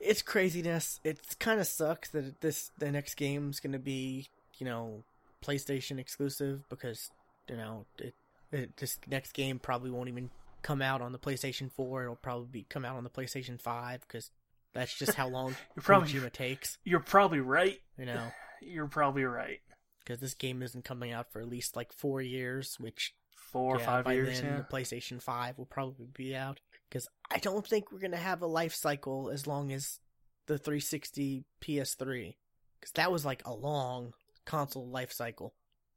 it's 0.00 0.22
craziness. 0.22 1.00
It 1.04 1.18
kind 1.38 1.60
of 1.60 1.66
sucks 1.66 2.10
that 2.10 2.40
this 2.40 2.70
the 2.78 2.90
next 2.90 3.14
game's 3.16 3.60
gonna 3.60 3.78
be, 3.78 4.28
you 4.58 4.66
know, 4.66 5.02
PlayStation 5.44 5.98
exclusive 5.98 6.68
because 6.68 7.10
you 7.48 7.56
know 7.56 7.86
it, 7.98 8.14
it 8.52 8.76
this 8.76 8.98
next 9.08 9.32
game 9.32 9.58
probably 9.58 9.90
won't 9.90 10.08
even 10.08 10.30
come 10.62 10.82
out 10.82 11.00
on 11.00 11.12
the 11.12 11.18
PlayStation 11.18 11.70
4. 11.70 12.02
It'll 12.04 12.16
probably 12.16 12.48
be 12.50 12.66
come 12.68 12.84
out 12.84 12.96
on 12.96 13.04
the 13.04 13.10
PlayStation 13.10 13.60
5 13.60 14.00
because 14.00 14.30
that's 14.74 14.96
just 14.98 15.14
how 15.14 15.28
long 15.28 15.54
You're 15.76 15.82
probably 15.82 16.12
Kojima 16.12 16.32
takes. 16.32 16.78
you're 16.84 17.00
probably 17.00 17.40
right. 17.40 17.78
You 17.98 18.06
know, 18.06 18.24
You're 18.60 18.88
probably 18.88 19.24
right. 19.24 19.60
because 20.00 20.18
this 20.20 20.34
game 20.34 20.62
isn't 20.62 20.84
coming 20.84 21.12
out 21.12 21.30
for 21.32 21.40
at 21.40 21.48
least 21.48 21.76
like 21.76 21.92
four 21.92 22.20
years, 22.20 22.76
which 22.80 23.14
Four 23.52 23.76
or 23.76 23.78
yeah, 23.78 23.86
five 23.86 24.04
by 24.04 24.12
years. 24.14 24.40
then 24.42 24.50
Yeah. 24.50 24.56
the 24.58 24.64
PlayStation 24.64 25.22
5 25.22 25.56
will 25.56 25.64
probably 25.64 26.06
be 26.12 26.34
out. 26.36 26.60
Because 26.88 27.08
I 27.30 27.38
don't 27.38 27.66
think 27.66 27.92
we're 27.92 28.00
gonna 28.00 28.16
have 28.16 28.42
a 28.42 28.46
life 28.46 28.74
cycle 28.74 29.30
as 29.30 29.46
long 29.46 29.72
as 29.72 29.98
the 30.46 30.58
360 30.58 31.44
PS3. 31.60 32.36
Because 32.80 32.92
that 32.92 33.12
was 33.12 33.24
like 33.24 33.42
a 33.44 33.52
long 33.52 34.12
console 34.44 34.88
life 34.88 35.12
cycle. 35.12 35.54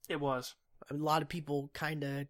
It 0.09 0.19
was. 0.19 0.55
a 0.89 0.93
lot 0.95 1.21
of 1.21 1.29
people 1.29 1.69
kind 1.73 2.03
of 2.03 2.27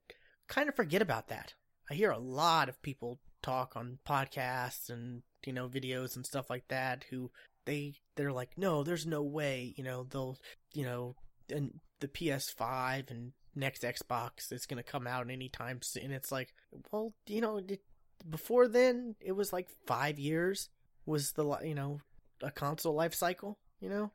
kind 0.48 0.70
of 0.70 0.76
forget 0.76 1.02
about 1.02 1.30
that. 1.30 1.54
I 1.90 1.94
hear 1.94 2.12
a 2.12 2.20
lot 2.20 2.70
of 2.70 2.82
people 2.82 3.20
talk 3.42 3.76
on 3.76 3.98
podcasts 4.08 4.90
and 4.90 5.24
you 5.46 5.54
know 5.54 5.68
videos 5.68 6.16
and 6.16 6.26
stuff 6.26 6.50
like 6.50 6.68
that 6.68 7.06
who 7.10 7.32
they 7.66 7.96
they're 8.16 8.32
like 8.32 8.52
no 8.58 8.84
there's 8.84 9.08
no 9.08 9.24
way 9.24 9.74
you 9.76 9.84
know 9.84 10.04
they'll 10.04 10.38
you 10.74 10.84
know 10.84 11.16
and 11.50 11.80
the 12.00 12.08
PS5 12.08 13.10
and 13.10 13.32
next 13.56 13.84
Xbox 13.84 14.52
is 14.52 14.66
going 14.66 14.82
to 14.82 14.90
come 14.90 15.08
out 15.08 15.30
anytime 15.30 15.80
soon 15.82 16.12
it's 16.12 16.32
like 16.32 16.54
well 16.92 17.14
you 17.28 17.42
know 17.42 17.58
it, 17.58 17.82
before 18.30 18.68
then 18.68 19.16
it 19.20 19.32
was 19.34 19.52
like 19.52 19.68
5 19.88 20.20
years 20.20 20.70
was 21.06 21.32
the 21.34 21.58
you 21.64 21.76
know 21.76 22.00
a 22.42 22.52
console 22.52 22.94
life 22.94 23.14
cycle 23.14 23.58
you 23.80 23.90
know 23.90 24.12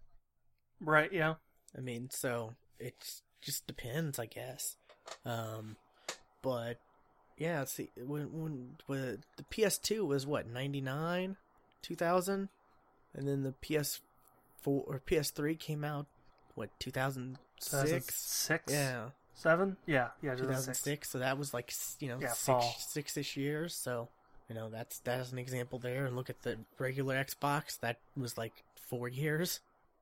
Right. 0.80 1.12
Yeah. 1.12 1.34
I 1.76 1.80
mean, 1.80 2.08
so 2.10 2.54
it 2.78 2.94
just 3.40 3.66
depends, 3.66 4.18
I 4.18 4.26
guess. 4.26 4.76
Um, 5.24 5.76
but 6.42 6.78
yeah, 7.36 7.64
see, 7.64 7.90
when 7.96 8.32
when, 8.32 8.76
when 8.86 9.22
the 9.36 9.44
PS2 9.44 10.06
was 10.06 10.26
what 10.26 10.48
ninety 10.48 10.80
nine, 10.80 11.36
two 11.82 11.94
thousand, 11.94 12.48
and 13.14 13.28
then 13.28 13.42
the 13.42 13.54
PS4 13.62 14.00
or 14.64 15.02
PS3 15.06 15.58
came 15.58 15.84
out 15.84 16.06
what 16.54 16.70
two 16.78 16.90
thousand 16.90 17.38
six. 17.60 18.14
Six. 18.14 18.72
Yeah, 18.72 19.10
Seven. 19.36 19.76
Yeah. 19.86 20.08
Yeah. 20.22 20.34
2006. 20.34 21.08
So 21.08 21.18
that 21.18 21.38
was 21.38 21.54
like 21.54 21.72
you 22.00 22.08
know 22.08 22.18
Yeah, 22.20 22.28
six 22.28 22.44
fall. 22.44 22.74
six 22.78 23.16
ish 23.16 23.36
years. 23.36 23.74
So 23.74 24.08
you 24.48 24.54
know 24.54 24.68
that's 24.68 24.98
that's 25.00 25.30
an 25.30 25.38
example 25.38 25.78
there. 25.78 26.06
And 26.06 26.16
look 26.16 26.28
at 26.30 26.42
the 26.42 26.58
regular 26.78 27.14
Xbox. 27.22 27.78
That 27.80 27.98
was 28.16 28.36
like 28.36 28.64
four 28.74 29.08
years, 29.08 29.60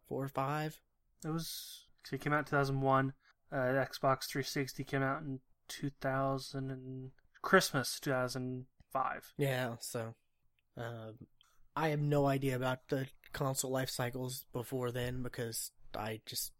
four 0.09 0.22
or 0.24 0.28
five. 0.28 0.78
It 1.24 1.28
was. 1.30 1.82
So 2.05 2.14
it 2.14 2.20
came 2.22 2.32
out 2.32 2.41
in 2.41 2.45
2001. 2.47 3.12
Uh, 3.53 3.57
Xbox 3.57 4.26
360 4.26 4.85
came 4.85 5.03
out 5.03 5.22
in 5.22 5.41
2000 5.68 6.70
and 6.70 7.11
Christmas 7.43 7.99
2005. 8.01 9.32
Yeah, 9.39 9.74
so 9.80 10.14
um, 10.76 11.14
I 11.76 11.89
have 11.89 12.01
no 12.01 12.26
idea 12.26 12.57
about 12.57 12.89
the 12.89 13.07
console 13.32 13.70
life 13.70 13.91
cycles 13.91 14.45
before 14.53 14.91
then 14.91 15.22
because 15.22 15.70
I 15.97 16.20
just 16.26 16.53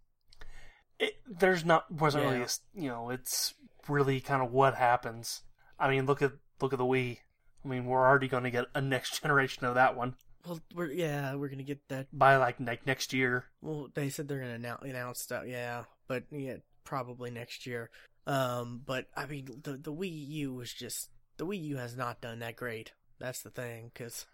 It, 1.05 1.15
there's 1.27 1.65
not 1.65 1.91
wasn't 1.91 2.25
really 2.25 2.37
Yeah. 2.37 2.43
a, 2.43 2.45
s- 2.45 2.61
you 2.75 2.89
know 2.89 3.11
it's 3.11 3.55
really 3.89 4.21
kind 4.21 4.43
of 4.43 4.53
what 4.53 4.75
happens. 4.75 5.43
I 5.79 5.89
mean 5.91 6.07
look 6.07 6.23
at 6.23 6.33
look 6.61 6.73
at 6.73 6.79
the 6.79 6.85
Wii. 6.85 7.19
I 7.65 7.69
mean 7.69 7.85
we're 7.87 8.07
already 8.07 8.29
going 8.29 8.45
to 8.45 8.51
get 8.51 8.67
a 8.75 8.81
next 8.81 9.21
generation 9.23 9.65
of 9.65 9.75
that 9.75 9.97
one 9.97 10.15
well 10.47 10.61
we're 10.75 10.91
yeah 10.91 11.35
we're 11.35 11.49
gonna 11.49 11.63
get 11.63 11.81
that. 11.89 12.07
by 12.13 12.37
like 12.37 12.61
ne- 12.61 12.79
next 12.87 13.13
year. 13.13 13.47
Well, 13.63 13.89
they 13.95 14.11
said 14.11 14.29
they're 14.29 14.41
gonna 14.41 14.55
announce, 14.55 14.83
announce 14.85 15.21
stuff. 15.21 15.45
Yeah, 15.47 15.85
but 16.07 16.25
yeah, 16.31 16.57
probably 16.85 17.31
next 17.31 17.67
year. 17.67 17.89
Um, 18.27 18.83
but 18.85 19.07
I 19.17 19.25
mean 19.27 19.49
the 19.63 19.73
the 19.79 19.93
Wii 19.93 20.29
U 20.29 20.53
was 20.55 20.73
just 20.73 21.09
the 21.39 21.47
Wii 21.47 21.63
U 21.65 21.77
has 21.79 21.97
not 21.97 22.21
done 22.21 22.39
that 22.41 22.57
great. 22.57 22.93
That's 23.19 23.41
the 23.43 23.49
thing 23.51 23.91
because 23.95 24.27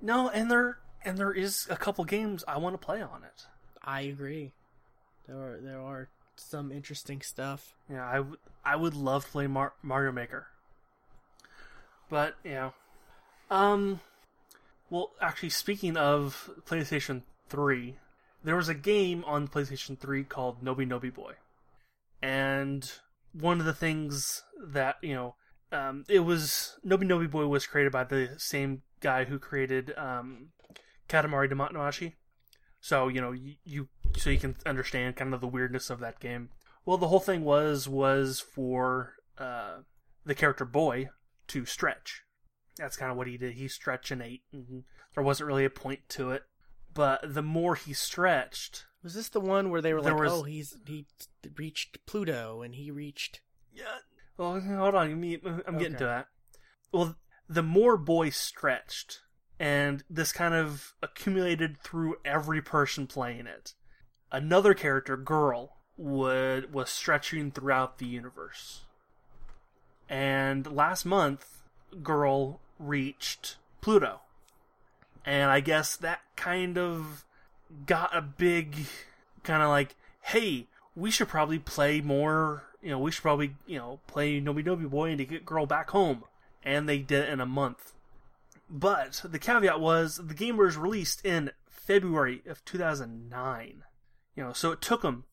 No, 0.00 0.30
and 0.30 0.50
there 0.50 0.78
and 1.04 1.18
there 1.18 1.32
is 1.32 1.66
a 1.70 1.76
couple 1.76 2.04
games 2.04 2.44
I 2.48 2.56
want 2.58 2.72
to 2.74 2.84
play 2.84 3.02
on 3.02 3.22
it. 3.24 3.46
I 3.84 4.02
agree. 4.02 4.52
There 5.26 5.36
are 5.36 5.60
there 5.60 5.80
are 5.80 6.08
some 6.38 6.72
interesting 6.72 7.20
stuff. 7.20 7.74
Yeah, 7.90 8.06
I 8.06 8.20
would 8.20 8.38
I 8.64 8.76
would 8.76 8.94
love 8.94 9.24
to 9.24 9.30
play 9.30 9.46
Mar- 9.46 9.74
Mario 9.82 10.12
Maker. 10.12 10.48
But, 12.10 12.36
you 12.44 12.52
know. 12.52 12.74
Um 13.50 14.00
well, 14.90 15.12
actually 15.20 15.50
speaking 15.50 15.96
of 15.96 16.50
PlayStation 16.66 17.22
3, 17.48 17.96
there 18.42 18.56
was 18.56 18.68
a 18.68 18.74
game 18.74 19.22
on 19.26 19.48
PlayStation 19.48 19.98
3 19.98 20.24
called 20.24 20.64
Noby 20.64 20.88
Noby 20.88 21.12
Boy. 21.12 21.34
And 22.22 22.90
one 23.32 23.60
of 23.60 23.66
the 23.66 23.74
things 23.74 24.42
that, 24.58 24.96
you 25.02 25.14
know, 25.14 25.34
um, 25.70 26.04
it 26.08 26.20
was 26.20 26.78
Noby 26.86 27.02
Noby 27.02 27.30
Boy 27.30 27.46
was 27.46 27.66
created 27.66 27.92
by 27.92 28.04
the 28.04 28.30
same 28.38 28.82
guy 29.00 29.24
who 29.24 29.38
created 29.38 29.92
um, 29.98 30.48
Katamari 31.08 31.50
Damacy. 31.50 32.14
So 32.80 33.08
you 33.08 33.20
know 33.20 33.32
you, 33.32 33.54
you 33.64 33.88
so 34.16 34.30
you 34.30 34.38
can 34.38 34.56
understand 34.66 35.16
kind 35.16 35.34
of 35.34 35.40
the 35.40 35.46
weirdness 35.48 35.90
of 35.90 36.00
that 36.00 36.20
game. 36.20 36.50
Well, 36.84 36.96
the 36.98 37.08
whole 37.08 37.20
thing 37.20 37.44
was 37.44 37.88
was 37.88 38.40
for 38.40 39.14
uh, 39.36 39.78
the 40.24 40.34
character 40.34 40.64
boy 40.64 41.10
to 41.48 41.64
stretch. 41.66 42.22
That's 42.76 42.96
kind 42.96 43.10
of 43.10 43.16
what 43.16 43.26
he 43.26 43.36
did. 43.36 43.54
He 43.54 43.68
stretched 43.68 44.10
and 44.10 44.22
ate, 44.22 44.42
and 44.52 44.84
there 45.14 45.22
wasn't 45.24 45.48
really 45.48 45.64
a 45.64 45.70
point 45.70 46.00
to 46.10 46.30
it. 46.30 46.44
But 46.94 47.20
the 47.34 47.42
more 47.42 47.74
he 47.74 47.92
stretched, 47.92 48.86
Was 49.02 49.14
this 49.14 49.28
the 49.28 49.40
one 49.40 49.70
where 49.70 49.80
they 49.82 49.92
were 49.94 50.00
like, 50.00 50.16
was- 50.16 50.32
"Oh, 50.32 50.42
he's 50.44 50.76
he 50.86 51.06
reached 51.56 52.04
Pluto 52.06 52.62
and 52.62 52.74
he 52.74 52.90
reached"? 52.90 53.40
Yeah. 53.72 53.98
Well, 54.36 54.60
hold 54.60 54.94
on. 54.94 55.10
I'm 55.10 55.22
I'm 55.66 55.78
getting 55.78 55.94
Okay. 55.94 55.98
to 55.98 56.04
that. 56.04 56.28
Well, 56.92 57.16
the 57.48 57.62
more 57.62 57.96
boy 57.96 58.30
stretched, 58.30 59.20
and 59.58 60.02
this 60.08 60.32
kind 60.32 60.54
of 60.54 60.94
accumulated 61.02 61.78
through 61.78 62.16
every 62.24 62.62
person 62.62 63.06
playing 63.06 63.46
it. 63.46 63.74
Another 64.30 64.74
character, 64.74 65.16
girl, 65.16 65.76
would 65.96 66.72
was 66.72 66.90
stretching 66.90 67.50
throughout 67.50 67.98
the 67.98 68.06
universe. 68.06 68.82
And 70.08 70.66
last 70.74 71.04
month, 71.04 71.62
girl 72.02 72.60
reached 72.78 73.56
Pluto, 73.80 74.20
and 75.24 75.50
I 75.50 75.60
guess 75.60 75.96
that 75.96 76.20
kind 76.36 76.78
of 76.78 77.24
got 77.86 78.16
a 78.16 78.22
big 78.22 78.76
kind 79.42 79.62
of 79.62 79.68
like, 79.68 79.96
hey, 80.22 80.66
we 80.94 81.10
should 81.10 81.28
probably 81.28 81.58
play 81.58 82.00
more. 82.00 82.64
You 82.82 82.90
know, 82.90 82.98
we 82.98 83.10
should 83.10 83.22
probably 83.22 83.54
you 83.66 83.78
know 83.78 84.00
play 84.06 84.40
Noby 84.40 84.64
Noby 84.64 84.88
Boy 84.88 85.10
and 85.10 85.18
to 85.18 85.24
get 85.24 85.44
girl 85.44 85.66
back 85.66 85.90
home. 85.90 86.24
And 86.62 86.88
they 86.88 86.98
did 86.98 87.24
it 87.24 87.30
in 87.30 87.40
a 87.40 87.46
month. 87.46 87.92
But 88.68 89.22
the 89.24 89.38
caveat 89.38 89.80
was 89.80 90.20
the 90.22 90.34
game 90.34 90.56
was 90.56 90.76
released 90.76 91.24
in 91.24 91.52
February 91.68 92.42
of 92.46 92.64
2009. 92.64 93.84
You 94.38 94.44
know, 94.44 94.52
so 94.52 94.70
it 94.70 94.80
took 94.80 95.02
them 95.02 95.24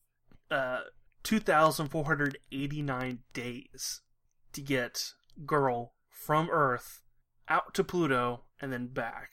uh, 0.50 0.80
2,489 1.22 3.18
days 3.32 4.00
to 4.52 4.60
get 4.60 5.12
girl 5.46 5.92
from 6.10 6.48
Earth 6.50 7.02
out 7.48 7.72
to 7.74 7.84
Pluto 7.84 8.46
and 8.60 8.72
then 8.72 8.88
back. 8.88 9.30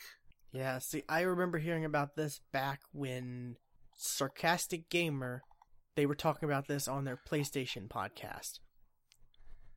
Yeah, 0.51 0.77
see, 0.77 1.01
I 1.09 1.21
remember 1.21 1.57
hearing 1.57 1.85
about 1.85 2.15
this 2.15 2.39
back 2.51 2.81
when 2.91 3.55
Sarcastic 3.97 4.89
Gamer 4.91 5.41
they 5.95 6.05
were 6.05 6.13
talking 6.13 6.47
about 6.47 6.67
this 6.67 6.87
on 6.87 7.03
their 7.05 7.17
PlayStation 7.27 7.87
podcast, 7.87 8.59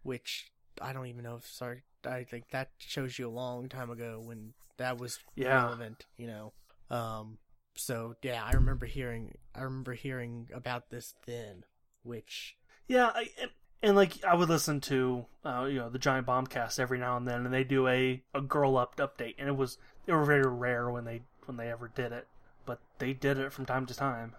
which 0.03 0.51
I 0.79 0.93
don't 0.93 1.07
even 1.07 1.25
know 1.25 1.37
if 1.37 1.47
sorry. 1.47 1.85
I 2.05 2.25
think 2.25 2.51
that 2.51 2.69
shows 2.77 3.19
you 3.19 3.29
a 3.29 3.31
long 3.31 3.71
time 3.71 3.89
ago 3.89 4.21
when 4.23 4.53
that 4.77 4.99
was 4.99 5.19
Yeah. 5.35 5.63
relevant, 5.65 6.05
you 6.19 6.27
know. 6.27 6.53
Um, 6.91 7.39
so 7.77 8.17
yeah, 8.23 8.43
I 8.45 8.53
remember 8.53 8.87
hearing 8.87 9.37
I 9.55 9.63
remember 9.63 9.95
hearing 9.95 10.49
about 10.53 10.91
this 10.91 11.15
then, 11.27 11.65
which 12.03 12.57
Yeah, 12.89 13.13
I, 13.15 13.29
and, 13.41 13.51
and 13.83 13.97
like 13.97 14.25
I 14.25 14.35
would 14.35 14.49
listen 14.49 14.81
to 14.83 15.27
uh, 15.45 15.67
you 15.71 15.79
know 15.79 15.89
the 15.89 15.99
Giant 15.99 16.27
Bombcast 16.27 16.79
every 16.79 16.99
now 16.99 17.17
and 17.17 17.27
then, 17.27 17.45
and 17.45 17.55
they 17.55 17.65
do 17.65 17.87
a, 17.87 18.23
a 18.35 18.41
girl 18.41 18.77
up 18.77 18.97
update, 18.97 19.35
and 19.39 19.49
it 19.49 19.57
was 19.57 19.79
they 20.07 20.13
were 20.13 20.25
very 20.25 20.47
rare 20.49 20.91
when 20.91 21.05
they 21.05 21.23
when 21.45 21.57
they 21.57 21.71
ever 21.71 21.91
did 21.95 22.13
it, 22.13 22.27
but 22.65 22.81
they 22.99 23.13
did 23.13 23.39
it 23.39 23.53
from 23.53 23.67
time 23.67 23.87
to 23.87 23.95
time, 23.95 24.35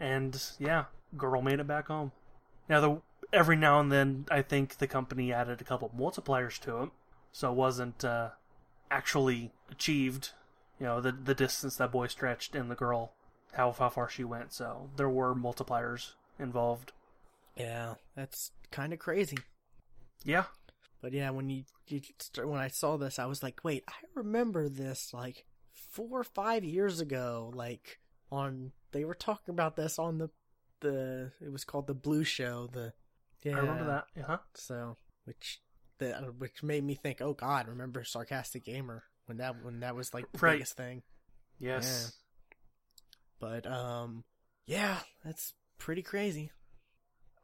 and 0.00 0.42
yeah, 0.58 0.84
girl 1.16 1.42
made 1.42 1.60
it 1.60 1.66
back 1.66 1.88
home. 1.88 2.12
Now 2.68 2.80
the 2.80 3.00
every 3.32 3.56
now 3.56 3.80
and 3.80 3.92
then 3.92 4.26
I 4.30 4.42
think 4.42 4.78
the 4.78 4.86
company 4.86 5.32
added 5.32 5.60
a 5.60 5.64
couple 5.64 5.90
multipliers 5.96 6.58
to 6.60 6.84
it, 6.84 6.90
so 7.32 7.50
it 7.50 7.56
wasn't 7.56 8.04
uh, 8.04 8.30
actually 8.90 9.52
achieved. 9.70 10.30
You 10.80 10.86
know 10.86 11.00
the 11.00 11.12
the 11.12 11.34
distance 11.34 11.76
that 11.76 11.92
boy 11.92 12.06
stretched 12.06 12.54
and 12.54 12.70
the 12.70 12.74
girl 12.74 13.12
how 13.52 13.72
how 13.72 13.88
far 13.88 14.08
she 14.08 14.24
went. 14.24 14.52
So 14.52 14.90
there 14.96 15.08
were 15.08 15.34
multipliers 15.34 16.12
involved. 16.38 16.92
yeah, 17.56 17.94
that's 18.14 18.52
kind 18.70 18.92
of 18.92 18.98
crazy. 18.98 19.38
Yeah. 20.24 20.44
But 21.00 21.12
yeah, 21.12 21.30
when 21.30 21.48
you, 21.48 21.62
you 21.86 22.00
start, 22.18 22.48
when 22.48 22.60
I 22.60 22.68
saw 22.68 22.96
this, 22.96 23.18
I 23.18 23.26
was 23.26 23.42
like, 23.42 23.60
wait, 23.62 23.84
I 23.88 23.94
remember 24.14 24.68
this 24.68 25.14
like 25.14 25.46
four 25.72 26.20
or 26.20 26.24
five 26.24 26.64
years 26.64 27.00
ago. 27.00 27.52
Like 27.54 27.98
on, 28.32 28.72
they 28.92 29.04
were 29.04 29.14
talking 29.14 29.54
about 29.54 29.76
this 29.76 29.98
on 29.98 30.18
the 30.18 30.30
the 30.80 31.32
it 31.40 31.52
was 31.52 31.64
called 31.64 31.86
the 31.86 31.94
Blue 31.94 32.24
Show. 32.24 32.68
The 32.72 32.92
yeah, 33.42 33.56
I 33.56 33.60
remember 33.60 33.86
that. 33.86 34.04
Yeah. 34.16 34.24
huh 34.26 34.38
So 34.54 34.96
which 35.24 35.60
the 35.98 36.32
which 36.38 36.62
made 36.62 36.84
me 36.84 36.94
think, 36.94 37.20
oh 37.20 37.34
God, 37.34 37.68
remember 37.68 38.04
Sarcastic 38.04 38.64
Gamer 38.64 39.04
when 39.28 39.38
that 39.38 39.62
when 39.62 39.80
that 39.80 39.94
was 39.94 40.12
like 40.14 40.30
the 40.32 40.38
Right. 40.38 40.52
biggest 40.54 40.76
thing. 40.76 41.02
Yes. 41.58 42.12
But 43.40 43.66
um, 43.66 44.24
yeah, 44.66 44.98
that's 45.24 45.54
pretty 45.78 46.02
crazy. 46.02 46.50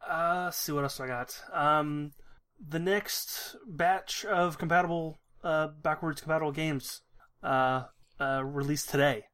Uh, 0.07 0.43
let's 0.47 0.57
see 0.59 0.73
what 0.73 0.85
else 0.85 1.01
I 1.01 1.07
got. 1.07 1.41
Um, 1.53 2.13
the 2.61 2.79
next 2.79 3.57
batch 3.67 4.25
of 4.25 4.59
compatible, 4.59 5.19
uh, 5.43 5.69
backwards 5.69 6.21
compatible 6.21 6.53
games, 6.53 7.01
uh, 7.43 7.85
uh, 8.21 8.43
released 8.45 8.91
today. 8.91 9.25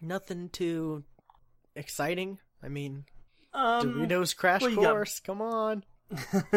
Nothing 0.00 0.48
too 0.48 1.04
exciting. 1.74 2.38
I 2.62 2.68
mean, 2.68 3.04
Um, 3.52 3.94
Doritos 3.94 4.34
Crash 4.36 4.62
well, 4.62 4.70
you 4.70 4.76
got- 4.80 4.92
Course. 4.92 5.20
Come 5.20 5.40
on. 5.42 5.84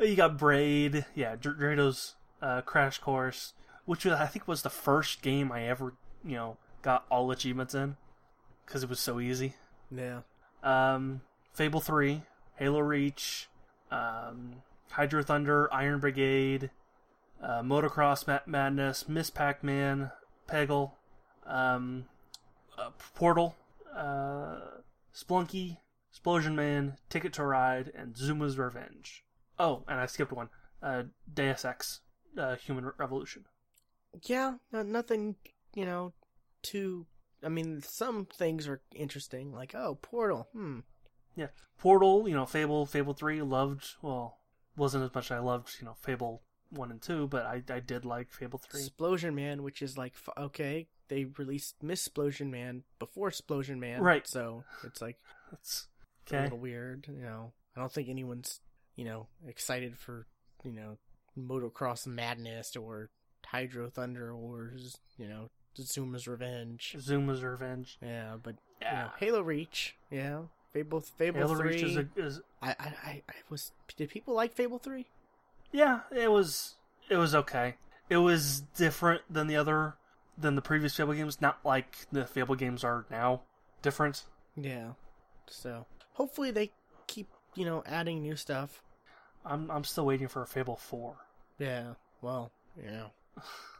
you 0.00 0.16
got 0.16 0.38
Braid, 0.38 1.04
yeah, 1.14 1.36
Dor- 1.36 1.54
Doritos 1.54 2.14
uh, 2.40 2.60
Crash 2.62 2.98
Course, 2.98 3.52
which 3.88 4.04
I 4.04 4.26
think 4.26 4.46
was 4.46 4.60
the 4.60 4.68
first 4.68 5.22
game 5.22 5.50
I 5.50 5.66
ever, 5.66 5.94
you 6.22 6.36
know, 6.36 6.58
got 6.82 7.06
all 7.10 7.30
achievements 7.30 7.74
in 7.74 7.96
because 8.66 8.82
it 8.82 8.90
was 8.90 9.00
so 9.00 9.18
easy. 9.18 9.54
Yeah. 9.90 10.20
Um, 10.62 11.22
Fable 11.54 11.80
Three, 11.80 12.20
Halo 12.56 12.80
Reach, 12.80 13.48
um, 13.90 14.56
Hydro 14.90 15.22
Thunder, 15.22 15.72
Iron 15.72 16.00
Brigade, 16.00 16.68
uh, 17.42 17.62
Motocross 17.62 18.26
Ma- 18.26 18.40
Madness, 18.44 19.08
Miss 19.08 19.30
Pac-Man, 19.30 20.10
Peggle, 20.46 20.90
um, 21.46 22.04
uh, 22.76 22.90
Portal, 23.14 23.56
uh, 23.96 24.58
Spelunky, 25.14 25.78
Explosion 26.10 26.54
Man, 26.54 26.98
Ticket 27.08 27.32
to 27.32 27.42
Ride, 27.42 27.90
and 27.96 28.18
Zuma's 28.18 28.58
Revenge. 28.58 29.24
Oh, 29.58 29.84
and 29.88 29.98
I 29.98 30.04
skipped 30.04 30.32
one. 30.32 30.50
Uh, 30.82 31.04
Deus 31.32 31.64
Ex, 31.64 32.00
uh, 32.36 32.56
Human 32.56 32.92
Revolution. 32.98 33.46
Yeah. 34.24 34.54
No, 34.72 34.82
nothing. 34.82 35.36
You 35.74 35.84
know, 35.84 36.12
too. 36.62 37.06
I 37.42 37.48
mean, 37.48 37.82
some 37.82 38.26
things 38.26 38.66
are 38.66 38.82
interesting, 38.94 39.52
like 39.52 39.74
oh, 39.74 39.98
Portal. 40.00 40.48
Hmm. 40.52 40.80
Yeah, 41.36 41.48
Portal, 41.78 42.28
you 42.28 42.34
know, 42.34 42.46
Fable, 42.46 42.84
Fable 42.84 43.14
Three, 43.14 43.40
loved. 43.42 43.94
Well, 44.02 44.38
wasn't 44.76 45.04
as 45.04 45.14
much 45.14 45.26
as 45.26 45.36
I 45.36 45.38
loved, 45.38 45.76
you 45.80 45.86
know, 45.86 45.94
Fable 46.02 46.42
One 46.70 46.90
and 46.90 47.00
Two, 47.00 47.28
but 47.28 47.46
I 47.46 47.62
I 47.70 47.78
did 47.80 48.04
like 48.04 48.32
Fable 48.32 48.58
Three. 48.58 48.80
Explosion 48.80 49.34
Man, 49.34 49.62
which 49.62 49.82
is 49.82 49.96
like 49.96 50.14
okay, 50.36 50.88
they 51.08 51.26
released 51.36 51.76
Miss 51.82 52.00
Explosion 52.00 52.50
Man 52.50 52.82
before 52.98 53.28
Explosion 53.28 53.78
Man, 53.78 54.02
Right. 54.02 54.26
So 54.26 54.64
it's 54.84 55.00
like 55.00 55.18
a 55.52 55.56
okay. 56.28 56.42
little 56.44 56.58
weird. 56.58 57.06
You 57.08 57.22
know, 57.22 57.52
I 57.76 57.80
don't 57.80 57.92
think 57.92 58.08
anyone's 58.08 58.60
you 58.96 59.04
know 59.04 59.28
excited 59.46 59.96
for 59.96 60.26
you 60.64 60.72
know 60.72 60.98
Motocross 61.38 62.06
Madness 62.06 62.74
or 62.74 63.10
Hydro 63.50 63.88
Thunder 63.90 64.32
or 64.32 64.72
you 65.18 65.26
know 65.28 65.48
Zuma's 65.80 66.26
Revenge. 66.26 66.96
Zuma's 66.98 67.42
Revenge. 67.42 67.98
Yeah, 68.02 68.36
but 68.42 68.54
you 68.80 68.86
Yeah, 68.86 69.02
know, 69.04 69.10
Halo 69.18 69.40
Reach. 69.42 69.96
Yeah, 70.10 70.42
Fable 70.72 71.00
Fable 71.00 71.38
Halo 71.40 71.54
three. 71.56 71.68
Reach 71.74 71.82
is, 71.82 71.96
a, 71.96 72.08
is 72.16 72.40
I, 72.62 72.70
I 72.70 72.86
I 73.04 73.22
I 73.28 73.34
was. 73.48 73.72
Did 73.96 74.10
people 74.10 74.34
like 74.34 74.52
Fable 74.52 74.78
three? 74.78 75.06
yeah. 75.72 76.00
It 76.10 76.30
was 76.30 76.74
it 77.08 77.16
was 77.16 77.34
okay. 77.34 77.74
It 78.10 78.16
was 78.18 78.60
different 78.76 79.22
than 79.30 79.46
the 79.46 79.56
other 79.56 79.94
than 80.36 80.54
the 80.54 80.62
previous 80.62 80.94
Fable 80.96 81.14
games. 81.14 81.40
Not 81.40 81.58
like 81.64 82.06
the 82.12 82.24
Fable 82.26 82.54
games 82.54 82.84
are 82.84 83.04
now 83.10 83.42
different. 83.82 84.24
Yeah. 84.56 84.92
So 85.46 85.86
hopefully 86.14 86.50
they 86.50 86.70
keep 87.06 87.28
you 87.54 87.64
know 87.64 87.82
adding 87.86 88.20
new 88.22 88.36
stuff. 88.36 88.82
I'm 89.44 89.70
I'm 89.70 89.84
still 89.84 90.04
waiting 90.04 90.28
for 90.28 90.42
a 90.42 90.46
Fable 90.46 90.76
Four 90.76 91.16
Yeah. 91.58 91.94
Well, 92.20 92.50
yeah. 92.82 93.06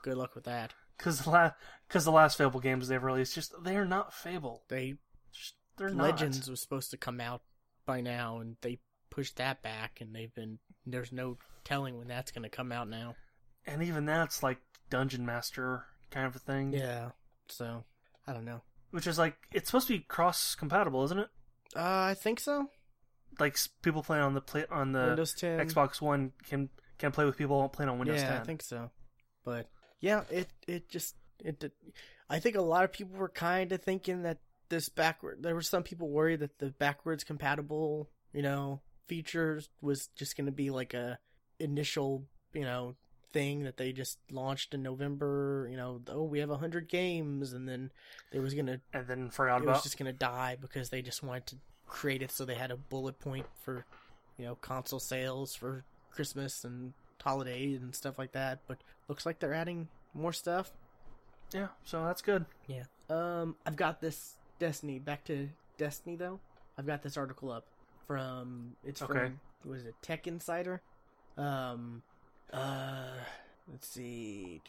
Good 0.03 0.17
luck 0.17 0.35
with 0.35 0.45
that. 0.45 0.75
because 0.97 1.21
the 1.21 1.31
la- 1.31 1.53
cause 1.89 2.05
the 2.05 2.11
last 2.13 2.39
Fable 2.39 2.61
games 2.61 2.89
they've 2.89 3.03
released 3.03 3.35
just 3.35 3.53
they 3.63 3.77
are 3.77 3.85
not 3.85 4.13
Fable. 4.15 4.63
They 4.69 4.95
Just, 5.33 5.55
they're 5.77 5.91
not. 5.91 6.05
Legends 6.05 6.49
was 6.51 6.61
supposed 6.61 6.91
to 6.91 6.97
come 6.97 7.21
out 7.21 7.43
by 7.87 8.01
now, 8.01 8.39
and 8.39 8.57
they 8.63 8.79
pushed 9.11 9.37
that 9.37 9.63
back, 9.63 10.01
and 10.01 10.15
they've 10.15 10.35
been 10.35 10.59
there's 10.87 11.13
no 11.13 11.39
telling 11.65 11.99
when 11.99 12.09
that's 12.09 12.31
going 12.31 12.43
to 12.45 12.49
come 12.49 12.73
out 12.73 12.89
now. 12.89 13.15
and 13.67 13.83
even 13.83 14.07
that's 14.07 14.43
like 14.43 14.59
Dungeon 14.91 15.27
Master 15.27 15.85
kind 16.11 16.27
of 16.27 16.35
a 16.37 16.39
thing. 16.39 16.73
Yeah. 16.73 17.11
So 17.49 17.85
I 18.27 18.33
don't 18.33 18.45
know. 18.45 18.63
Which 18.91 19.07
is 19.07 19.19
like 19.19 19.37
it's 19.53 19.69
supposed 19.69 19.87
to 19.89 19.95
be 19.95 20.01
cross 20.01 20.55
compatible, 20.55 21.05
isn't 21.05 21.19
it? 21.19 21.29
Uh, 21.77 21.81
I 21.83 22.15
think 22.15 22.41
so. 22.41 22.71
Like 23.39 23.59
people 23.83 24.03
playing 24.03 24.25
on 24.25 24.35
the 24.35 24.41
play 24.41 24.65
on 24.71 24.93
the 24.93 25.07
Windows 25.09 25.35
10. 25.35 25.59
Xbox 25.61 26.01
One 26.01 26.33
can 26.49 26.71
can 26.99 27.13
play 27.13 27.25
with 27.25 27.37
people 27.37 27.69
playing 27.69 27.91
on 27.91 27.99
Windows 27.99 28.23
yeah, 28.23 28.31
10. 28.31 28.41
I 28.41 28.45
think 28.45 28.63
so. 28.63 28.91
But 29.49 29.67
yeah, 30.01 30.25
it 30.31 30.49
it 30.67 30.89
just 30.91 31.15
it. 31.43 31.59
did- 31.61 31.73
I 32.31 32.39
think 32.41 32.57
a 32.57 32.61
lot 32.61 32.85
of 32.85 32.93
people 32.93 33.17
were 33.17 33.31
kind 33.31 33.73
of 33.73 33.83
thinking 33.83 34.23
that 34.25 34.37
this 34.69 34.91
backward. 34.91 35.43
There 35.43 35.55
were 35.55 35.63
some 35.63 35.83
people 35.83 36.11
worried 36.11 36.41
that 36.41 36.59
the 36.59 36.67
backwards 36.67 37.25
compatible, 37.25 38.11
you 38.35 38.43
know, 38.43 38.83
features 39.07 39.71
was 39.81 40.09
just 40.15 40.37
going 40.37 40.45
to 40.45 40.53
be 40.53 40.69
like 40.69 40.93
a 40.93 41.19
initial, 41.59 42.25
you 42.53 42.65
know, 42.65 42.97
thing 43.33 43.63
that 43.63 43.79
they 43.79 43.93
just 43.93 44.19
launched 44.31 44.75
in 44.75 44.83
November. 44.83 45.67
You 45.71 45.79
know, 45.79 46.03
oh, 46.09 46.25
we 46.25 46.41
have 46.41 46.51
a 46.51 46.59
hundred 46.59 46.89
games, 46.91 47.55
and 47.55 47.67
then 47.67 47.91
there 48.31 48.43
was 48.43 48.53
gonna 48.53 48.81
and 48.93 49.07
then 49.07 49.31
forgot 49.31 49.63
it 49.63 49.67
was 49.67 49.83
just 49.83 49.97
gonna 49.99 50.13
die 50.13 50.59
because 50.61 50.91
they 50.91 51.01
just 51.01 51.23
wanted 51.23 51.47
to 51.47 51.57
create 51.87 52.21
it 52.21 52.31
so 52.31 52.45
they 52.45 52.55
had 52.55 52.71
a 52.71 52.77
bullet 52.77 53.19
point 53.19 53.47
for 53.65 53.87
you 54.37 54.45
know 54.45 54.55
console 54.57 55.01
sales 55.01 55.55
for 55.55 55.85
Christmas 56.11 56.63
and 56.63 56.93
holidays 57.23 57.83
and 57.83 57.95
stuff 57.95 58.19
like 58.19 58.33
that. 58.33 58.61
But 58.67 58.79
looks 59.09 59.25
like 59.27 59.39
they're 59.39 59.55
adding 59.55 59.89
more 60.15 60.33
stuff. 60.33 60.71
Yeah, 61.53 61.69
so 61.85 62.05
that's 62.05 62.23
good. 62.23 62.45
Yeah. 62.67 62.85
Um, 63.11 63.57
I've 63.65 63.77
got 63.77 64.01
this 64.01 64.35
Destiny. 64.59 64.99
Back 64.99 65.25
to 65.25 65.49
Destiny 65.79 66.17
though. 66.17 66.41
I've 66.77 66.87
got 66.87 67.03
this 67.03 67.17
article 67.17 67.51
up 67.51 67.65
from 68.07 68.77
it's 68.85 69.01
Okay. 69.03 69.13
from 69.15 69.41
was 69.65 69.85
it 69.85 69.95
Tech 70.03 70.27
Insider? 70.27 70.83
Um, 71.37 72.03
uh, 72.53 73.13
let's 73.71 73.89
see. 73.89 74.61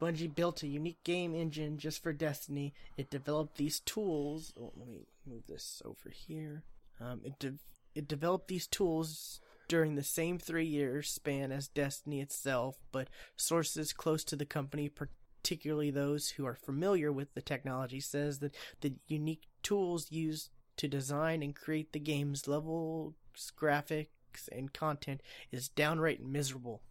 Bungie 0.00 0.34
built 0.34 0.62
a 0.62 0.66
unique 0.66 1.02
game 1.04 1.34
engine 1.34 1.78
just 1.78 2.02
for 2.02 2.12
Destiny. 2.12 2.74
It 2.96 3.10
developed 3.10 3.56
these 3.56 3.80
tools. 3.80 4.52
Oh, 4.60 4.72
let 4.76 4.88
me 4.88 5.06
move 5.26 5.46
this 5.46 5.80
over 5.84 6.10
here. 6.10 6.62
Um, 7.00 7.20
it 7.24 7.38
de- 7.38 7.58
it 7.94 8.08
developed 8.08 8.48
these 8.48 8.66
tools 8.66 9.40
during 9.68 9.94
the 9.94 10.02
same 10.02 10.38
three 10.38 10.66
years 10.66 11.10
span 11.10 11.52
as 11.52 11.68
Destiny 11.68 12.20
itself, 12.20 12.76
but 12.92 13.08
sources 13.36 13.92
close 13.92 14.24
to 14.24 14.36
the 14.36 14.44
company, 14.44 14.88
particularly 14.88 15.90
those 15.90 16.30
who 16.30 16.46
are 16.46 16.54
familiar 16.54 17.12
with 17.12 17.34
the 17.34 17.42
technology, 17.42 18.00
says 18.00 18.38
that 18.40 18.54
the 18.80 18.94
unique 19.06 19.48
tools 19.62 20.10
used 20.10 20.50
to 20.76 20.88
design 20.88 21.42
and 21.42 21.54
create 21.54 21.92
the 21.92 22.00
game's 22.00 22.48
levels, 22.48 23.14
graphics, 23.58 24.48
and 24.50 24.72
content 24.72 25.20
is 25.52 25.68
downright 25.68 26.24
miserable. 26.24 26.82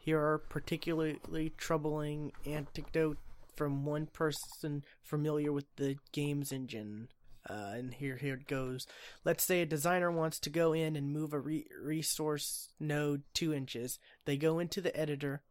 Here 0.00 0.20
are 0.20 0.38
particularly 0.38 1.52
troubling 1.56 2.32
anecdotes 2.44 3.20
from 3.56 3.84
one 3.84 4.06
person 4.06 4.84
familiar 5.02 5.52
with 5.52 5.64
the 5.76 5.96
game's 6.12 6.52
engine. 6.52 7.08
Uh, 7.48 7.72
and 7.74 7.94
here, 7.94 8.16
here 8.16 8.34
it 8.34 8.46
goes. 8.46 8.86
Let's 9.24 9.44
say 9.44 9.62
a 9.62 9.66
designer 9.66 10.10
wants 10.10 10.38
to 10.40 10.50
go 10.50 10.72
in 10.72 10.96
and 10.96 11.12
move 11.12 11.32
a 11.32 11.40
re- 11.40 11.66
resource 11.82 12.68
node 12.78 13.22
two 13.34 13.52
inches. 13.52 13.98
They 14.24 14.36
go 14.36 14.58
into 14.58 14.80
the 14.80 14.98
editor. 14.98 15.42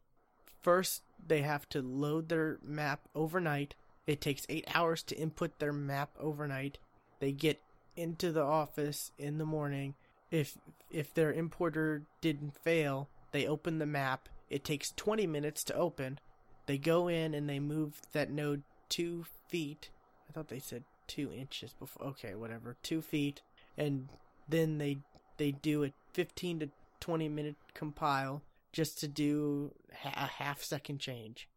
First, 0.61 1.01
they 1.25 1.41
have 1.41 1.67
to 1.69 1.81
load 1.81 2.29
their 2.29 2.59
map 2.63 3.01
overnight. 3.15 3.75
It 4.05 4.21
takes 4.21 4.45
eight 4.49 4.65
hours 4.73 5.03
to 5.03 5.17
input 5.17 5.59
their 5.59 5.73
map 5.73 6.11
overnight. 6.19 6.77
They 7.19 7.31
get 7.31 7.61
into 7.95 8.31
the 8.31 8.43
office 8.43 9.11
in 9.17 9.37
the 9.37 9.45
morning. 9.45 9.95
If 10.31 10.57
if 10.91 11.13
their 11.13 11.33
importer 11.33 12.03
didn't 12.21 12.55
fail, 12.63 13.09
they 13.31 13.47
open 13.47 13.79
the 13.79 13.85
map. 13.85 14.29
It 14.49 14.63
takes 14.63 14.91
20 14.91 15.27
minutes 15.27 15.63
to 15.65 15.75
open. 15.75 16.19
They 16.65 16.77
go 16.77 17.07
in 17.07 17.33
and 17.33 17.49
they 17.49 17.59
move 17.59 18.01
that 18.13 18.31
node 18.31 18.63
two 18.89 19.25
feet. 19.49 19.89
I 20.29 20.33
thought 20.33 20.47
they 20.47 20.59
said 20.59 20.83
two 21.07 21.31
inches 21.31 21.73
before. 21.73 22.07
Okay, 22.07 22.35
whatever, 22.35 22.77
two 22.83 23.01
feet, 23.01 23.41
and 23.77 24.09
then 24.47 24.77
they 24.77 24.97
they 25.37 25.51
do 25.51 25.83
a 25.83 25.93
15 26.13 26.59
to 26.59 26.69
20 26.99 27.29
minute 27.29 27.55
compile 27.73 28.41
just 28.71 28.99
to 28.99 29.07
do 29.07 29.71
ha- 30.01 30.13
a 30.15 30.27
half 30.43 30.61
second 30.61 30.99
change. 30.99 31.47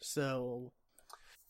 So 0.00 0.72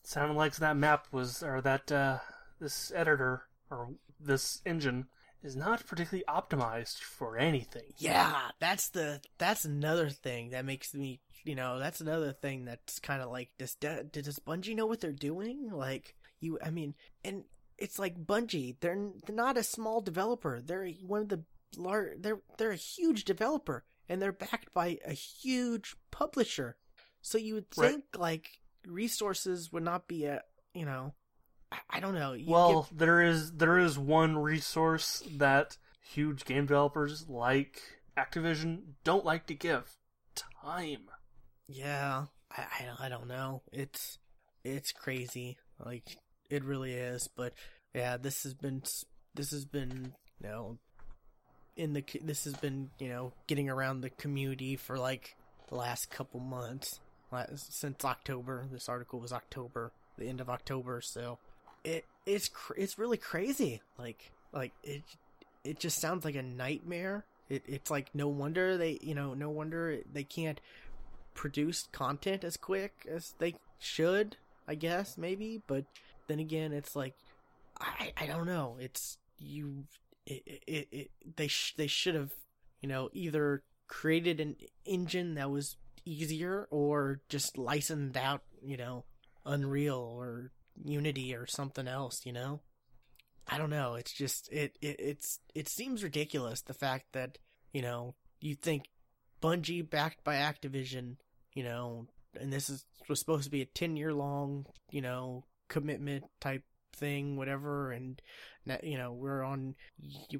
Sounded 0.03 0.35
like 0.35 0.57
that 0.57 0.77
map 0.77 1.07
was, 1.13 1.43
or 1.43 1.61
that 1.61 1.93
uh, 1.93 2.19
this 2.59 2.91
editor 2.95 3.43
or 3.71 3.91
this 4.19 4.63
engine 4.65 5.07
is 5.43 5.57
not 5.57 5.87
particularly 5.87 6.25
optimized 6.29 6.99
for 6.99 7.37
anything. 7.37 7.93
Yeah, 7.97 8.51
that's 8.59 8.89
the 8.89 9.21
that's 9.39 9.65
another 9.65 10.11
thing 10.11 10.51
that 10.51 10.65
makes 10.65 10.95
me, 10.95 11.21
you 11.45 11.55
know, 11.55 11.79
that's 11.79 12.01
another 12.01 12.33
thing 12.33 12.65
that's 12.65 12.99
kind 12.99 13.23
of 13.23 13.31
like 13.31 13.51
does 13.59 13.75
does 13.75 14.39
Bungie 14.41 14.75
know 14.75 14.87
what 14.87 15.01
they're 15.01 15.13
doing? 15.13 15.71
Like 15.71 16.15
you, 16.41 16.59
I 16.65 16.71
mean, 16.71 16.95
and 17.25 17.45
it's 17.79 17.99
like 17.99 18.25
Bungie. 18.27 18.77
They're, 18.81 19.11
they're 19.27 19.37
not 19.37 19.57
a 19.57 19.63
small 19.63 20.01
developer. 20.01 20.61
They're 20.61 20.89
one 21.07 21.23
of 21.23 21.29
the 21.29 21.43
large. 21.77 22.21
They're 22.21 22.41
they're 22.59 22.71
a 22.73 22.77
huge 22.77 23.25
developer, 23.25 23.85
and 24.09 24.21
they're 24.21 24.33
backed 24.33 24.73
by 24.75 24.99
a 25.07 25.13
huge 25.13 25.97
publisher. 26.11 26.77
So 27.23 27.39
you 27.39 27.55
would 27.55 27.67
Right. 27.77 27.91
think 27.93 28.05
like 28.17 28.49
resources 28.87 29.73
would 29.73 29.83
not 29.83 30.09
be 30.09 30.25
a 30.25 30.43
you 30.75 30.85
know, 30.87 31.15
I, 31.73 31.79
I 31.91 32.01
don't 32.01 32.15
know. 32.15 32.37
Well, 32.47 32.89
there 32.93 33.23
is 33.23 33.53
there 33.53 33.79
is 33.79 33.99
one 33.99 34.39
resource 34.39 35.23
that 35.37 35.77
huge 36.01 36.45
game 36.45 36.67
developers 36.67 37.29
like 37.29 37.81
Activision 38.17 38.81
don't 39.05 39.25
like 39.25 39.47
to 39.47 39.55
give: 39.55 39.97
time. 40.63 41.09
yeah, 41.69 42.27
I, 42.57 42.65
I 42.81 42.85
don't- 42.85 43.01
I 43.01 43.09
don't 43.09 43.29
know. 43.29 43.63
It's 43.73 44.19
it's 44.65 44.93
crazy. 44.93 45.57
Like 45.79 46.19
it 46.51 46.65
really 46.65 46.93
is. 46.93 47.29
But 47.29 47.55
yeah, 47.95 48.17
this 48.17 48.43
has 48.43 48.55
been 48.55 48.83
this 49.35 49.51
has 49.53 49.65
been 49.65 50.13
you 50.43 50.49
know 50.49 50.79
in 51.77 51.95
the 51.95 52.05
this 52.23 52.45
has 52.45 52.55
been 52.55 52.91
you 52.99 53.09
know 53.09 53.33
getting 53.47 53.71
around 53.71 54.03
the 54.03 54.11
community 54.11 54.77
for 54.77 54.99
like 54.99 55.37
the 55.69 55.77
last 55.77 56.11
couple 56.11 56.41
months 56.41 57.01
la- 57.33 57.47
since 57.55 58.05
October. 58.05 58.67
This 58.71 58.89
article 58.89 59.21
was 59.21 59.33
October, 59.33 59.93
the 60.19 60.27
end 60.27 60.41
of 60.41 60.51
October. 60.51 61.01
So 61.01 61.39
it 61.85 62.05
it's 62.27 62.49
cr- 62.49 62.75
it's 62.77 62.99
really 62.99 63.17
crazy. 63.17 63.81
Like 63.99 64.33
like 64.53 64.73
it 64.83 65.03
it 65.65 65.79
just 65.79 66.01
sounds 66.01 66.25
like 66.25 66.35
a 66.35 66.43
nightmare. 66.43 67.25
It 67.49 67.63
it's 67.67 67.91
like 67.91 68.15
no 68.15 68.29
wonder 68.29 68.77
they 68.77 68.99
you 69.01 69.15
know 69.15 69.35
no 69.35 69.51
wonder 69.51 69.99
they 70.13 70.25
can't 70.25 70.61
produce 71.35 71.89
content 71.93 72.45
as 72.45 72.57
quick 72.57 73.07
as 73.11 73.35
they 73.39 73.55
should. 73.79 74.37
I 74.69 74.75
guess 74.77 75.19
maybe, 75.19 75.63
but 75.67 75.85
then 76.31 76.39
again, 76.39 76.73
it's 76.73 76.95
like 76.95 77.15
I 77.79 78.13
I 78.17 78.27
don't 78.27 78.47
know. 78.47 78.77
It's 78.81 79.19
you. 79.39 79.85
It 80.27 80.63
it, 80.67 80.89
it 80.93 81.11
they 81.37 81.49
sh- 81.49 81.75
they 81.77 81.87
should 81.87 82.15
have 82.15 82.33
you 82.81 82.89
know 82.89 83.11
either 83.13 83.63
created 83.89 84.41
an 84.41 84.57
engine 84.85 85.35
that 85.35 85.51
was 85.51 85.77
easier 86.05 86.69
or 86.71 87.21
just 87.29 87.59
licensed 87.59 88.17
out 88.17 88.43
you 88.63 88.77
know 88.77 89.05
Unreal 89.45 89.99
or 89.99 90.53
Unity 90.85 91.35
or 91.35 91.47
something 91.47 91.89
else. 91.89 92.25
You 92.25 92.33
know. 92.33 92.61
I 93.53 93.59
don't 93.59 93.71
know. 93.71 93.95
It's 93.95 94.13
just 94.13 94.49
it, 94.53 94.77
it 94.81 94.97
it's 95.01 95.41
it 95.57 95.69
seems 95.69 96.05
ridiculous 96.05 96.63
the 96.63 96.75
fact 96.75 97.07
that 97.15 97.39
you 97.73 97.83
know 97.83 98.15
you 98.41 98.55
think 98.55 98.85
Bungie 99.43 99.89
backed 99.89 100.23
by 100.23 100.37
Activision, 100.37 101.17
you 101.55 101.65
know, 101.65 102.07
and 102.39 102.53
this 102.53 102.71
is 102.71 102.85
was 103.09 103.19
supposed 103.19 103.45
to 103.45 103.51
be 103.51 103.63
a 103.63 103.67
ten 103.67 103.97
year 103.97 104.15
long 104.15 104.67
you 104.93 105.01
know 105.01 105.45
commitment 105.71 106.25
type 106.41 106.65
thing, 106.93 107.37
whatever, 107.39 107.91
and 107.93 108.21
you 108.83 108.99
know 108.99 109.13
we're 109.13 109.43
on 109.43 109.75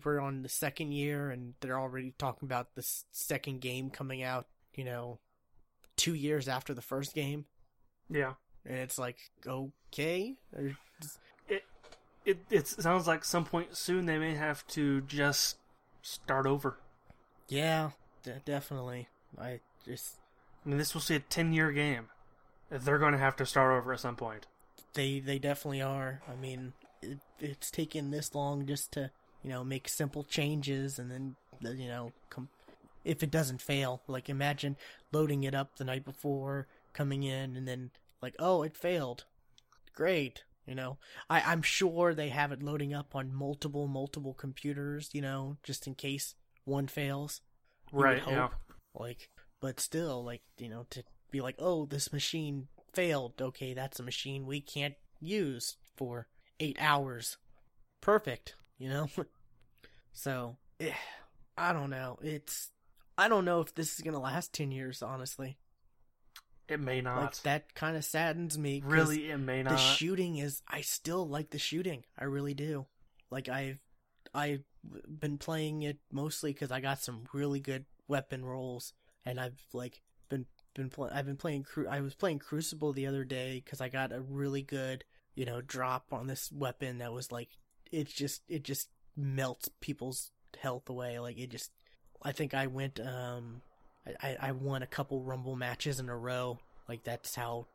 we're 0.05 0.21
on 0.21 0.43
the 0.43 0.49
second 0.51 0.93
year 0.93 1.31
and 1.31 1.55
they're 1.61 1.81
already 1.81 2.13
talking 2.19 2.47
about 2.47 2.75
the 2.75 2.83
second 3.13 3.63
game 3.63 3.89
coming 3.89 4.23
out, 4.23 4.47
you 4.75 4.85
know, 4.85 5.19
two 5.97 6.13
years 6.15 6.49
after 6.49 6.75
the 6.75 6.83
first 6.83 7.15
game, 7.15 7.47
Yeah. 8.11 8.35
and 8.67 8.77
it's 8.77 8.99
like 8.99 9.17
okay, 9.47 10.37
Or- 10.55 10.77
It 12.27 12.39
it 12.51 12.67
sounds 12.69 13.07
like 13.07 13.25
some 13.25 13.47
point 13.47 13.75
soon 13.77 14.05
they 14.05 14.19
may 14.19 14.35
have 14.35 14.67
to 14.69 15.01
just 15.03 15.57
start 16.03 16.47
over. 16.47 16.77
yeah, 17.49 17.93
de- 18.23 18.41
definitely. 18.45 19.09
I 19.41 19.61
just 19.87 20.19
I 20.65 20.69
mean, 20.69 20.77
this 20.79 20.95
will 20.95 21.03
be 21.09 21.15
a 21.17 21.21
ten 21.21 21.55
year 21.55 21.73
game. 21.73 22.11
They're 22.69 22.99
going 22.99 23.13
to 23.13 23.19
have 23.19 23.37
to 23.37 23.47
start 23.47 23.73
over 23.73 23.95
at 23.95 24.01
some 24.01 24.17
point. 24.17 24.47
They 24.95 25.21
they 25.21 25.39
definitely 25.39 25.83
are. 25.83 26.23
I 26.29 26.35
mean, 26.35 26.73
it, 27.03 27.19
it's 27.39 27.71
taken 27.71 28.11
this 28.11 28.35
long 28.35 28.67
just 28.67 28.93
to 28.93 29.11
you 29.43 29.51
know 29.51 29.65
make 29.65 29.89
simple 29.89 30.25
changes, 30.25 30.99
and 30.99 31.11
then 31.11 31.37
you 31.63 31.89
know, 31.89 32.13
com- 32.29 32.49
if 33.05 33.23
it 33.23 33.31
doesn't 33.31 33.63
fail, 33.63 34.03
like 34.07 34.29
imagine 34.29 34.77
loading 35.13 35.45
it 35.45 35.55
up 35.55 35.77
the 35.77 35.85
night 35.85 36.05
before, 36.05 36.67
coming 36.93 37.23
in, 37.23 37.57
and 37.57 37.67
then 37.67 37.91
like, 38.23 38.35
oh, 38.39 38.63
it 38.63 38.77
failed. 38.77 39.25
Great, 39.95 40.45
you 40.67 40.75
know. 40.75 40.99
I 41.29 41.41
I'm 41.41 41.63
sure 41.63 42.15
they 42.15 42.29
have 42.31 42.53
it 42.53 42.63
loading 42.63 42.95
up 42.95 43.15
on 43.15 43.35
multiple 43.35 43.87
multiple 43.87 44.35
computers, 44.35 45.11
you 45.13 45.23
know, 45.23 45.57
just 45.63 45.87
in 45.87 45.95
case 45.95 46.35
one 46.65 46.87
fails. 46.87 47.41
Right. 47.93 48.23
Yeah. 48.27 48.49
Like, 48.95 49.29
but 49.61 49.81
still, 49.81 50.25
like 50.25 50.43
you 50.59 50.69
know, 50.69 50.87
to 50.91 51.05
be 51.31 51.41
like, 51.41 51.57
oh, 51.59 51.87
this 51.87 52.13
machine 52.13 52.69
failed. 52.93 53.41
Okay, 53.41 53.75
that's 53.75 54.01
a 54.01 54.03
machine 54.05 54.47
we 54.47 54.61
can't 54.61 54.95
use 55.21 55.77
for 55.97 56.27
eight 56.59 56.77
hours. 56.81 57.37
Perfect, 58.01 58.55
you 58.79 58.89
know. 58.89 59.09
so, 60.13 60.57
eh, 60.79 60.93
I 61.57 61.73
don't 61.73 61.91
know. 61.91 62.19
It's 62.23 62.71
I 63.19 63.29
don't 63.29 63.45
know 63.45 63.61
if 63.61 63.75
this 63.75 63.95
is 63.95 64.01
gonna 64.01 64.21
last 64.21 64.53
ten 64.53 64.71
years. 64.71 65.03
Honestly, 65.03 65.59
It 66.69 66.81
may 66.81 67.01
not. 67.01 67.21
like 67.23 67.43
that 67.43 67.75
kind 67.75 67.97
of 67.97 68.05
saddens 68.05 68.59
me. 68.59 68.83
really, 68.85 69.31
it 69.31 69.39
may 69.39 69.63
not. 69.63 69.73
the 69.73 69.77
shooting 69.77 70.37
is 70.39 70.63
I 70.69 70.81
still 70.81 71.27
like 71.29 71.51
the 71.51 71.59
shooting. 71.59 72.05
I 72.19 72.25
really 72.25 72.55
do. 72.55 72.87
Like 73.31 73.49
I've 73.49 73.81
I've 74.35 74.65
been 75.07 75.37
playing 75.39 75.83
it 75.83 75.99
mostly 76.11 76.55
cuz 76.55 76.71
I 76.71 76.81
got 76.81 77.03
some 77.03 77.25
really 77.35 77.61
good 77.61 77.85
weapon 78.09 78.45
rolls 78.45 78.93
and 79.27 79.39
I've 79.39 79.61
like 79.73 80.01
been 80.31 80.47
been 80.81 80.91
pl- 80.91 81.11
I've 81.13 81.27
been 81.27 81.37
playing 81.37 81.65
Cru- 81.65 81.89
I 81.89 82.01
was 82.01 82.15
playing 82.15 82.39
Crucible 82.41 82.93
the 82.93 83.07
other 83.07 83.25
day 83.25 83.63
cuz 83.65 83.81
I 83.81 83.89
got 83.89 84.13
a 84.13 84.21
really 84.21 84.63
good, 84.63 85.05
you 85.35 85.45
know, 85.45 85.61
drop 85.61 86.13
on 86.13 86.27
this 86.27 86.51
weapon 86.51 86.99
that 86.99 87.13
was 87.13 87.31
like 87.31 87.51
it 87.93 88.09
just 88.09 88.43
it 88.49 88.63
just 88.63 88.89
melts 89.17 89.69
people's 89.81 90.31
health 90.59 90.89
away 90.89 91.19
like 91.19 91.39
it 91.39 91.51
just 91.51 91.71
I 92.23 92.33
think 92.33 92.55
I 92.55 92.67
went 92.67 92.99
um 93.01 93.63
I 94.23 94.37
I 94.41 94.53
won 94.53 94.83
a 94.83 94.87
couple 94.87 95.23
rumble 95.23 95.57
matches 95.57 96.01
in 96.01 96.09
a 96.09 96.17
row 96.17 96.59
like 96.89 97.05
that's 97.05 97.35
how 97.35 97.67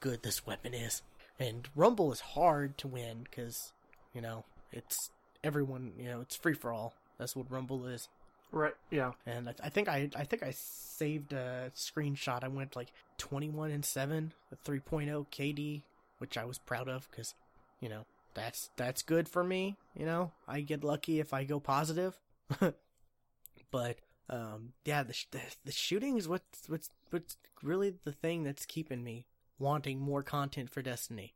good 0.00 0.22
this 0.22 0.46
weapon 0.46 0.74
is. 0.74 1.02
And 1.38 1.68
Rumble 1.74 2.12
is 2.12 2.20
hard 2.20 2.76
to 2.78 2.88
win 2.88 3.24
because, 3.24 3.72
you 4.14 4.20
know, 4.20 4.44
it's 4.72 5.10
everyone, 5.42 5.92
you 5.98 6.06
know, 6.08 6.20
it's 6.20 6.36
free 6.36 6.54
for 6.54 6.72
all. 6.72 6.94
That's 7.18 7.36
what 7.36 7.50
Rumble 7.50 7.86
is. 7.86 8.08
Right. 8.52 8.74
Yeah. 8.90 9.12
And 9.26 9.48
I, 9.48 9.54
I 9.64 9.68
think 9.68 9.88
I, 9.88 10.10
I 10.16 10.24
think 10.24 10.42
I 10.42 10.52
saved 10.52 11.32
a 11.32 11.70
screenshot. 11.74 12.44
I 12.44 12.48
went 12.48 12.76
like 12.76 12.92
21 13.18 13.70
and 13.70 13.84
7, 13.84 14.32
a 14.52 14.70
3.0 14.70 15.26
KD, 15.30 15.82
which 16.18 16.36
I 16.36 16.44
was 16.44 16.58
proud 16.58 16.88
of 16.88 17.08
because, 17.10 17.34
you 17.80 17.88
know, 17.88 18.04
that's, 18.34 18.70
that's 18.76 19.02
good 19.02 19.28
for 19.28 19.42
me. 19.42 19.76
You 19.96 20.06
know, 20.06 20.32
I 20.46 20.60
get 20.60 20.84
lucky 20.84 21.20
if 21.20 21.32
I 21.32 21.44
go 21.44 21.60
positive. 21.60 22.18
but, 23.70 23.96
um, 24.28 24.72
yeah, 24.84 25.02
the, 25.02 25.14
the, 25.30 25.40
the 25.64 25.72
shooting 25.72 26.16
is 26.16 26.28
what's, 26.28 26.68
what's, 26.68 26.90
what's 27.10 27.36
really 27.62 27.94
the 28.04 28.12
thing 28.12 28.42
that's 28.44 28.66
keeping 28.66 29.02
me 29.02 29.26
wanting 29.58 30.00
more 30.00 30.22
content 30.22 30.70
for 30.70 30.82
Destiny. 30.82 31.34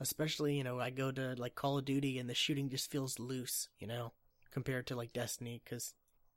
Especially, 0.00 0.56
you 0.56 0.64
know, 0.64 0.78
I 0.78 0.90
go 0.90 1.10
to 1.10 1.34
like 1.38 1.54
Call 1.54 1.78
of 1.78 1.84
Duty 1.84 2.18
and 2.18 2.28
the 2.28 2.34
shooting 2.34 2.68
just 2.68 2.90
feels 2.90 3.18
loose, 3.18 3.68
you 3.78 3.86
know, 3.86 4.12
compared 4.50 4.86
to 4.88 4.96
like 4.96 5.12
Destiny, 5.12 5.62
because 5.64 5.94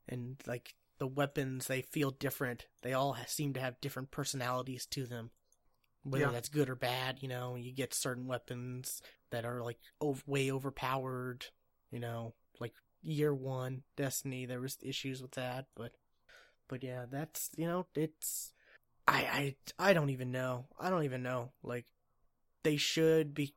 and 0.10 0.36
like 0.46 0.74
the 0.98 1.08
weapons 1.08 1.68
they 1.68 1.82
feel 1.82 2.12
different. 2.12 2.66
They 2.82 2.94
all 2.94 3.16
seem 3.28 3.54
to 3.54 3.60
have 3.62 3.80
different 3.80 4.12
personalities 4.12 4.86
to 4.88 5.06
them. 5.06 5.32
Whether 6.04 6.26
Yeah. 6.26 6.32
that's 6.32 6.50
good 6.50 6.70
or 6.70 6.76
bad 6.76 7.22
you 7.22 7.28
know 7.30 7.56
you 7.56 7.72
get 7.72 7.94
certain 7.94 8.26
weapons 8.28 9.02
that 9.32 9.46
are 9.46 9.62
like 9.62 9.78
ov- 10.02 10.24
way 10.28 10.50
overpowered 10.52 11.46
you 11.92 12.00
know 12.00 12.34
like 12.60 12.74
year 13.04 13.34
one 13.34 13.84
destiny 13.96 14.46
there 14.46 14.62
was 14.62 14.78
issues 14.82 15.22
with 15.22 15.32
that 15.32 15.68
but 15.76 15.92
but 16.70 16.84
yeah 16.84 17.06
that's 17.10 17.50
you 17.58 17.68
know 17.68 17.86
it's 17.96 18.54
i 19.08 19.56
i 19.80 19.90
i 19.90 19.94
don't 19.94 20.10
even 20.10 20.32
know. 20.32 20.66
I 20.80 20.90
don't 20.90 21.04
even 21.04 21.22
know. 21.24 21.52
Like 21.64 21.86
they 22.64 22.78
should 22.78 23.34
be 23.34 23.54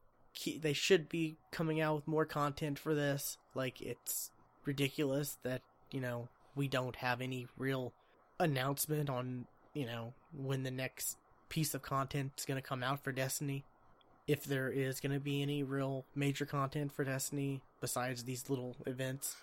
they 0.59 0.72
should 0.72 1.09
be 1.09 1.36
coming 1.53 1.80
out 1.80 1.94
with 1.94 2.09
more 2.09 2.24
content 2.26 2.78
for 2.78 2.94
this. 2.94 3.36
Like 3.55 3.80
it's 3.80 4.30
ridiculous 4.64 5.38
that 5.44 5.62
you 5.90 6.00
know 6.00 6.28
we 6.55 6.68
don't 6.68 6.96
have 6.96 7.20
any 7.20 7.46
real 7.57 7.92
announcement 8.38 9.09
on 9.09 9.46
you 9.74 9.86
know 9.86 10.12
when 10.36 10.62
the 10.62 10.70
next 10.70 11.16
piece 11.48 11.74
of 11.74 11.82
content 11.82 12.32
is 12.38 12.44
going 12.44 12.61
to 12.61 12.66
come 12.66 12.82
out 12.82 13.03
for 13.03 13.12
destiny. 13.12 13.64
If 14.28 14.44
there 14.44 14.70
is 14.70 15.00
going 15.00 15.12
to 15.12 15.20
be 15.20 15.42
any 15.42 15.62
real 15.64 16.05
major 16.14 16.46
content 16.46 16.92
for 16.92 17.05
destiny 17.05 17.61
besides 17.80 18.22
these 18.22 18.48
little 18.48 18.76
events. 18.86 19.36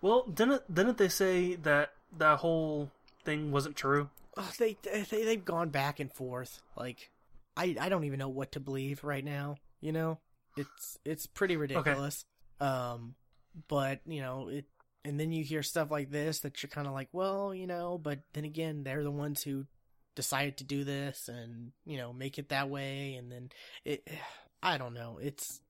Well, 0.00 0.24
didn't 0.24 0.72
didn't 0.72 0.96
they 0.96 1.08
say 1.08 1.56
that 1.56 1.92
that 2.16 2.38
whole 2.38 2.90
thing 3.24 3.52
wasn't 3.52 3.76
true? 3.76 4.08
oh, 4.36 4.50
they, 4.58 4.76
they 4.82 5.02
they've 5.02 5.44
gone 5.44 5.68
back 5.68 6.00
and 6.00 6.12
forth. 6.12 6.62
Like 6.76 7.10
i 7.56 7.76
i 7.80 7.88
don't 7.88 8.04
even 8.04 8.18
know 8.18 8.28
what 8.28 8.52
to 8.52 8.60
believe 8.60 9.02
right 9.02 9.24
now 9.24 9.56
you 9.80 9.92
know? 9.92 10.18
It's 10.56 10.98
it's 11.04 11.26
pretty 11.26 11.56
ridiculous. 11.56 12.24
Um 12.60 13.14
but 13.68 14.00
you 14.06 14.20
know 14.20 14.48
it 14.48 14.64
and 15.04 15.18
then 15.18 15.32
you 15.32 15.42
hear 15.42 15.62
stuff 15.62 15.90
like 15.90 16.10
this 16.10 16.40
that 16.40 16.62
you're 16.62 16.70
kind 16.70 16.86
of 16.86 16.92
like 16.92 17.08
well 17.12 17.54
you 17.54 17.66
know 17.66 17.98
but 17.98 18.20
then 18.32 18.44
again 18.44 18.82
they're 18.82 19.02
the 19.02 19.10
ones 19.10 19.42
who 19.42 19.66
decided 20.14 20.56
to 20.56 20.64
do 20.64 20.84
this 20.84 21.28
and 21.28 21.72
you 21.84 21.96
know 21.96 22.12
make 22.12 22.38
it 22.38 22.48
that 22.48 22.68
way 22.68 23.14
and 23.14 23.30
then 23.30 23.48
it 23.84 24.06
i 24.62 24.76
don't 24.76 24.92
know 24.92 25.18
it's 25.22 25.60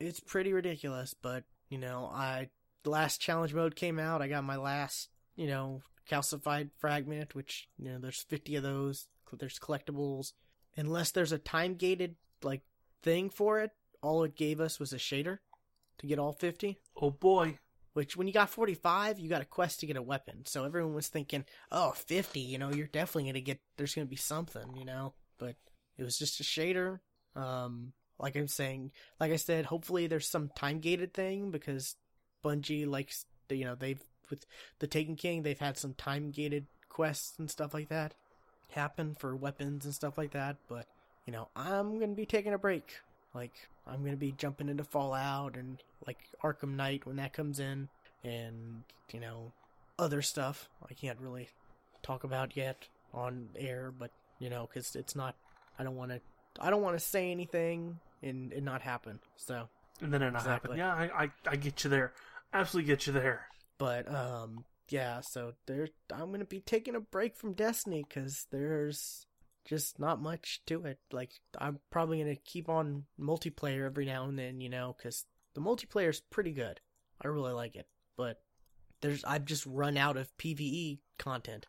it's 0.00 0.18
pretty 0.18 0.52
ridiculous, 0.52 1.14
but 1.14 1.44
you 1.68 1.78
know, 1.78 2.10
I 2.12 2.48
last 2.84 3.20
challenge 3.20 3.54
mode 3.54 3.76
came 3.76 3.98
out. 3.98 4.22
I 4.22 4.28
got 4.28 4.42
my 4.42 4.56
last, 4.56 5.10
you 5.36 5.46
know, 5.46 5.82
calcified 6.10 6.70
fragment, 6.78 7.34
which 7.34 7.68
you 7.78 7.90
know, 7.90 7.98
there's 7.98 8.22
50 8.22 8.56
of 8.56 8.62
those. 8.62 9.06
There's 9.38 9.60
collectibles. 9.60 10.32
Unless 10.76 11.12
there's 11.12 11.30
a 11.30 11.38
time 11.38 11.74
gated 11.74 12.16
like 12.42 12.62
thing 13.02 13.30
for 13.30 13.60
it, 13.60 13.70
all 14.02 14.24
it 14.24 14.34
gave 14.34 14.60
us 14.60 14.80
was 14.80 14.92
a 14.92 14.96
shader 14.96 15.38
to 15.98 16.06
get 16.06 16.18
all 16.18 16.32
50. 16.32 16.80
Oh 17.00 17.10
boy. 17.10 17.58
Which, 17.92 18.16
when 18.16 18.26
you 18.26 18.32
got 18.32 18.50
45, 18.50 19.18
you 19.18 19.28
got 19.28 19.42
a 19.42 19.46
quest 19.46 19.80
to 19.80 19.86
get 19.86 19.96
a 19.96 20.02
weapon. 20.02 20.44
So 20.46 20.64
everyone 20.64 20.94
was 20.94 21.08
thinking, 21.08 21.44
oh, 21.72 21.90
50, 21.90 22.40
you 22.40 22.58
know, 22.58 22.70
you're 22.70 22.86
definitely 22.86 23.24
going 23.24 23.34
to 23.34 23.40
get, 23.40 23.60
there's 23.76 23.94
going 23.94 24.06
to 24.06 24.10
be 24.10 24.16
something, 24.16 24.76
you 24.76 24.84
know? 24.84 25.14
But 25.38 25.56
it 25.98 26.04
was 26.04 26.16
just 26.16 26.40
a 26.40 26.44
shader. 26.44 27.00
Um, 27.34 27.92
like 28.18 28.36
I'm 28.36 28.48
saying, 28.48 28.92
like 29.18 29.32
I 29.32 29.36
said, 29.36 29.66
hopefully 29.66 30.06
there's 30.06 30.28
some 30.28 30.50
time 30.54 30.78
gated 30.78 31.14
thing 31.14 31.50
because 31.50 31.96
Bungie 32.44 32.86
likes, 32.86 33.24
you 33.48 33.64
know, 33.64 33.74
they've, 33.74 34.02
with 34.30 34.46
the 34.78 34.86
Taken 34.86 35.16
King, 35.16 35.42
they've 35.42 35.58
had 35.58 35.76
some 35.76 35.94
time 35.94 36.30
gated 36.30 36.66
quests 36.88 37.38
and 37.38 37.50
stuff 37.50 37.74
like 37.74 37.88
that 37.88 38.14
happen 38.70 39.14
for 39.18 39.34
weapons 39.36 39.84
and 39.84 39.94
stuff 39.94 40.16
like 40.16 40.32
that. 40.32 40.56
But, 40.68 40.86
you 41.26 41.32
know, 41.32 41.48
I'm 41.54 41.98
going 41.98 42.10
to 42.10 42.16
be 42.16 42.26
taking 42.26 42.54
a 42.54 42.58
break. 42.58 43.00
Like, 43.34 43.52
I'm 43.86 44.00
going 44.00 44.12
to 44.12 44.16
be 44.16 44.32
jumping 44.32 44.68
into 44.68 44.84
Fallout 44.84 45.56
and, 45.56 45.78
like, 46.06 46.18
Arkham 46.42 46.74
Knight 46.76 47.06
when 47.06 47.16
that 47.16 47.32
comes 47.32 47.60
in 47.60 47.88
and, 48.24 48.82
you 49.12 49.20
know, 49.20 49.52
other 49.98 50.22
stuff 50.22 50.68
I 50.88 50.94
can't 50.94 51.18
really 51.20 51.48
talk 52.02 52.24
about 52.24 52.56
yet 52.56 52.88
on 53.14 53.48
air, 53.56 53.92
but, 53.96 54.10
you 54.38 54.50
know, 54.50 54.66
because 54.68 54.96
it's 54.96 55.14
not, 55.14 55.36
I 55.78 55.84
don't 55.84 55.96
want 55.96 56.10
to, 56.10 56.20
I 56.60 56.70
don't 56.70 56.82
want 56.82 56.98
to 56.98 57.04
say 57.04 57.30
anything 57.30 57.98
and 58.22 58.52
it 58.52 58.62
not 58.62 58.82
happen. 58.82 59.20
So, 59.36 59.68
And 60.00 60.12
then 60.12 60.22
it 60.22 60.30
not 60.32 60.44
happen. 60.44 60.76
Yeah, 60.76 60.92
I, 60.92 61.24
I, 61.24 61.30
I 61.46 61.56
get 61.56 61.84
you 61.84 61.90
there. 61.90 62.12
Absolutely 62.52 62.88
get 62.88 63.06
you 63.06 63.12
there. 63.12 63.46
but, 63.78 64.12
um, 64.12 64.64
yeah, 64.88 65.20
so 65.20 65.52
there, 65.66 65.88
I'm 66.12 66.28
going 66.28 66.40
to 66.40 66.44
be 66.44 66.58
taking 66.60 66.96
a 66.96 67.00
break 67.00 67.36
from 67.36 67.52
Destiny 67.52 68.04
because 68.08 68.46
there's 68.50 69.24
just 69.64 69.98
not 69.98 70.20
much 70.20 70.60
to 70.66 70.84
it. 70.84 70.98
Like, 71.12 71.32
I'm 71.58 71.78
probably 71.90 72.22
going 72.22 72.34
to 72.34 72.42
keep 72.42 72.68
on 72.68 73.04
multiplayer 73.18 73.86
every 73.86 74.06
now 74.06 74.24
and 74.24 74.38
then, 74.38 74.60
you 74.60 74.68
know, 74.68 74.94
because 74.96 75.26
the 75.54 75.60
multiplayer 75.60 76.10
is 76.10 76.20
pretty 76.20 76.52
good. 76.52 76.80
I 77.22 77.28
really 77.28 77.52
like 77.52 77.76
it, 77.76 77.86
but 78.16 78.40
there's, 79.00 79.24
I've 79.24 79.44
just 79.44 79.66
run 79.66 79.96
out 79.96 80.16
of 80.16 80.36
PvE 80.38 81.00
content. 81.18 81.66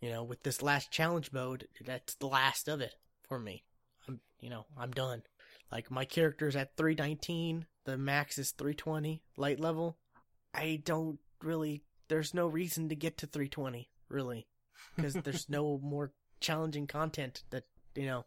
You 0.00 0.10
know, 0.10 0.24
with 0.24 0.42
this 0.42 0.62
last 0.62 0.90
challenge 0.90 1.30
mode, 1.32 1.68
that's 1.84 2.16
the 2.16 2.26
last 2.26 2.68
of 2.68 2.80
it 2.80 2.94
for 3.28 3.38
me. 3.38 3.64
I'm, 4.08 4.20
you 4.40 4.50
know, 4.50 4.66
I'm 4.76 4.90
done. 4.90 5.22
Like 5.70 5.90
my 5.90 6.04
character's 6.04 6.56
at 6.56 6.76
319, 6.76 7.66
the 7.84 7.96
max 7.96 8.36
is 8.38 8.50
320 8.50 9.22
light 9.36 9.60
level. 9.60 9.96
I 10.52 10.82
don't 10.84 11.18
really 11.40 11.82
there's 12.08 12.34
no 12.34 12.46
reason 12.46 12.90
to 12.90 12.94
get 12.94 13.16
to 13.18 13.26
320 13.26 13.88
really 14.10 14.46
because 14.94 15.14
there's 15.14 15.48
no 15.48 15.80
more 15.82 16.12
challenging 16.42 16.86
content 16.86 17.42
that, 17.50 17.64
you 17.94 18.06
know, 18.06 18.24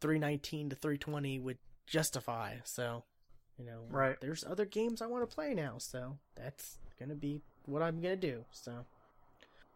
319 0.00 0.70
to 0.70 0.76
320 0.76 1.38
would 1.40 1.58
justify. 1.86 2.56
So, 2.64 3.04
you 3.58 3.64
know, 3.64 3.84
Right. 3.90 4.20
there's 4.20 4.44
other 4.44 4.64
games 4.64 5.02
I 5.02 5.06
want 5.06 5.28
to 5.28 5.34
play 5.34 5.54
now, 5.54 5.78
so 5.78 6.18
that's 6.34 6.78
going 6.98 7.10
to 7.10 7.14
be 7.14 7.42
what 7.66 7.82
I'm 7.82 8.00
going 8.00 8.18
to 8.20 8.30
do. 8.32 8.44
So, 8.50 8.86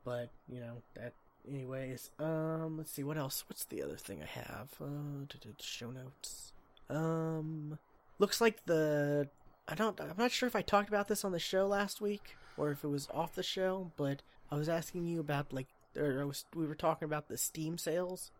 but, 0.05 0.31
you 0.49 0.61
know, 0.61 0.83
that 0.95 1.13
anyways, 1.49 2.11
um 2.19 2.77
let's 2.79 2.93
see 2.93 3.05
what 3.05 3.17
else. 3.17 3.45
What's 3.49 3.65
the 3.65 3.83
other 3.83 3.97
thing 3.97 4.23
I 4.23 4.27
have? 4.27 4.75
Uh 4.81 5.25
show 5.61 5.91
notes. 5.91 6.53
Um 6.91 7.79
looks 8.19 8.41
like 8.41 8.65
the 8.67 9.29
I 9.67 9.75
don't 9.75 10.01
I'm 10.01 10.15
not 10.19 10.33
sure 10.33 10.47
if 10.47 10.57
I 10.57 10.63
talked 10.63 10.89
about 10.89 11.09
this 11.09 11.25
on 11.25 11.33
the 11.33 11.39
show 11.39 11.67
last 11.67 12.01
week 12.01 12.37
or 12.57 12.71
if 12.71 12.85
it 12.85 12.89
was 12.89 13.09
off 13.15 13.35
the 13.35 13.43
show, 13.43 13.93
but 13.97 14.23
I 14.51 14.57
was 14.57 14.69
asking 14.69 15.07
you 15.07 15.21
about 15.21 15.53
like 15.53 15.69
or 15.97 16.21
I 16.21 16.25
was 16.25 16.45
we 16.55 16.67
were 16.67 16.75
talking 16.75 17.07
about 17.07 17.29
the 17.29 17.37
Steam 17.39 17.79
sales 17.79 18.31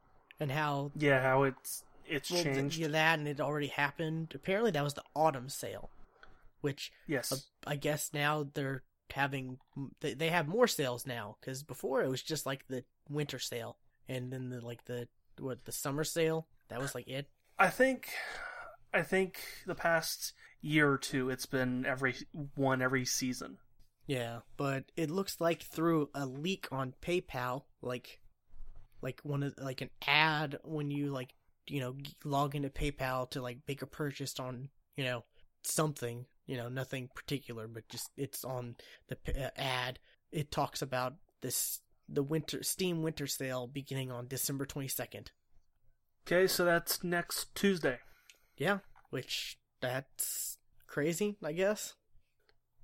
and 0.41 0.51
how 0.51 0.93
Yeah, 0.97 1.23
how 1.23 1.45
it's 1.45 1.85
it's 2.07 2.31
well, 2.31 2.43
changed. 2.43 2.79
yeah, 2.79 2.89
that 2.89 3.19
and 3.19 3.29
it 3.29 3.41
already 3.41 3.67
happened. 3.69 4.33
Apparently 4.35 4.71
that 4.71 4.85
was 4.85 4.95
the 4.95 5.05
autumn 5.15 5.49
sale, 5.49 5.91
which 6.61 6.93
yes. 7.07 7.33
uh, 7.33 7.37
I 7.71 7.77
guess 7.77 8.11
now 8.13 8.47
they're 8.55 8.83
having 9.13 9.59
they, 10.01 10.15
they 10.15 10.29
have 10.29 10.47
more 10.47 10.67
sales 10.67 11.07
now 11.07 11.37
because 11.41 11.63
before 11.63 12.03
it 12.03 12.09
was 12.11 12.23
just 12.23 12.45
like 12.45 12.67
the 12.69 12.85
winter 13.09 13.39
sale 13.39 13.79
and 14.09 14.31
then 14.33 14.51
the 14.51 14.61
like 14.61 14.85
the 14.85 15.09
what 15.39 15.65
the 15.65 15.73
summer 15.73 16.05
sale 16.05 16.47
that 16.69 16.79
was 16.79 16.95
like 16.95 17.09
it 17.09 17.27
I 17.59 17.69
think 17.69 18.11
I 18.93 19.01
think 19.03 19.41
the 19.67 19.75
past 19.75 20.35
year 20.61 20.91
or 20.93 20.99
two 20.99 21.31
it's 21.31 21.47
been 21.47 21.87
every 21.87 22.17
one 22.55 22.83
every 22.83 23.05
season. 23.07 23.57
Yeah 24.09 24.41
but 24.57 24.85
it 24.97 25.11
looks 25.11 25.41
like 25.41 25.63
through 25.63 26.09
a 26.15 26.27
leak 26.27 26.67
on 26.73 26.95
PayPal 27.01 27.63
like 27.81 28.19
like 29.01 29.21
one 29.23 29.45
of 29.45 29.55
like 29.59 29.81
an 29.81 29.91
ad 30.09 30.59
when 30.65 30.91
you 30.91 31.11
like 31.11 31.33
you 31.69 31.79
know 31.79 31.95
log 32.25 32.57
into 32.57 32.71
PayPal 32.71 33.31
to 33.31 33.41
like 33.41 33.59
make 33.69 33.83
a 33.83 33.87
purchase 33.87 34.41
on 34.41 34.69
you 34.97 35.05
know 35.05 35.23
something 35.63 36.27
you 36.47 36.57
know 36.57 36.69
nothing 36.69 37.09
particular 37.15 37.69
but 37.69 37.89
just 37.89 38.11
it's 38.17 38.45
on 38.45 38.75
the 39.07 39.17
uh, 39.29 39.51
ad 39.57 40.01
it 40.33 40.51
talks 40.51 40.83
about 40.83 41.15
this 41.43 41.81
the 42.09 42.23
winter 42.25 42.65
Steam 42.65 43.03
winter 43.03 43.29
sale 43.29 43.69
beginning 43.69 44.11
on 44.11 44.27
December 44.27 44.67
22nd 44.67 45.29
Okay, 46.31 46.47
so 46.47 46.63
that's 46.67 47.03
next 47.03 47.55
Tuesday. 47.55 48.01
Yeah, 48.59 48.81
which 49.09 49.59
that's 49.81 50.59
crazy, 50.87 51.39
I 51.43 51.53
guess. 51.53 51.95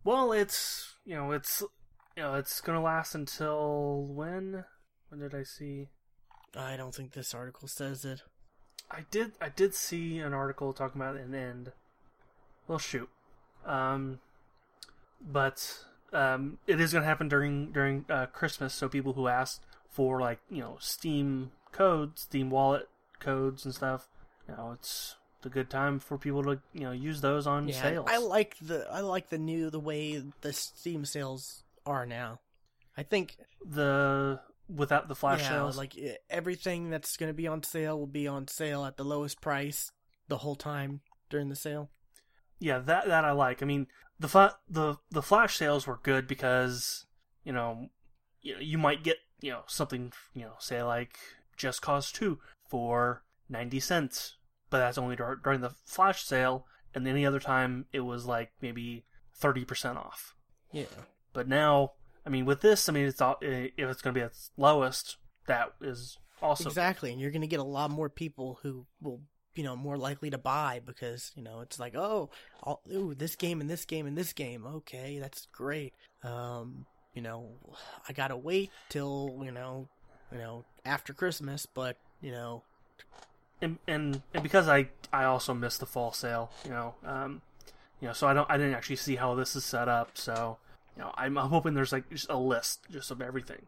Well, 0.05 0.33
it's 0.33 0.95
you 1.07 1.17
know 1.17 1.33
it's 1.33 1.63
you 2.17 2.23
know 2.23 2.35
it's 2.35 2.61
gonna 2.61 2.83
last 2.83 3.15
until 3.15 4.07
when? 4.09 4.65
When 5.09 5.21
did 5.21 5.35
I 5.35 5.43
see? 5.43 5.89
I 6.57 6.77
don't 6.77 6.95
think 6.95 7.13
this 7.13 7.35
article 7.35 7.67
says 7.67 8.05
it. 8.05 8.23
I 8.91 9.07
did 9.11 9.33
I 9.41 9.49
did 9.49 9.75
see 9.75 10.19
an 10.19 10.35
article 10.35 10.73
talking 10.73 11.01
about 11.01 11.17
an 11.17 11.35
end. 11.35 11.73
Well, 12.69 12.79
shoot. 12.79 13.09
Um, 13.65 14.21
but 15.21 15.85
um, 16.13 16.59
it 16.67 16.81
is 16.81 16.93
going 16.93 17.03
to 17.03 17.09
happen 17.09 17.29
during 17.29 17.73
during 17.73 18.05
uh, 18.11 18.27
Christmas. 18.27 18.75
So 18.75 18.89
people 18.89 19.15
who 19.15 19.27
asked 19.27 19.63
for 19.91 20.21
like 20.21 20.41
you 20.51 20.61
know 20.61 20.77
Steam 20.81 21.53
codes, 21.73 22.23
Steam 22.23 22.51
Wallet 22.51 22.89
codes 23.21 23.65
and 23.65 23.75
stuff, 23.75 24.09
you 24.49 24.55
know, 24.55 24.73
it's 24.75 25.17
a 25.47 25.51
good 25.51 25.71
time 25.71 25.99
for 25.99 26.19
people 26.19 26.43
to 26.45 26.61
you 26.73 26.81
know 26.83 26.93
use 26.93 27.21
those 27.21 27.47
on 27.47 27.69
Yeah, 27.69 27.81
sales. 27.81 28.09
I 28.11 28.19
like 28.19 28.57
the 28.61 28.87
I 28.91 29.01
like 29.01 29.29
the 29.29 29.39
new 29.39 29.71
the 29.71 29.81
way 29.81 30.23
the 30.41 30.53
Steam 30.53 31.05
sales 31.05 31.65
are 31.87 32.07
now. 32.07 32.41
I 32.97 33.03
think 33.03 33.37
the 33.65 34.41
without 34.69 35.09
the 35.09 35.15
flash 35.15 35.43
yeah, 35.43 35.49
sales. 35.51 35.77
like 35.77 35.95
everything 36.31 36.91
that's 36.91 37.17
going 37.17 37.29
to 37.29 37.35
be 37.35 37.47
on 37.47 37.63
sale 37.63 37.99
will 37.99 38.07
be 38.07 38.27
on 38.27 38.49
sale 38.49 38.85
at 38.85 38.97
the 38.97 39.05
lowest 39.05 39.41
price 39.41 39.91
the 40.29 40.39
whole 40.39 40.57
time 40.57 41.01
during 41.29 41.49
the 41.51 41.57
sale. 41.57 41.91
yeah, 42.59 42.79
that 42.79 43.07
that 43.09 43.25
I 43.25 43.33
like. 43.33 43.63
I 43.63 43.67
mean, 43.67 43.87
the 44.19 44.29
fa- 44.29 44.57
the 44.69 44.97
the 45.11 45.23
flash 45.23 45.57
sales 45.57 45.87
were 45.87 46.01
good 46.03 46.27
because 46.27 47.05
you 47.45 47.53
know, 47.53 47.89
you 48.41 48.55
know, 48.55 48.61
you 48.61 48.79
might 48.79 49.05
get 49.05 49.19
you 49.41 49.51
know 49.51 49.63
something 49.67 50.13
you 50.35 50.43
know 50.43 50.55
say 50.59 50.83
like 50.83 51.19
Just 51.57 51.83
Cause 51.83 52.11
Two 52.13 52.39
for 52.69 53.23
ninety 53.49 53.81
cents, 53.81 54.37
but 54.75 54.81
that's 54.81 54.99
only 54.99 55.15
dur- 55.15 55.39
during 55.45 55.61
the 55.61 55.71
flash 55.85 56.25
sale, 56.25 56.67
and 56.97 57.07
any 57.07 57.25
other 57.25 57.39
time 57.39 57.87
it 57.93 58.01
was 58.01 58.27
like 58.27 58.51
maybe 58.61 59.05
thirty 59.33 59.65
percent 59.65 59.97
off. 59.97 60.35
Yeah. 60.73 60.87
But 61.33 61.47
now, 61.47 61.93
I 62.27 62.31
mean, 62.31 62.45
with 62.45 62.61
this, 62.61 62.89
I 62.89 62.93
mean, 62.93 63.07
it's 63.07 63.21
all, 63.21 63.37
if 63.41 63.71
it's 63.79 64.03
going 64.03 64.13
to 64.13 64.19
be 64.19 64.23
at 64.25 64.33
its 64.33 64.51
lowest, 64.57 65.19
that 65.47 65.75
is 65.81 66.19
also 66.43 66.69
exactly, 66.69 67.13
and 67.13 67.21
you're 67.21 67.31
going 67.31 67.43
to 67.43 67.47
get 67.47 67.61
a 67.61 67.63
lot 67.63 67.93
more 67.93 68.09
people 68.09 68.59
who 68.63 68.85
will, 69.01 69.21
you 69.55 69.63
know, 69.63 69.77
more 69.77 69.97
likely 69.97 70.31
to 70.31 70.39
buy 70.39 70.81
because 70.85 71.31
you 71.37 71.45
know 71.45 71.61
it's 71.61 71.79
like, 71.79 71.95
oh, 71.95 72.31
all, 72.65 72.83
ooh, 72.93 73.15
this 73.15 73.37
game 73.37 73.61
and 73.61 73.71
this 73.71 73.85
game 73.85 74.09
and 74.09 74.19
this 74.19 74.33
game. 74.33 74.67
Okay, 74.67 75.21
that's 75.21 75.47
great. 75.53 75.93
Um, 76.25 76.85
you 77.13 77.23
know, 77.23 77.53
I 78.09 78.13
gotta 78.13 78.37
wait 78.37 78.73
till 78.89 79.41
you 79.45 79.53
know, 79.53 79.89
you 80.33 80.39
know, 80.39 80.65
after 80.85 81.15
Christmas, 81.15 81.65
but 81.65 81.97
you 82.21 82.33
know, 82.33 82.65
and 83.65 83.79
and 83.89 84.23
and 84.33 84.43
because 84.43 84.69
I 84.69 84.89
I 85.13 85.25
also 85.25 85.55
missed 85.55 85.81
the 85.81 85.87
fall 85.87 86.13
sale, 86.13 86.51
you 86.65 86.71
know, 86.71 86.95
um, 87.05 87.43
you 88.01 88.09
know, 88.09 88.15
so 88.15 88.29
I 88.29 88.35
don't 88.35 88.49
I 88.51 88.57
didn't 88.57 88.75
actually 88.75 88.97
see 88.97 89.17
how 89.17 89.35
this 89.35 89.57
is 89.57 89.65
set 89.65 89.89
up. 89.89 90.11
So, 90.15 90.59
you 90.97 91.03
know, 91.03 91.13
I'm, 91.17 91.39
I'm 91.39 91.49
hoping 91.49 91.75
there's 91.75 91.93
like 91.93 92.09
just 92.11 92.31
a 92.31 92.37
list 92.37 92.81
just 92.91 93.11
of 93.11 93.21
everything, 93.23 93.67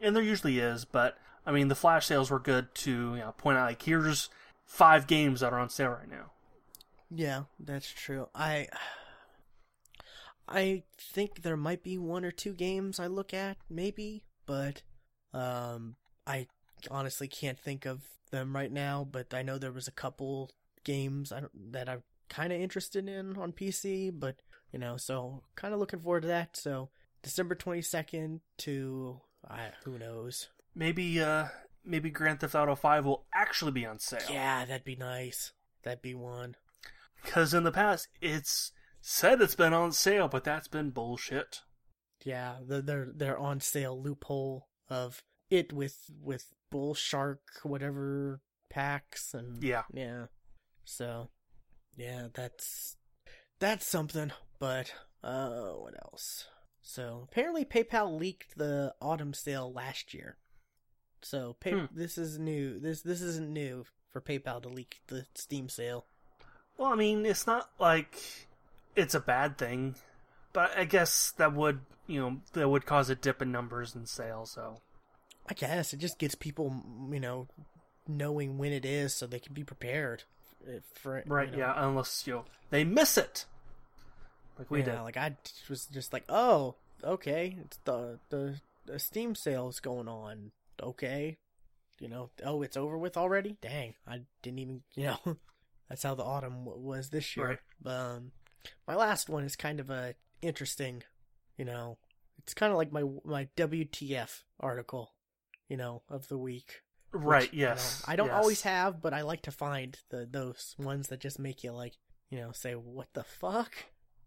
and 0.00 0.14
there 0.14 0.22
usually 0.22 0.58
is. 0.58 0.84
But 0.84 1.18
I 1.46 1.52
mean, 1.52 1.68
the 1.68 1.74
flash 1.74 2.06
sales 2.06 2.30
were 2.30 2.38
good 2.38 2.74
to 2.76 2.90
you 2.90 3.20
know 3.20 3.34
point 3.38 3.58
out 3.58 3.66
like 3.66 3.82
here's 3.82 4.28
five 4.64 5.06
games 5.06 5.40
that 5.40 5.52
are 5.52 5.58
on 5.58 5.70
sale 5.70 5.90
right 5.90 6.10
now. 6.10 6.30
yeah, 7.10 7.44
that's 7.58 7.90
true. 7.90 8.28
I. 8.34 8.68
I 10.48 10.82
think 10.98 11.42
there 11.42 11.56
might 11.56 11.82
be 11.82 11.96
one 11.96 12.24
or 12.24 12.30
two 12.30 12.52
games 12.52 13.00
I 13.00 13.06
look 13.06 13.32
at, 13.32 13.56
maybe, 13.70 14.24
but 14.44 14.82
um, 15.32 15.96
I 16.26 16.48
honestly 16.90 17.28
can't 17.28 17.58
think 17.58 17.86
of 17.86 18.02
them 18.32 18.54
right 18.54 18.72
now. 18.72 19.06
But 19.08 19.32
I 19.32 19.42
know 19.42 19.58
there 19.58 19.70
was 19.70 19.86
a 19.86 19.92
couple 19.92 20.50
games 20.84 21.30
I 21.30 21.40
don't, 21.40 21.72
that 21.72 21.88
I'm 21.88 22.02
kind 22.28 22.52
of 22.52 22.60
interested 22.60 23.08
in 23.08 23.36
on 23.36 23.52
PC, 23.52 24.10
but 24.12 24.36
you 24.72 24.78
know, 24.78 24.96
so 24.96 25.42
kind 25.54 25.72
of 25.72 25.80
looking 25.80 26.00
forward 26.00 26.22
to 26.22 26.28
that. 26.28 26.56
So 26.56 26.88
December 27.22 27.54
22nd 27.54 28.40
to 28.58 29.20
I 29.48 29.70
who 29.84 29.98
knows. 29.98 30.48
Maybe 30.74 31.20
uh 31.20 31.46
maybe 31.84 32.10
Grand 32.10 32.40
Theft 32.40 32.54
Auto 32.54 32.74
5 32.74 33.04
will 33.04 33.26
actually 33.34 33.72
be 33.72 33.86
on 33.86 33.98
sale. 33.98 34.20
Yeah, 34.30 34.64
that'd 34.64 34.84
be 34.84 34.96
nice. 34.96 35.52
That'd 35.82 36.02
be 36.02 36.14
one. 36.14 36.56
Cuz 37.24 37.54
in 37.54 37.64
the 37.64 37.72
past 37.72 38.08
it's 38.20 38.72
said 39.00 39.40
it's 39.40 39.54
been 39.54 39.74
on 39.74 39.92
sale, 39.92 40.28
but 40.28 40.44
that's 40.44 40.68
been 40.68 40.90
bullshit. 40.90 41.60
Yeah, 42.24 42.58
the 42.64 42.80
their 42.80 43.08
their 43.14 43.38
on 43.38 43.60
sale 43.60 44.00
loophole 44.00 44.68
of 44.88 45.22
it 45.52 45.72
with 45.72 46.10
with 46.22 46.46
Bull 46.70 46.94
Shark 46.94 47.40
whatever 47.62 48.40
packs 48.70 49.34
and 49.34 49.62
Yeah. 49.62 49.82
yeah. 49.92 50.26
So 50.84 51.28
yeah, 51.96 52.28
that's 52.32 52.96
that's 53.58 53.86
something. 53.86 54.32
But 54.58 54.92
uh, 55.22 55.72
what 55.72 55.94
else? 56.02 56.46
So 56.80 57.28
apparently 57.30 57.64
PayPal 57.64 58.18
leaked 58.18 58.56
the 58.56 58.94
autumn 59.00 59.34
sale 59.34 59.72
last 59.72 60.14
year. 60.14 60.38
So 61.20 61.56
pay- 61.60 61.72
Hmm. 61.72 61.84
this 61.94 62.16
is 62.18 62.38
new. 62.38 62.80
This 62.80 63.02
this 63.02 63.20
isn't 63.20 63.52
new 63.52 63.84
for 64.10 64.20
PayPal 64.20 64.62
to 64.62 64.68
leak 64.68 65.00
the 65.08 65.26
Steam 65.34 65.68
sale. 65.68 66.06
Well, 66.78 66.92
I 66.92 66.96
mean, 66.96 67.26
it's 67.26 67.46
not 67.46 67.70
like 67.78 68.16
it's 68.96 69.14
a 69.14 69.20
bad 69.20 69.58
thing, 69.58 69.94
but 70.52 70.76
I 70.76 70.84
guess 70.84 71.32
that 71.32 71.52
would, 71.52 71.80
you 72.06 72.20
know, 72.20 72.40
that 72.54 72.68
would 72.68 72.86
cause 72.86 73.10
a 73.10 73.14
dip 73.14 73.42
in 73.42 73.52
numbers 73.52 73.94
and 73.94 74.08
sales, 74.08 74.50
so 74.52 74.80
I 75.48 75.54
guess 75.54 75.92
it 75.92 75.98
just 75.98 76.18
gets 76.18 76.34
people, 76.34 76.74
you 77.10 77.20
know, 77.20 77.48
knowing 78.06 78.58
when 78.58 78.72
it 78.72 78.84
is 78.84 79.14
so 79.14 79.26
they 79.26 79.38
can 79.40 79.54
be 79.54 79.64
prepared 79.64 80.24
uh, 80.66 80.78
for 80.94 81.18
it. 81.18 81.26
Right, 81.28 81.50
you 81.50 81.58
know. 81.58 81.58
yeah, 81.58 81.74
unless 81.76 82.26
you 82.26 82.44
they 82.70 82.84
miss 82.84 83.16
it. 83.16 83.46
Like 84.58 84.70
we 84.70 84.80
yeah, 84.80 84.96
did. 84.96 85.00
like 85.02 85.16
I 85.16 85.36
was 85.68 85.86
just 85.86 86.12
like, 86.12 86.24
oh, 86.28 86.76
okay, 87.02 87.56
it's 87.64 87.78
the 87.84 88.18
the 88.30 88.60
the 88.86 88.98
Steam 88.98 89.34
sale's 89.34 89.80
going 89.80 90.08
on. 90.08 90.52
Okay, 90.82 91.38
you 92.00 92.08
know, 92.08 92.30
oh, 92.44 92.62
it's 92.62 92.76
over 92.76 92.98
with 92.98 93.16
already. 93.16 93.56
Dang, 93.60 93.94
I 94.06 94.22
didn't 94.42 94.58
even, 94.58 94.82
you 94.94 95.04
know, 95.04 95.36
that's 95.88 96.02
how 96.02 96.14
the 96.14 96.24
autumn 96.24 96.64
w- 96.64 96.82
was 96.82 97.10
this 97.10 97.36
year. 97.36 97.60
Um, 97.86 98.32
my 98.86 98.94
last 98.94 99.28
one 99.28 99.44
is 99.44 99.56
kind 99.56 99.80
of 99.80 99.90
a 99.90 100.14
interesting, 100.40 101.02
you 101.56 101.64
know, 101.64 101.98
it's 102.38 102.54
kind 102.54 102.72
of 102.72 102.78
like 102.78 102.92
my 102.92 103.04
my 103.24 103.48
WTF 103.56 104.42
article, 104.60 105.12
you 105.72 105.78
know, 105.78 106.02
of 106.10 106.28
the 106.28 106.36
week. 106.36 106.82
which, 107.12 107.22
right, 107.22 107.54
you 107.54 107.62
know, 107.62 107.68
yes. 107.70 108.04
I 108.06 108.14
don't 108.14 108.26
yes. 108.26 108.36
always 108.36 108.60
have, 108.62 109.00
but 109.00 109.14
I 109.14 109.22
like 109.22 109.40
to 109.42 109.50
find 109.50 109.98
the 110.10 110.28
those 110.30 110.74
ones 110.78 111.08
that 111.08 111.18
just 111.20 111.38
make 111.38 111.64
you 111.64 111.72
like, 111.72 111.94
you 112.28 112.38
know, 112.38 112.52
say 112.52 112.74
what 112.74 113.08
the 113.14 113.24
fuck. 113.24 113.72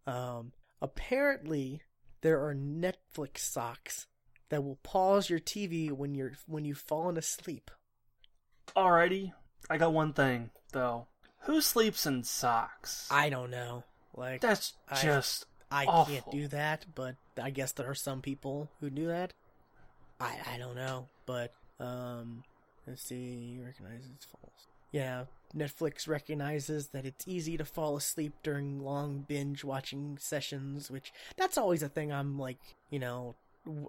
Um, 0.08 0.54
apparently 0.82 1.82
there 2.22 2.44
are 2.48 2.56
Netflix 2.56 3.38
socks 3.40 4.08
that 4.50 4.64
will 4.64 4.80
pause 4.82 5.30
your 5.30 5.40
TV 5.40 5.92
when 5.92 6.16
you're 6.16 6.34
when 6.48 6.66
you've 6.66 6.80
fallen 6.80 7.16
asleep. 7.16 7.70
Alrighty, 8.76 9.32
I 9.70 9.78
got 9.78 9.94
one 9.94 10.14
thing 10.14 10.50
though. 10.72 11.06
Who 11.42 11.62
sleeps 11.62 12.08
in 12.08 12.24
socks? 12.24 13.08
I 13.12 13.30
don't 13.30 13.52
know, 13.52 13.84
like 14.16 14.42
That's 14.42 14.74
I- 14.90 15.02
just 15.04 15.46
I 15.72 15.86
awful. 15.86 16.12
can't 16.14 16.32
do 16.32 16.48
that, 16.48 16.86
but 16.96 17.16
I 17.40 17.52
guess 17.52 17.72
there 17.74 17.90
are 17.90 17.96
some 17.96 18.22
people 18.22 18.72
who 18.80 18.90
do 18.90 19.08
that. 19.08 19.34
I 20.20 20.38
I 20.54 20.58
don't 20.58 20.76
know, 20.76 21.08
but 21.26 21.54
um, 21.80 22.44
let's 22.88 23.02
see. 23.02 23.60
Recognizes 23.64 24.10
false. 24.32 24.68
Yeah, 24.92 25.26
Netflix 25.56 26.08
recognizes 26.08 26.88
that 26.88 27.06
it's 27.06 27.28
easy 27.28 27.58
to 27.58 27.66
fall 27.66 27.98
asleep 27.98 28.34
during 28.44 28.80
long 28.80 29.26
binge 29.28 29.64
watching 29.64 30.18
sessions, 30.20 30.90
which 30.90 31.12
that's 31.38 31.58
always 31.58 31.84
a 31.84 31.90
thing. 31.90 32.14
I'm 32.14 32.40
like, 32.40 32.60
you 32.90 33.00
know, 33.00 33.36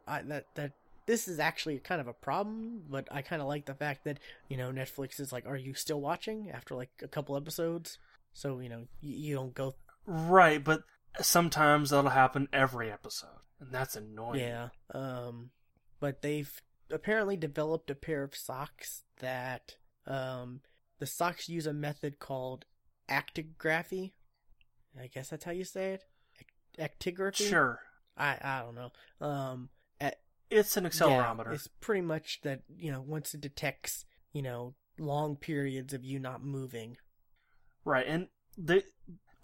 I, 0.07 0.23
that 0.23 0.47
that 0.55 0.73
this 1.07 1.29
is 1.29 1.39
actually 1.39 1.79
kind 1.79 2.01
of 2.01 2.09
a 2.09 2.13
problem, 2.13 2.83
but 2.91 3.07
I 3.11 3.23
kind 3.23 3.41
of 3.41 3.49
like 3.49 3.67
the 3.67 3.75
fact 3.75 4.05
that 4.05 4.19
you 4.49 4.57
know 4.57 4.71
Netflix 4.73 5.21
is 5.21 5.33
like, 5.33 5.47
are 5.47 5.57
you 5.57 5.75
still 5.75 6.01
watching 6.01 6.51
after 6.51 6.75
like 6.75 6.91
a 7.03 7.09
couple 7.09 7.37
episodes? 7.37 7.99
So 8.33 8.61
you 8.61 8.69
know 8.69 8.87
you, 9.01 9.17
you 9.17 9.35
don't 9.35 9.55
go 9.55 9.75
right, 10.07 10.63
but 10.63 10.83
sometimes 11.21 11.91
that'll 11.91 12.11
happen 12.11 12.49
every 12.53 12.91
episode, 12.91 13.29
and 13.61 13.73
that's 13.73 13.97
annoying. 13.97 14.41
Yeah. 14.41 14.69
Um, 14.93 15.51
but 16.01 16.23
they've 16.23 16.61
apparently 16.91 17.37
developed 17.37 17.91
a 17.91 17.95
pair 17.95 18.23
of 18.23 18.35
socks 18.35 19.03
that 19.21 19.77
um 20.07 20.61
the 20.99 21.07
socks 21.07 21.49
use 21.49 21.67
a 21.67 21.73
method 21.73 22.19
called 22.19 22.65
actigraphy. 23.09 24.13
I 25.01 25.09
guess 25.09 25.29
that's 25.29 25.45
how 25.45 25.53
you 25.53 25.65
say 25.65 25.95
it. 25.95 26.05
Actigraphy. 26.79 27.49
Sure, 27.49 27.81
I 28.17 28.39
I 28.41 28.63
don't 28.63 28.75
know. 28.75 29.27
Um, 29.27 29.69
at, 30.01 30.21
it's 30.51 30.77
an 30.77 30.85
yeah, 30.85 30.91
accelerometer. 30.91 31.53
it's 31.53 31.69
pretty 31.81 32.03
much 32.03 32.41
that 32.43 32.63
you 32.77 32.91
know 32.91 33.03
once 33.03 33.35
it 33.35 33.41
detects 33.41 34.05
you 34.33 34.43
know 34.43 34.75
long 34.99 35.37
periods 35.37 35.93
of 35.93 36.05
you 36.05 36.19
not 36.19 36.43
moving. 36.43 36.97
Right, 37.85 38.07
and 38.07 38.29
the 38.57 38.83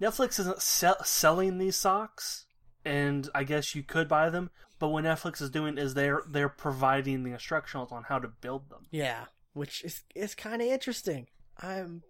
Netflix 0.00 0.40
isn't 0.40 0.62
sell- 0.62 1.04
selling 1.04 1.58
these 1.58 1.76
socks, 1.76 2.46
and 2.84 3.28
I 3.34 3.44
guess 3.44 3.74
you 3.74 3.82
could 3.82 4.08
buy 4.08 4.30
them. 4.30 4.50
But 4.78 4.88
what 4.88 5.04
Netflix 5.04 5.40
is 5.40 5.50
doing 5.50 5.78
is 5.78 5.94
they're 5.94 6.22
they're 6.28 6.48
providing 6.48 7.22
the 7.22 7.30
instructionals 7.30 7.92
on 7.92 8.04
how 8.04 8.18
to 8.18 8.28
build 8.28 8.68
them. 8.70 8.86
Yeah, 8.90 9.24
which 9.52 9.84
is 9.84 10.02
is 10.14 10.34
kind 10.34 10.60
of 10.62 10.68
interesting. 10.68 11.28
I'm 11.60 12.02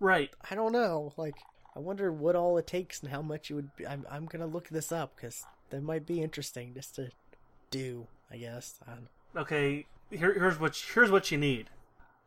Right, 0.00 0.30
I 0.50 0.54
don't 0.54 0.72
know. 0.72 1.12
Like, 1.18 1.34
I 1.76 1.78
wonder 1.78 2.10
what 2.12 2.34
all 2.34 2.56
it 2.56 2.66
takes 2.66 3.02
and 3.02 3.10
how 3.12 3.20
much 3.22 3.50
it 3.50 3.54
would 3.54 3.76
be. 3.76 3.86
I'm, 3.86 4.06
I'm 4.10 4.24
gonna 4.26 4.46
look 4.46 4.68
this 4.70 4.90
up 4.90 5.14
because 5.14 5.44
that 5.68 5.82
might 5.82 6.06
be 6.06 6.22
interesting 6.22 6.72
just 6.74 6.94
to 6.96 7.10
do. 7.70 8.06
I 8.30 8.38
guess. 8.38 8.80
I 8.88 8.92
don't- 8.94 9.08
okay. 9.42 9.86
Here, 10.10 10.32
here's 10.32 10.58
what 10.58 10.76
here's 10.94 11.10
what 11.10 11.30
you 11.30 11.38
need. 11.38 11.68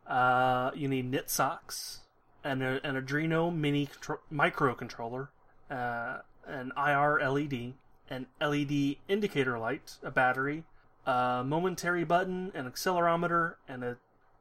Uh, 0.06 0.70
you 0.74 0.86
need 0.88 1.10
knit 1.10 1.28
socks, 1.30 2.00
and 2.42 2.62
a, 2.62 2.80
an 2.86 2.94
Arduino 2.94 3.54
mini 3.54 3.86
contro- 3.86 4.20
microcontroller, 4.32 5.28
uh, 5.70 6.18
an 6.46 6.72
IR 6.76 7.20
LED, 7.28 7.74
an 8.10 8.26
LED 8.40 8.96
indicator 9.08 9.58
light, 9.58 9.98
a 10.02 10.10
battery, 10.10 10.64
a 11.06 11.42
momentary 11.44 12.04
button, 12.04 12.52
an 12.54 12.70
accelerometer, 12.70 13.54
and 13.68 13.84
a 13.84 13.96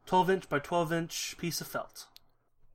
12 0.06 0.30
inch 0.30 0.50
by 0.50 0.60
12 0.60 0.94
inch 0.94 1.36
piece 1.38 1.62
of 1.62 1.68
felt. 1.68 2.08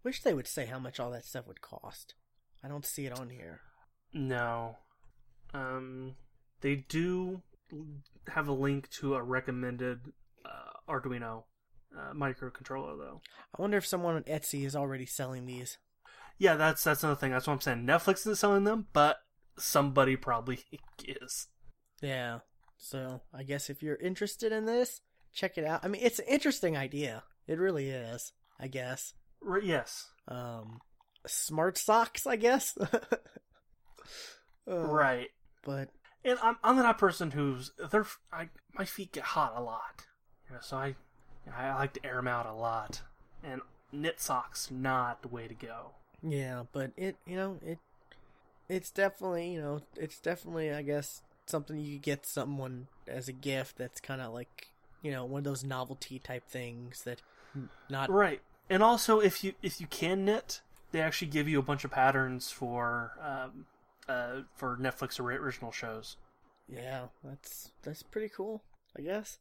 Wish 0.04 0.22
they 0.22 0.34
would 0.34 0.46
say 0.46 0.66
how 0.66 0.78
much 0.78 0.98
all 0.98 1.10
that 1.10 1.24
stuff 1.24 1.46
would 1.46 1.60
cost. 1.60 2.14
I 2.62 2.68
don't 2.68 2.86
see 2.86 3.06
it 3.06 3.18
on 3.18 3.30
here. 3.30 3.60
No. 4.12 4.76
Um, 5.52 6.14
they 6.60 6.84
do 6.88 7.42
have 8.28 8.48
a 8.48 8.52
link 8.52 8.88
to 8.90 9.14
a 9.14 9.22
recommended 9.22 10.00
uh, 10.44 10.92
Arduino 10.92 11.44
uh, 11.96 12.12
microcontroller, 12.14 12.98
though. 12.98 13.20
I 13.56 13.62
wonder 13.62 13.76
if 13.76 13.86
someone 13.86 14.16
on 14.16 14.22
Etsy 14.24 14.64
is 14.64 14.76
already 14.76 15.06
selling 15.06 15.46
these. 15.46 15.78
Yeah, 16.38 16.54
that's 16.54 16.84
that's 16.84 17.02
another 17.02 17.18
thing. 17.18 17.32
That's 17.32 17.46
what 17.46 17.54
I'm 17.54 17.60
saying. 17.60 17.84
Netflix 17.84 18.20
isn't 18.20 18.36
selling 18.36 18.64
them, 18.64 18.86
but 18.92 19.18
somebody 19.58 20.16
probably 20.16 20.60
is. 21.04 21.48
Yeah. 22.00 22.40
So 22.76 23.22
I 23.34 23.42
guess 23.42 23.68
if 23.70 23.82
you're 23.82 23.96
interested 23.96 24.52
in 24.52 24.64
this, 24.66 25.00
check 25.34 25.58
it 25.58 25.64
out. 25.64 25.84
I 25.84 25.88
mean, 25.88 26.02
it's 26.04 26.20
an 26.20 26.26
interesting 26.28 26.76
idea. 26.76 27.24
It 27.46 27.58
really 27.58 27.90
is. 27.90 28.32
I 28.60 28.68
guess. 28.68 29.14
Right, 29.40 29.64
yes. 29.64 30.06
Um, 30.26 30.80
smart 31.26 31.78
socks. 31.78 32.26
I 32.26 32.36
guess. 32.36 32.76
Uh, 34.70 34.80
right. 34.80 35.28
But 35.64 35.88
And 36.24 36.38
I'm 36.42 36.56
I'm 36.62 36.76
that 36.76 36.98
person 36.98 37.30
who's 37.30 37.72
they're 37.90 38.06
I 38.32 38.48
my 38.74 38.84
feet 38.84 39.12
get 39.12 39.24
hot 39.24 39.54
a 39.56 39.62
lot, 39.62 40.06
you 40.46 40.54
know, 40.54 40.60
so 40.60 40.76
I 40.76 40.94
I 41.54 41.74
like 41.74 41.94
to 41.94 42.06
air 42.06 42.16
them 42.16 42.28
out 42.28 42.46
a 42.46 42.52
lot. 42.52 43.02
And 43.42 43.62
knit 43.92 44.20
socks 44.20 44.70
not 44.70 45.22
the 45.22 45.28
way 45.28 45.48
to 45.48 45.54
go. 45.54 45.92
Yeah, 46.22 46.64
but 46.72 46.92
it 46.96 47.16
you 47.26 47.36
know 47.36 47.58
it 47.64 47.78
it's 48.68 48.90
definitely 48.90 49.52
you 49.52 49.60
know 49.60 49.82
it's 49.96 50.18
definitely 50.20 50.72
I 50.72 50.82
guess 50.82 51.22
something 51.46 51.78
you 51.78 51.98
get 51.98 52.26
someone 52.26 52.88
as 53.06 53.28
a 53.28 53.32
gift 53.32 53.78
that's 53.78 54.00
kind 54.00 54.20
of 54.20 54.32
like 54.34 54.68
you 55.02 55.10
know 55.10 55.24
one 55.24 55.38
of 55.38 55.44
those 55.44 55.64
novelty 55.64 56.18
type 56.18 56.44
things 56.48 57.02
that 57.04 57.22
not 57.88 58.10
Right. 58.10 58.40
And 58.70 58.82
also, 58.82 59.20
if 59.20 59.42
you 59.42 59.54
if 59.62 59.80
you 59.80 59.86
can 59.86 60.24
knit, 60.24 60.60
they 60.92 61.00
actually 61.00 61.28
give 61.28 61.48
you 61.48 61.58
a 61.58 61.62
bunch 61.62 61.84
of 61.84 61.90
patterns 61.90 62.50
for 62.50 63.12
um, 63.22 63.64
uh, 64.08 64.42
for 64.56 64.76
Netflix 64.76 65.18
original 65.20 65.72
shows. 65.72 66.16
yeah 66.68 67.06
that's 67.24 67.70
that's 67.82 68.02
pretty 68.02 68.28
cool 68.28 68.62
I 68.96 69.02
guess 69.02 69.38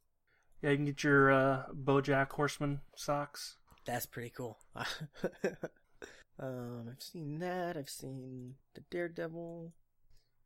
Yeah, 0.62 0.70
you 0.72 0.76
can 0.78 0.86
get 0.86 1.04
your 1.04 1.32
uh, 1.32 1.64
BoJack 1.74 2.32
Horseman 2.32 2.82
socks. 2.96 3.58
that's 3.86 4.06
pretty 4.06 4.30
cool. 4.30 4.58
um, 6.40 6.88
I've 6.92 7.02
seen 7.02 7.40
that. 7.40 7.78
I've 7.78 7.90
seen 7.90 8.56
the 8.76 8.82
Daredevil. 8.92 9.74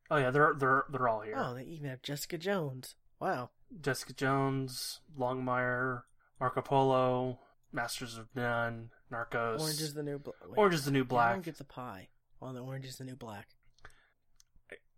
Oh 0.10 0.18
yeah, 0.18 0.32
they're 0.32 0.54
they're 0.58 0.86
they're 0.92 1.08
all 1.08 1.22
here. 1.22 1.36
Oh, 1.38 1.54
they 1.56 1.64
even 1.64 1.90
have 1.90 2.02
Jessica 2.02 2.38
Jones. 2.38 2.96
Wow. 3.20 3.52
Jessica 3.82 4.14
Jones, 4.14 5.00
Longmire, 5.18 6.02
Marco 6.40 6.62
Polo, 6.62 7.40
Masters 7.72 8.18
of 8.18 8.28
None, 8.36 8.90
Narcos. 9.12 9.60
Orange 9.62 9.82
is 9.82 9.94
the 9.94 10.04
new 10.04 10.20
black. 10.20 10.36
Orange 10.58 10.76
is 10.76 10.86
the 10.86 10.92
New 10.92 11.02
Everyone 11.02 11.34
Black. 11.36 11.44
gets 11.44 11.60
a 11.60 11.66
pie. 11.66 12.10
on 12.42 12.56
the 12.56 12.62
Orange 12.62 12.86
is 12.86 12.98
the 12.98 13.06
New 13.06 13.16
Black? 13.16 13.48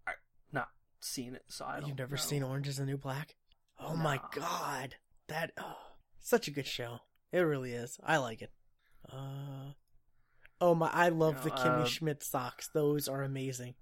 I 0.07 0.11
not 0.51 0.69
seen 0.99 1.35
it, 1.35 1.43
so 1.47 1.65
I 1.65 1.79
don't. 1.79 1.89
You've 1.89 1.97
never 1.97 2.15
know. 2.15 2.21
seen 2.21 2.41
Orange 2.43 2.67
is 2.67 2.77
the 2.77 2.85
New 2.85 2.97
Black? 2.97 3.35
Oh 3.79 3.95
my 3.95 4.19
god. 4.33 4.95
That 5.27 5.51
oh, 5.59 5.75
such 6.19 6.47
a 6.47 6.51
good 6.51 6.67
show. 6.67 6.99
It 7.31 7.39
really 7.39 7.73
is. 7.73 7.99
I 8.03 8.17
like 8.17 8.41
it. 8.41 8.51
Uh 9.11 9.73
Oh 10.61 10.75
my 10.75 10.89
I 10.91 11.09
love 11.09 11.43
You 11.43 11.49
the 11.49 11.55
know, 11.55 11.61
Kimmy 11.61 11.81
uh, 11.81 11.85
Schmidt 11.85 12.23
socks. 12.23 12.69
Those 12.73 13.07
are 13.07 13.23
amazing. 13.23 13.75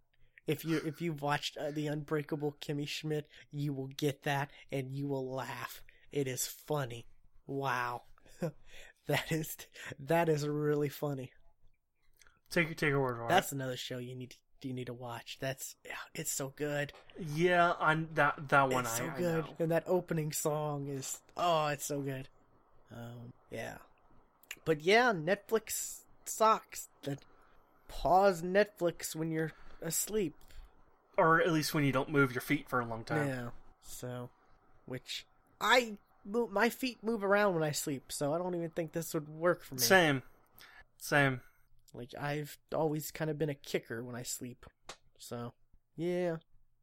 If 0.48 0.66
you 0.66 0.82
if 0.86 1.02
you've 1.02 1.22
watched 1.22 1.58
uh, 1.58 1.72
the 1.72 1.88
Unbreakable 1.88 2.58
Kimmy 2.62 2.88
Schmidt, 2.88 3.28
you 3.52 3.74
will 3.74 3.90
get 3.98 4.24
that 4.24 4.50
and 4.72 4.92
you 4.92 5.08
will 5.08 5.34
laugh. 5.34 5.84
It 6.12 6.28
is 6.28 6.48
funny. 6.48 7.06
Wow. 7.48 8.04
that 9.08 9.32
is 9.32 9.56
that 10.00 10.30
is 10.30 10.48
really 10.48 10.90
funny. 10.90 11.32
Take 12.50 12.68
your 12.68 12.76
take 12.76 12.90
your 12.90 13.02
word 13.02 13.18
for 13.18 13.28
That's 13.30 13.52
another 13.52 13.78
show 13.78 13.98
you 13.98 14.16
need 14.16 14.32
to, 14.62 14.68
you 14.68 14.74
need 14.74 14.88
to 14.88 14.94
watch. 14.94 15.38
That's 15.40 15.76
it's 16.14 16.32
so 16.32 16.54
good. 16.56 16.92
Yeah, 17.34 17.74
on 17.80 18.10
that 18.16 18.50
that 18.50 18.70
one. 18.70 18.86
it's 18.86 19.00
I, 19.00 19.06
so 19.06 19.12
good, 19.18 19.46
know. 19.46 19.56
and 19.60 19.72
that 19.72 19.84
opening 19.88 20.32
song 20.32 20.88
is 20.88 21.20
oh, 21.38 21.68
it's 21.68 21.86
so 21.86 22.02
good. 22.02 22.28
Um, 22.92 23.32
yeah, 23.50 23.76
but 24.66 24.82
yeah, 24.82 25.14
Netflix 25.14 26.02
socks 26.32 26.90
that 27.04 27.20
pause 27.88 28.42
Netflix 28.42 29.16
when 29.16 29.32
you're 29.32 29.52
asleep. 29.82 30.36
Or 31.18 31.42
at 31.42 31.52
least 31.52 31.74
when 31.74 31.84
you 31.84 31.92
don't 31.92 32.10
move 32.10 32.34
your 32.34 32.42
feet 32.42 32.70
for 32.70 32.80
a 32.80 32.86
long 32.86 33.04
time. 33.04 33.28
Yeah, 33.28 33.50
so 33.82 34.30
which 34.86 35.26
I 35.60 35.98
move, 36.26 36.52
my 36.52 36.70
feet 36.70 37.04
move 37.04 37.24
around 37.24 37.54
when 37.54 37.64
I 37.64 37.72
sleep, 37.72 38.12
so 38.12 38.34
I 38.34 38.38
don't 38.38 38.56
even 38.56 38.70
think 38.70 38.94
this 38.94 39.14
would 39.14 39.30
work 39.30 39.64
for 39.64 39.76
me. 39.76 39.82
Same, 39.82 40.24
same. 40.98 41.42
Like 41.94 42.14
I've 42.20 42.58
always 42.74 43.12
kind 43.12 43.30
of 43.30 43.38
been 43.38 43.50
a 43.50 43.56
kicker 43.56 44.04
when 44.04 44.16
I 44.16 44.24
sleep. 44.24 44.66
So, 45.18 45.54
yeah, 45.96 46.38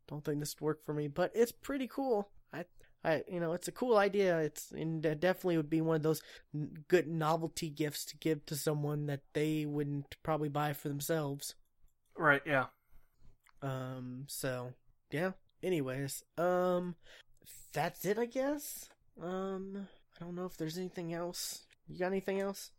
don't 0.07 0.25
think 0.25 0.41
this 0.41 0.55
would 0.61 0.65
work 0.65 0.85
for 0.85 0.95
me, 0.95 1.09
but 1.09 1.33
it's 1.35 1.53
pretty 1.53 1.89
cool. 1.89 2.29
I 3.05 3.23
you 3.29 3.41
know, 3.41 3.53
it's 3.53 3.69
a 3.69 3.73
cool 3.73 3.97
idea. 3.97 4.39
It's 4.39 4.71
and 4.71 5.05
it 5.05 5.21
definitely 5.21 5.57
would 5.57 5.71
be 5.71 5.81
one 5.81 5.97
of 5.97 6.03
those 6.03 6.23
good 6.89 7.07
novelty 7.07 7.71
gifts 7.71 8.05
to 8.07 8.17
give 8.17 8.45
to 8.47 8.57
someone 8.57 9.07
that 9.07 9.21
they 9.35 9.67
wouldn't 9.67 10.17
probably 10.23 10.49
buy 10.49 10.73
for 10.73 10.89
themselves. 10.89 11.55
Right? 12.17 12.43
Yeah. 12.45 12.67
Um 13.63 14.25
so, 14.27 14.73
yeah. 15.11 15.33
Anyways, 15.63 16.23
um 16.37 16.97
that's 17.73 18.05
it, 18.05 18.19
I 18.19 18.27
guess. 18.27 18.89
Um 19.23 19.89
I 20.21 20.25
don't 20.25 20.35
know 20.35 20.47
if 20.47 20.57
there's 20.57 20.79
anything 20.79 21.15
else. 21.15 21.63
You 21.89 21.99
got 21.99 22.07
anything 22.07 22.41
else? 22.41 22.73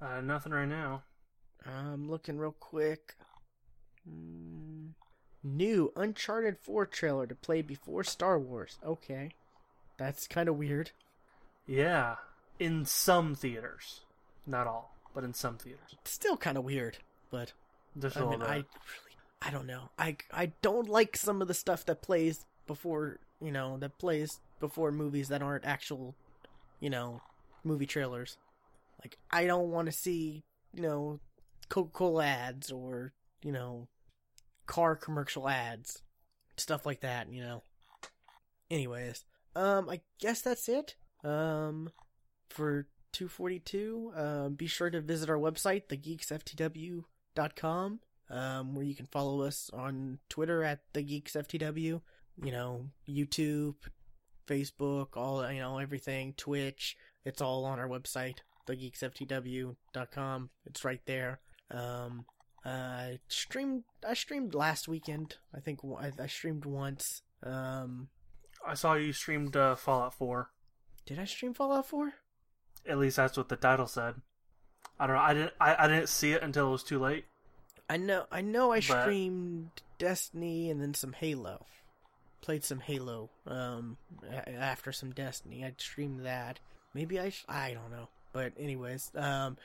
Uh, 0.00 0.20
nothing 0.20 0.52
right 0.52 0.68
now. 0.68 1.04
I'm 1.64 2.10
looking 2.10 2.38
real 2.38 2.56
quick. 2.58 3.14
Mm, 4.08 4.90
new 5.44 5.92
Uncharted 5.94 6.58
4 6.58 6.86
trailer 6.86 7.26
to 7.26 7.36
play 7.36 7.62
before 7.62 8.02
Star 8.02 8.38
Wars. 8.38 8.78
Okay. 8.84 9.30
That's 9.96 10.26
kind 10.26 10.48
of 10.48 10.56
weird. 10.56 10.90
Yeah, 11.66 12.16
in 12.58 12.84
some 12.84 13.34
theaters, 13.34 14.00
not 14.46 14.66
all, 14.66 14.96
but 15.14 15.24
in 15.24 15.34
some 15.34 15.58
theaters. 15.58 15.96
Still 16.04 16.36
kind 16.36 16.58
of 16.58 16.64
weird, 16.64 16.98
but 17.30 17.52
I 17.96 18.20
mean, 18.20 18.42
I 18.42 18.54
really, 18.54 18.66
I 19.40 19.50
don't 19.50 19.66
know. 19.66 19.90
I 19.98 20.16
I 20.32 20.52
don't 20.62 20.88
like 20.88 21.16
some 21.16 21.42
of 21.42 21.48
the 21.48 21.54
stuff 21.54 21.84
that 21.86 22.02
plays 22.02 22.46
before, 22.66 23.18
you 23.40 23.52
know, 23.52 23.76
that 23.78 23.98
plays 23.98 24.40
before 24.60 24.92
movies 24.92 25.28
that 25.28 25.42
aren't 25.42 25.64
actual, 25.64 26.14
you 26.80 26.90
know, 26.90 27.20
movie 27.64 27.86
trailers. 27.86 28.36
Like 29.00 29.18
I 29.30 29.46
don't 29.46 29.70
want 29.70 29.86
to 29.86 29.92
see, 29.92 30.42
you 30.72 30.82
know, 30.82 31.20
Coca-Cola 31.68 32.24
ads 32.24 32.70
or, 32.70 33.12
you 33.42 33.52
know, 33.52 33.88
car 34.66 34.96
commercial 34.96 35.48
ads, 35.48 36.02
stuff 36.56 36.86
like 36.86 37.00
that, 37.00 37.32
you 37.32 37.42
know. 37.42 37.62
Anyways, 38.70 39.24
um 39.54 39.88
I 39.88 40.00
guess 40.20 40.42
that's 40.42 40.68
it. 40.68 40.96
Um 41.24 41.90
for 42.48 42.86
242, 43.12 44.12
um 44.16 44.54
be 44.54 44.66
sure 44.66 44.90
to 44.90 45.00
visit 45.00 45.30
our 45.30 45.36
website, 45.36 45.84
thegeeksftw.com, 45.88 48.00
um 48.30 48.74
where 48.74 48.84
you 48.84 48.94
can 48.94 49.06
follow 49.06 49.42
us 49.42 49.70
on 49.72 50.18
Twitter 50.28 50.62
at 50.64 50.80
thegeeksftw, 50.94 52.00
you 52.42 52.52
know, 52.52 52.86
YouTube, 53.08 53.74
Facebook, 54.46 55.16
all 55.16 55.50
you 55.50 55.60
know, 55.60 55.78
everything, 55.78 56.34
Twitch, 56.36 56.96
it's 57.24 57.40
all 57.40 57.64
on 57.64 57.78
our 57.78 57.88
website, 57.88 58.38
thegeeksftw.com. 58.68 60.50
It's 60.66 60.84
right 60.84 61.00
there. 61.06 61.40
Um 61.70 62.26
I 62.64 63.18
streamed 63.28 63.84
I 64.06 64.14
streamed 64.14 64.54
last 64.54 64.88
weekend. 64.88 65.36
I 65.54 65.60
think 65.60 65.80
I, 65.84 66.12
I 66.20 66.26
streamed 66.26 66.64
once. 66.64 67.22
Um 67.42 68.08
I 68.66 68.74
saw 68.74 68.94
you 68.94 69.12
streamed 69.12 69.56
uh, 69.56 69.74
Fallout 69.74 70.14
4. 70.14 70.50
did 71.06 71.18
I 71.18 71.24
stream 71.24 71.54
Fallout 71.54 71.86
4? 71.86 72.12
At 72.88 72.98
least 72.98 73.16
that's 73.16 73.36
what 73.36 73.48
the 73.48 73.56
title 73.56 73.86
said. 73.86 74.14
I 74.98 75.06
don't 75.06 75.16
know. 75.16 75.22
I 75.22 75.34
didn't. 75.34 75.52
I, 75.60 75.84
I 75.84 75.88
didn't 75.88 76.08
see 76.08 76.32
it 76.32 76.42
until 76.42 76.68
it 76.68 76.72
was 76.72 76.82
too 76.84 76.98
late. 76.98 77.24
I 77.88 77.96
know 77.96 78.24
I 78.30 78.40
know 78.40 78.72
I 78.72 78.76
But- 78.80 79.02
streamed 79.02 79.70
Destiny 79.98 80.70
and 80.70 80.80
then 80.80 80.94
some 80.94 81.12
Halo. 81.12 81.66
Played 82.40 82.64
some 82.64 82.80
Halo 82.80 83.30
um 83.46 83.96
after 84.46 84.90
some 84.92 85.12
Destiny. 85.12 85.64
I 85.64 85.72
streamed 85.78 86.24
that. 86.26 86.58
Maybe 86.94 87.20
I 87.20 87.30
sh- 87.30 87.44
I 87.48 87.72
don't 87.74 87.90
know. 87.90 88.08
But 88.32 88.52
anyways, 88.58 89.10
um 89.14 89.56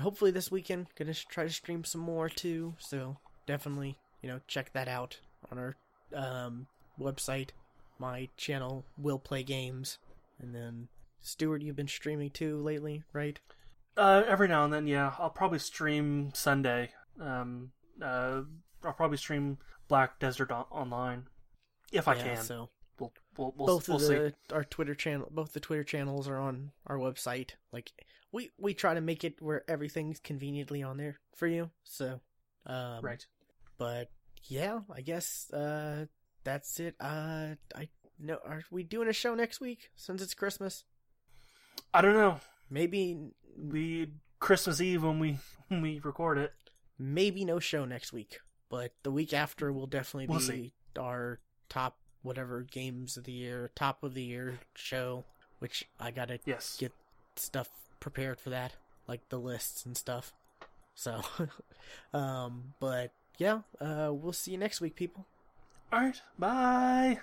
hopefully 0.00 0.30
this 0.30 0.50
weekend 0.50 0.86
going 0.96 1.12
to 1.12 1.26
try 1.28 1.44
to 1.44 1.50
stream 1.50 1.84
some 1.84 2.00
more 2.02 2.28
too. 2.28 2.74
So 2.78 3.16
definitely, 3.46 3.96
you 4.22 4.28
know, 4.28 4.40
check 4.46 4.72
that 4.74 4.88
out 4.88 5.18
on 5.50 5.58
our 5.58 5.76
um 6.14 6.66
website. 7.00 7.50
My 7.98 8.28
channel 8.36 8.84
will 8.96 9.18
play 9.18 9.42
games. 9.42 9.98
And 10.40 10.54
then 10.54 10.88
Stuart, 11.20 11.62
you've 11.62 11.76
been 11.76 11.88
streaming 11.88 12.30
too 12.30 12.58
lately, 12.62 13.02
right? 13.12 13.38
Uh, 13.96 14.22
every 14.26 14.46
now 14.48 14.64
and 14.64 14.72
then, 14.72 14.86
yeah. 14.86 15.12
I'll 15.18 15.30
probably 15.30 15.58
stream 15.58 16.30
Sunday. 16.34 16.90
Um, 17.20 17.72
uh, 18.00 18.42
I'll 18.84 18.92
probably 18.92 19.16
stream 19.16 19.58
Black 19.88 20.18
Desert 20.20 20.50
on- 20.52 20.66
Online 20.70 21.24
if 21.92 22.06
I 22.06 22.14
Yeah, 22.14 22.34
can. 22.34 22.44
So 22.44 22.68
We'll, 23.00 23.12
we'll, 23.36 23.54
we'll, 23.56 23.66
both 23.66 23.88
we'll 23.88 23.96
of 23.98 24.02
see. 24.02 24.14
the 24.14 24.34
our 24.52 24.64
Twitter 24.64 24.94
channel, 24.94 25.28
both 25.30 25.52
the 25.52 25.60
Twitter 25.60 25.84
channels 25.84 26.28
are 26.28 26.38
on 26.38 26.72
our 26.88 26.96
website. 26.98 27.50
Like 27.72 27.92
we 28.32 28.50
we 28.58 28.74
try 28.74 28.94
to 28.94 29.00
make 29.00 29.22
it 29.22 29.40
where 29.40 29.62
everything's 29.70 30.18
conveniently 30.18 30.82
on 30.82 30.96
there 30.96 31.20
for 31.36 31.46
you. 31.46 31.70
So, 31.84 32.20
um, 32.66 33.00
Right. 33.02 33.24
But 33.78 34.10
yeah, 34.48 34.80
I 34.92 35.00
guess 35.02 35.48
uh, 35.52 36.06
that's 36.44 36.78
it. 36.80 36.94
Uh, 37.00 37.54
I 37.74 37.88
know. 38.18 38.38
Are 38.44 38.62
we 38.70 38.82
doing 38.82 39.08
a 39.08 39.12
show 39.12 39.34
next 39.34 39.60
week 39.60 39.90
since 39.96 40.22
it's 40.22 40.34
Christmas? 40.34 40.84
I 41.94 42.00
don't 42.00 42.14
know. 42.14 42.40
Maybe 42.70 43.16
We 43.56 44.12
Christmas 44.40 44.80
Eve 44.80 45.02
when 45.04 45.18
we 45.18 45.38
when 45.68 45.80
we 45.82 46.00
record 46.00 46.38
it. 46.38 46.52
maybe 46.98 47.44
no 47.44 47.58
show 47.58 47.84
next 47.84 48.12
week, 48.12 48.38
but 48.68 48.92
the 49.02 49.10
week 49.10 49.32
after 49.32 49.72
will 49.72 49.86
definitely 49.86 50.26
We'll 50.26 50.38
be 50.40 50.44
see. 50.44 50.72
our 50.98 51.40
top 51.68 51.98
whatever 52.22 52.62
games 52.62 53.16
of 53.16 53.24
the 53.24 53.32
year, 53.32 53.70
top 53.74 54.02
of 54.02 54.14
the 54.14 54.22
year 54.22 54.58
show. 54.74 55.24
Which 55.60 55.88
I 55.98 56.10
gotta 56.12 56.38
Yes. 56.44 56.76
get 56.78 56.92
stuff 57.36 57.68
prepared 58.00 58.38
for 58.40 58.50
that, 58.50 58.74
like 59.08 59.28
the 59.28 59.38
lists 59.40 59.84
and 59.84 59.96
stuff. 59.96 60.32
So, 60.94 61.20
um, 62.12 62.74
but 62.80 63.12
yeah, 63.38 63.62
uh, 63.80 64.10
we'll 64.12 64.32
see 64.32 64.52
you 64.52 64.58
next 64.58 64.80
week, 64.80 64.94
people. 64.94 65.26
All 65.92 66.00
right. 66.00 66.20
Bye. 66.38 67.18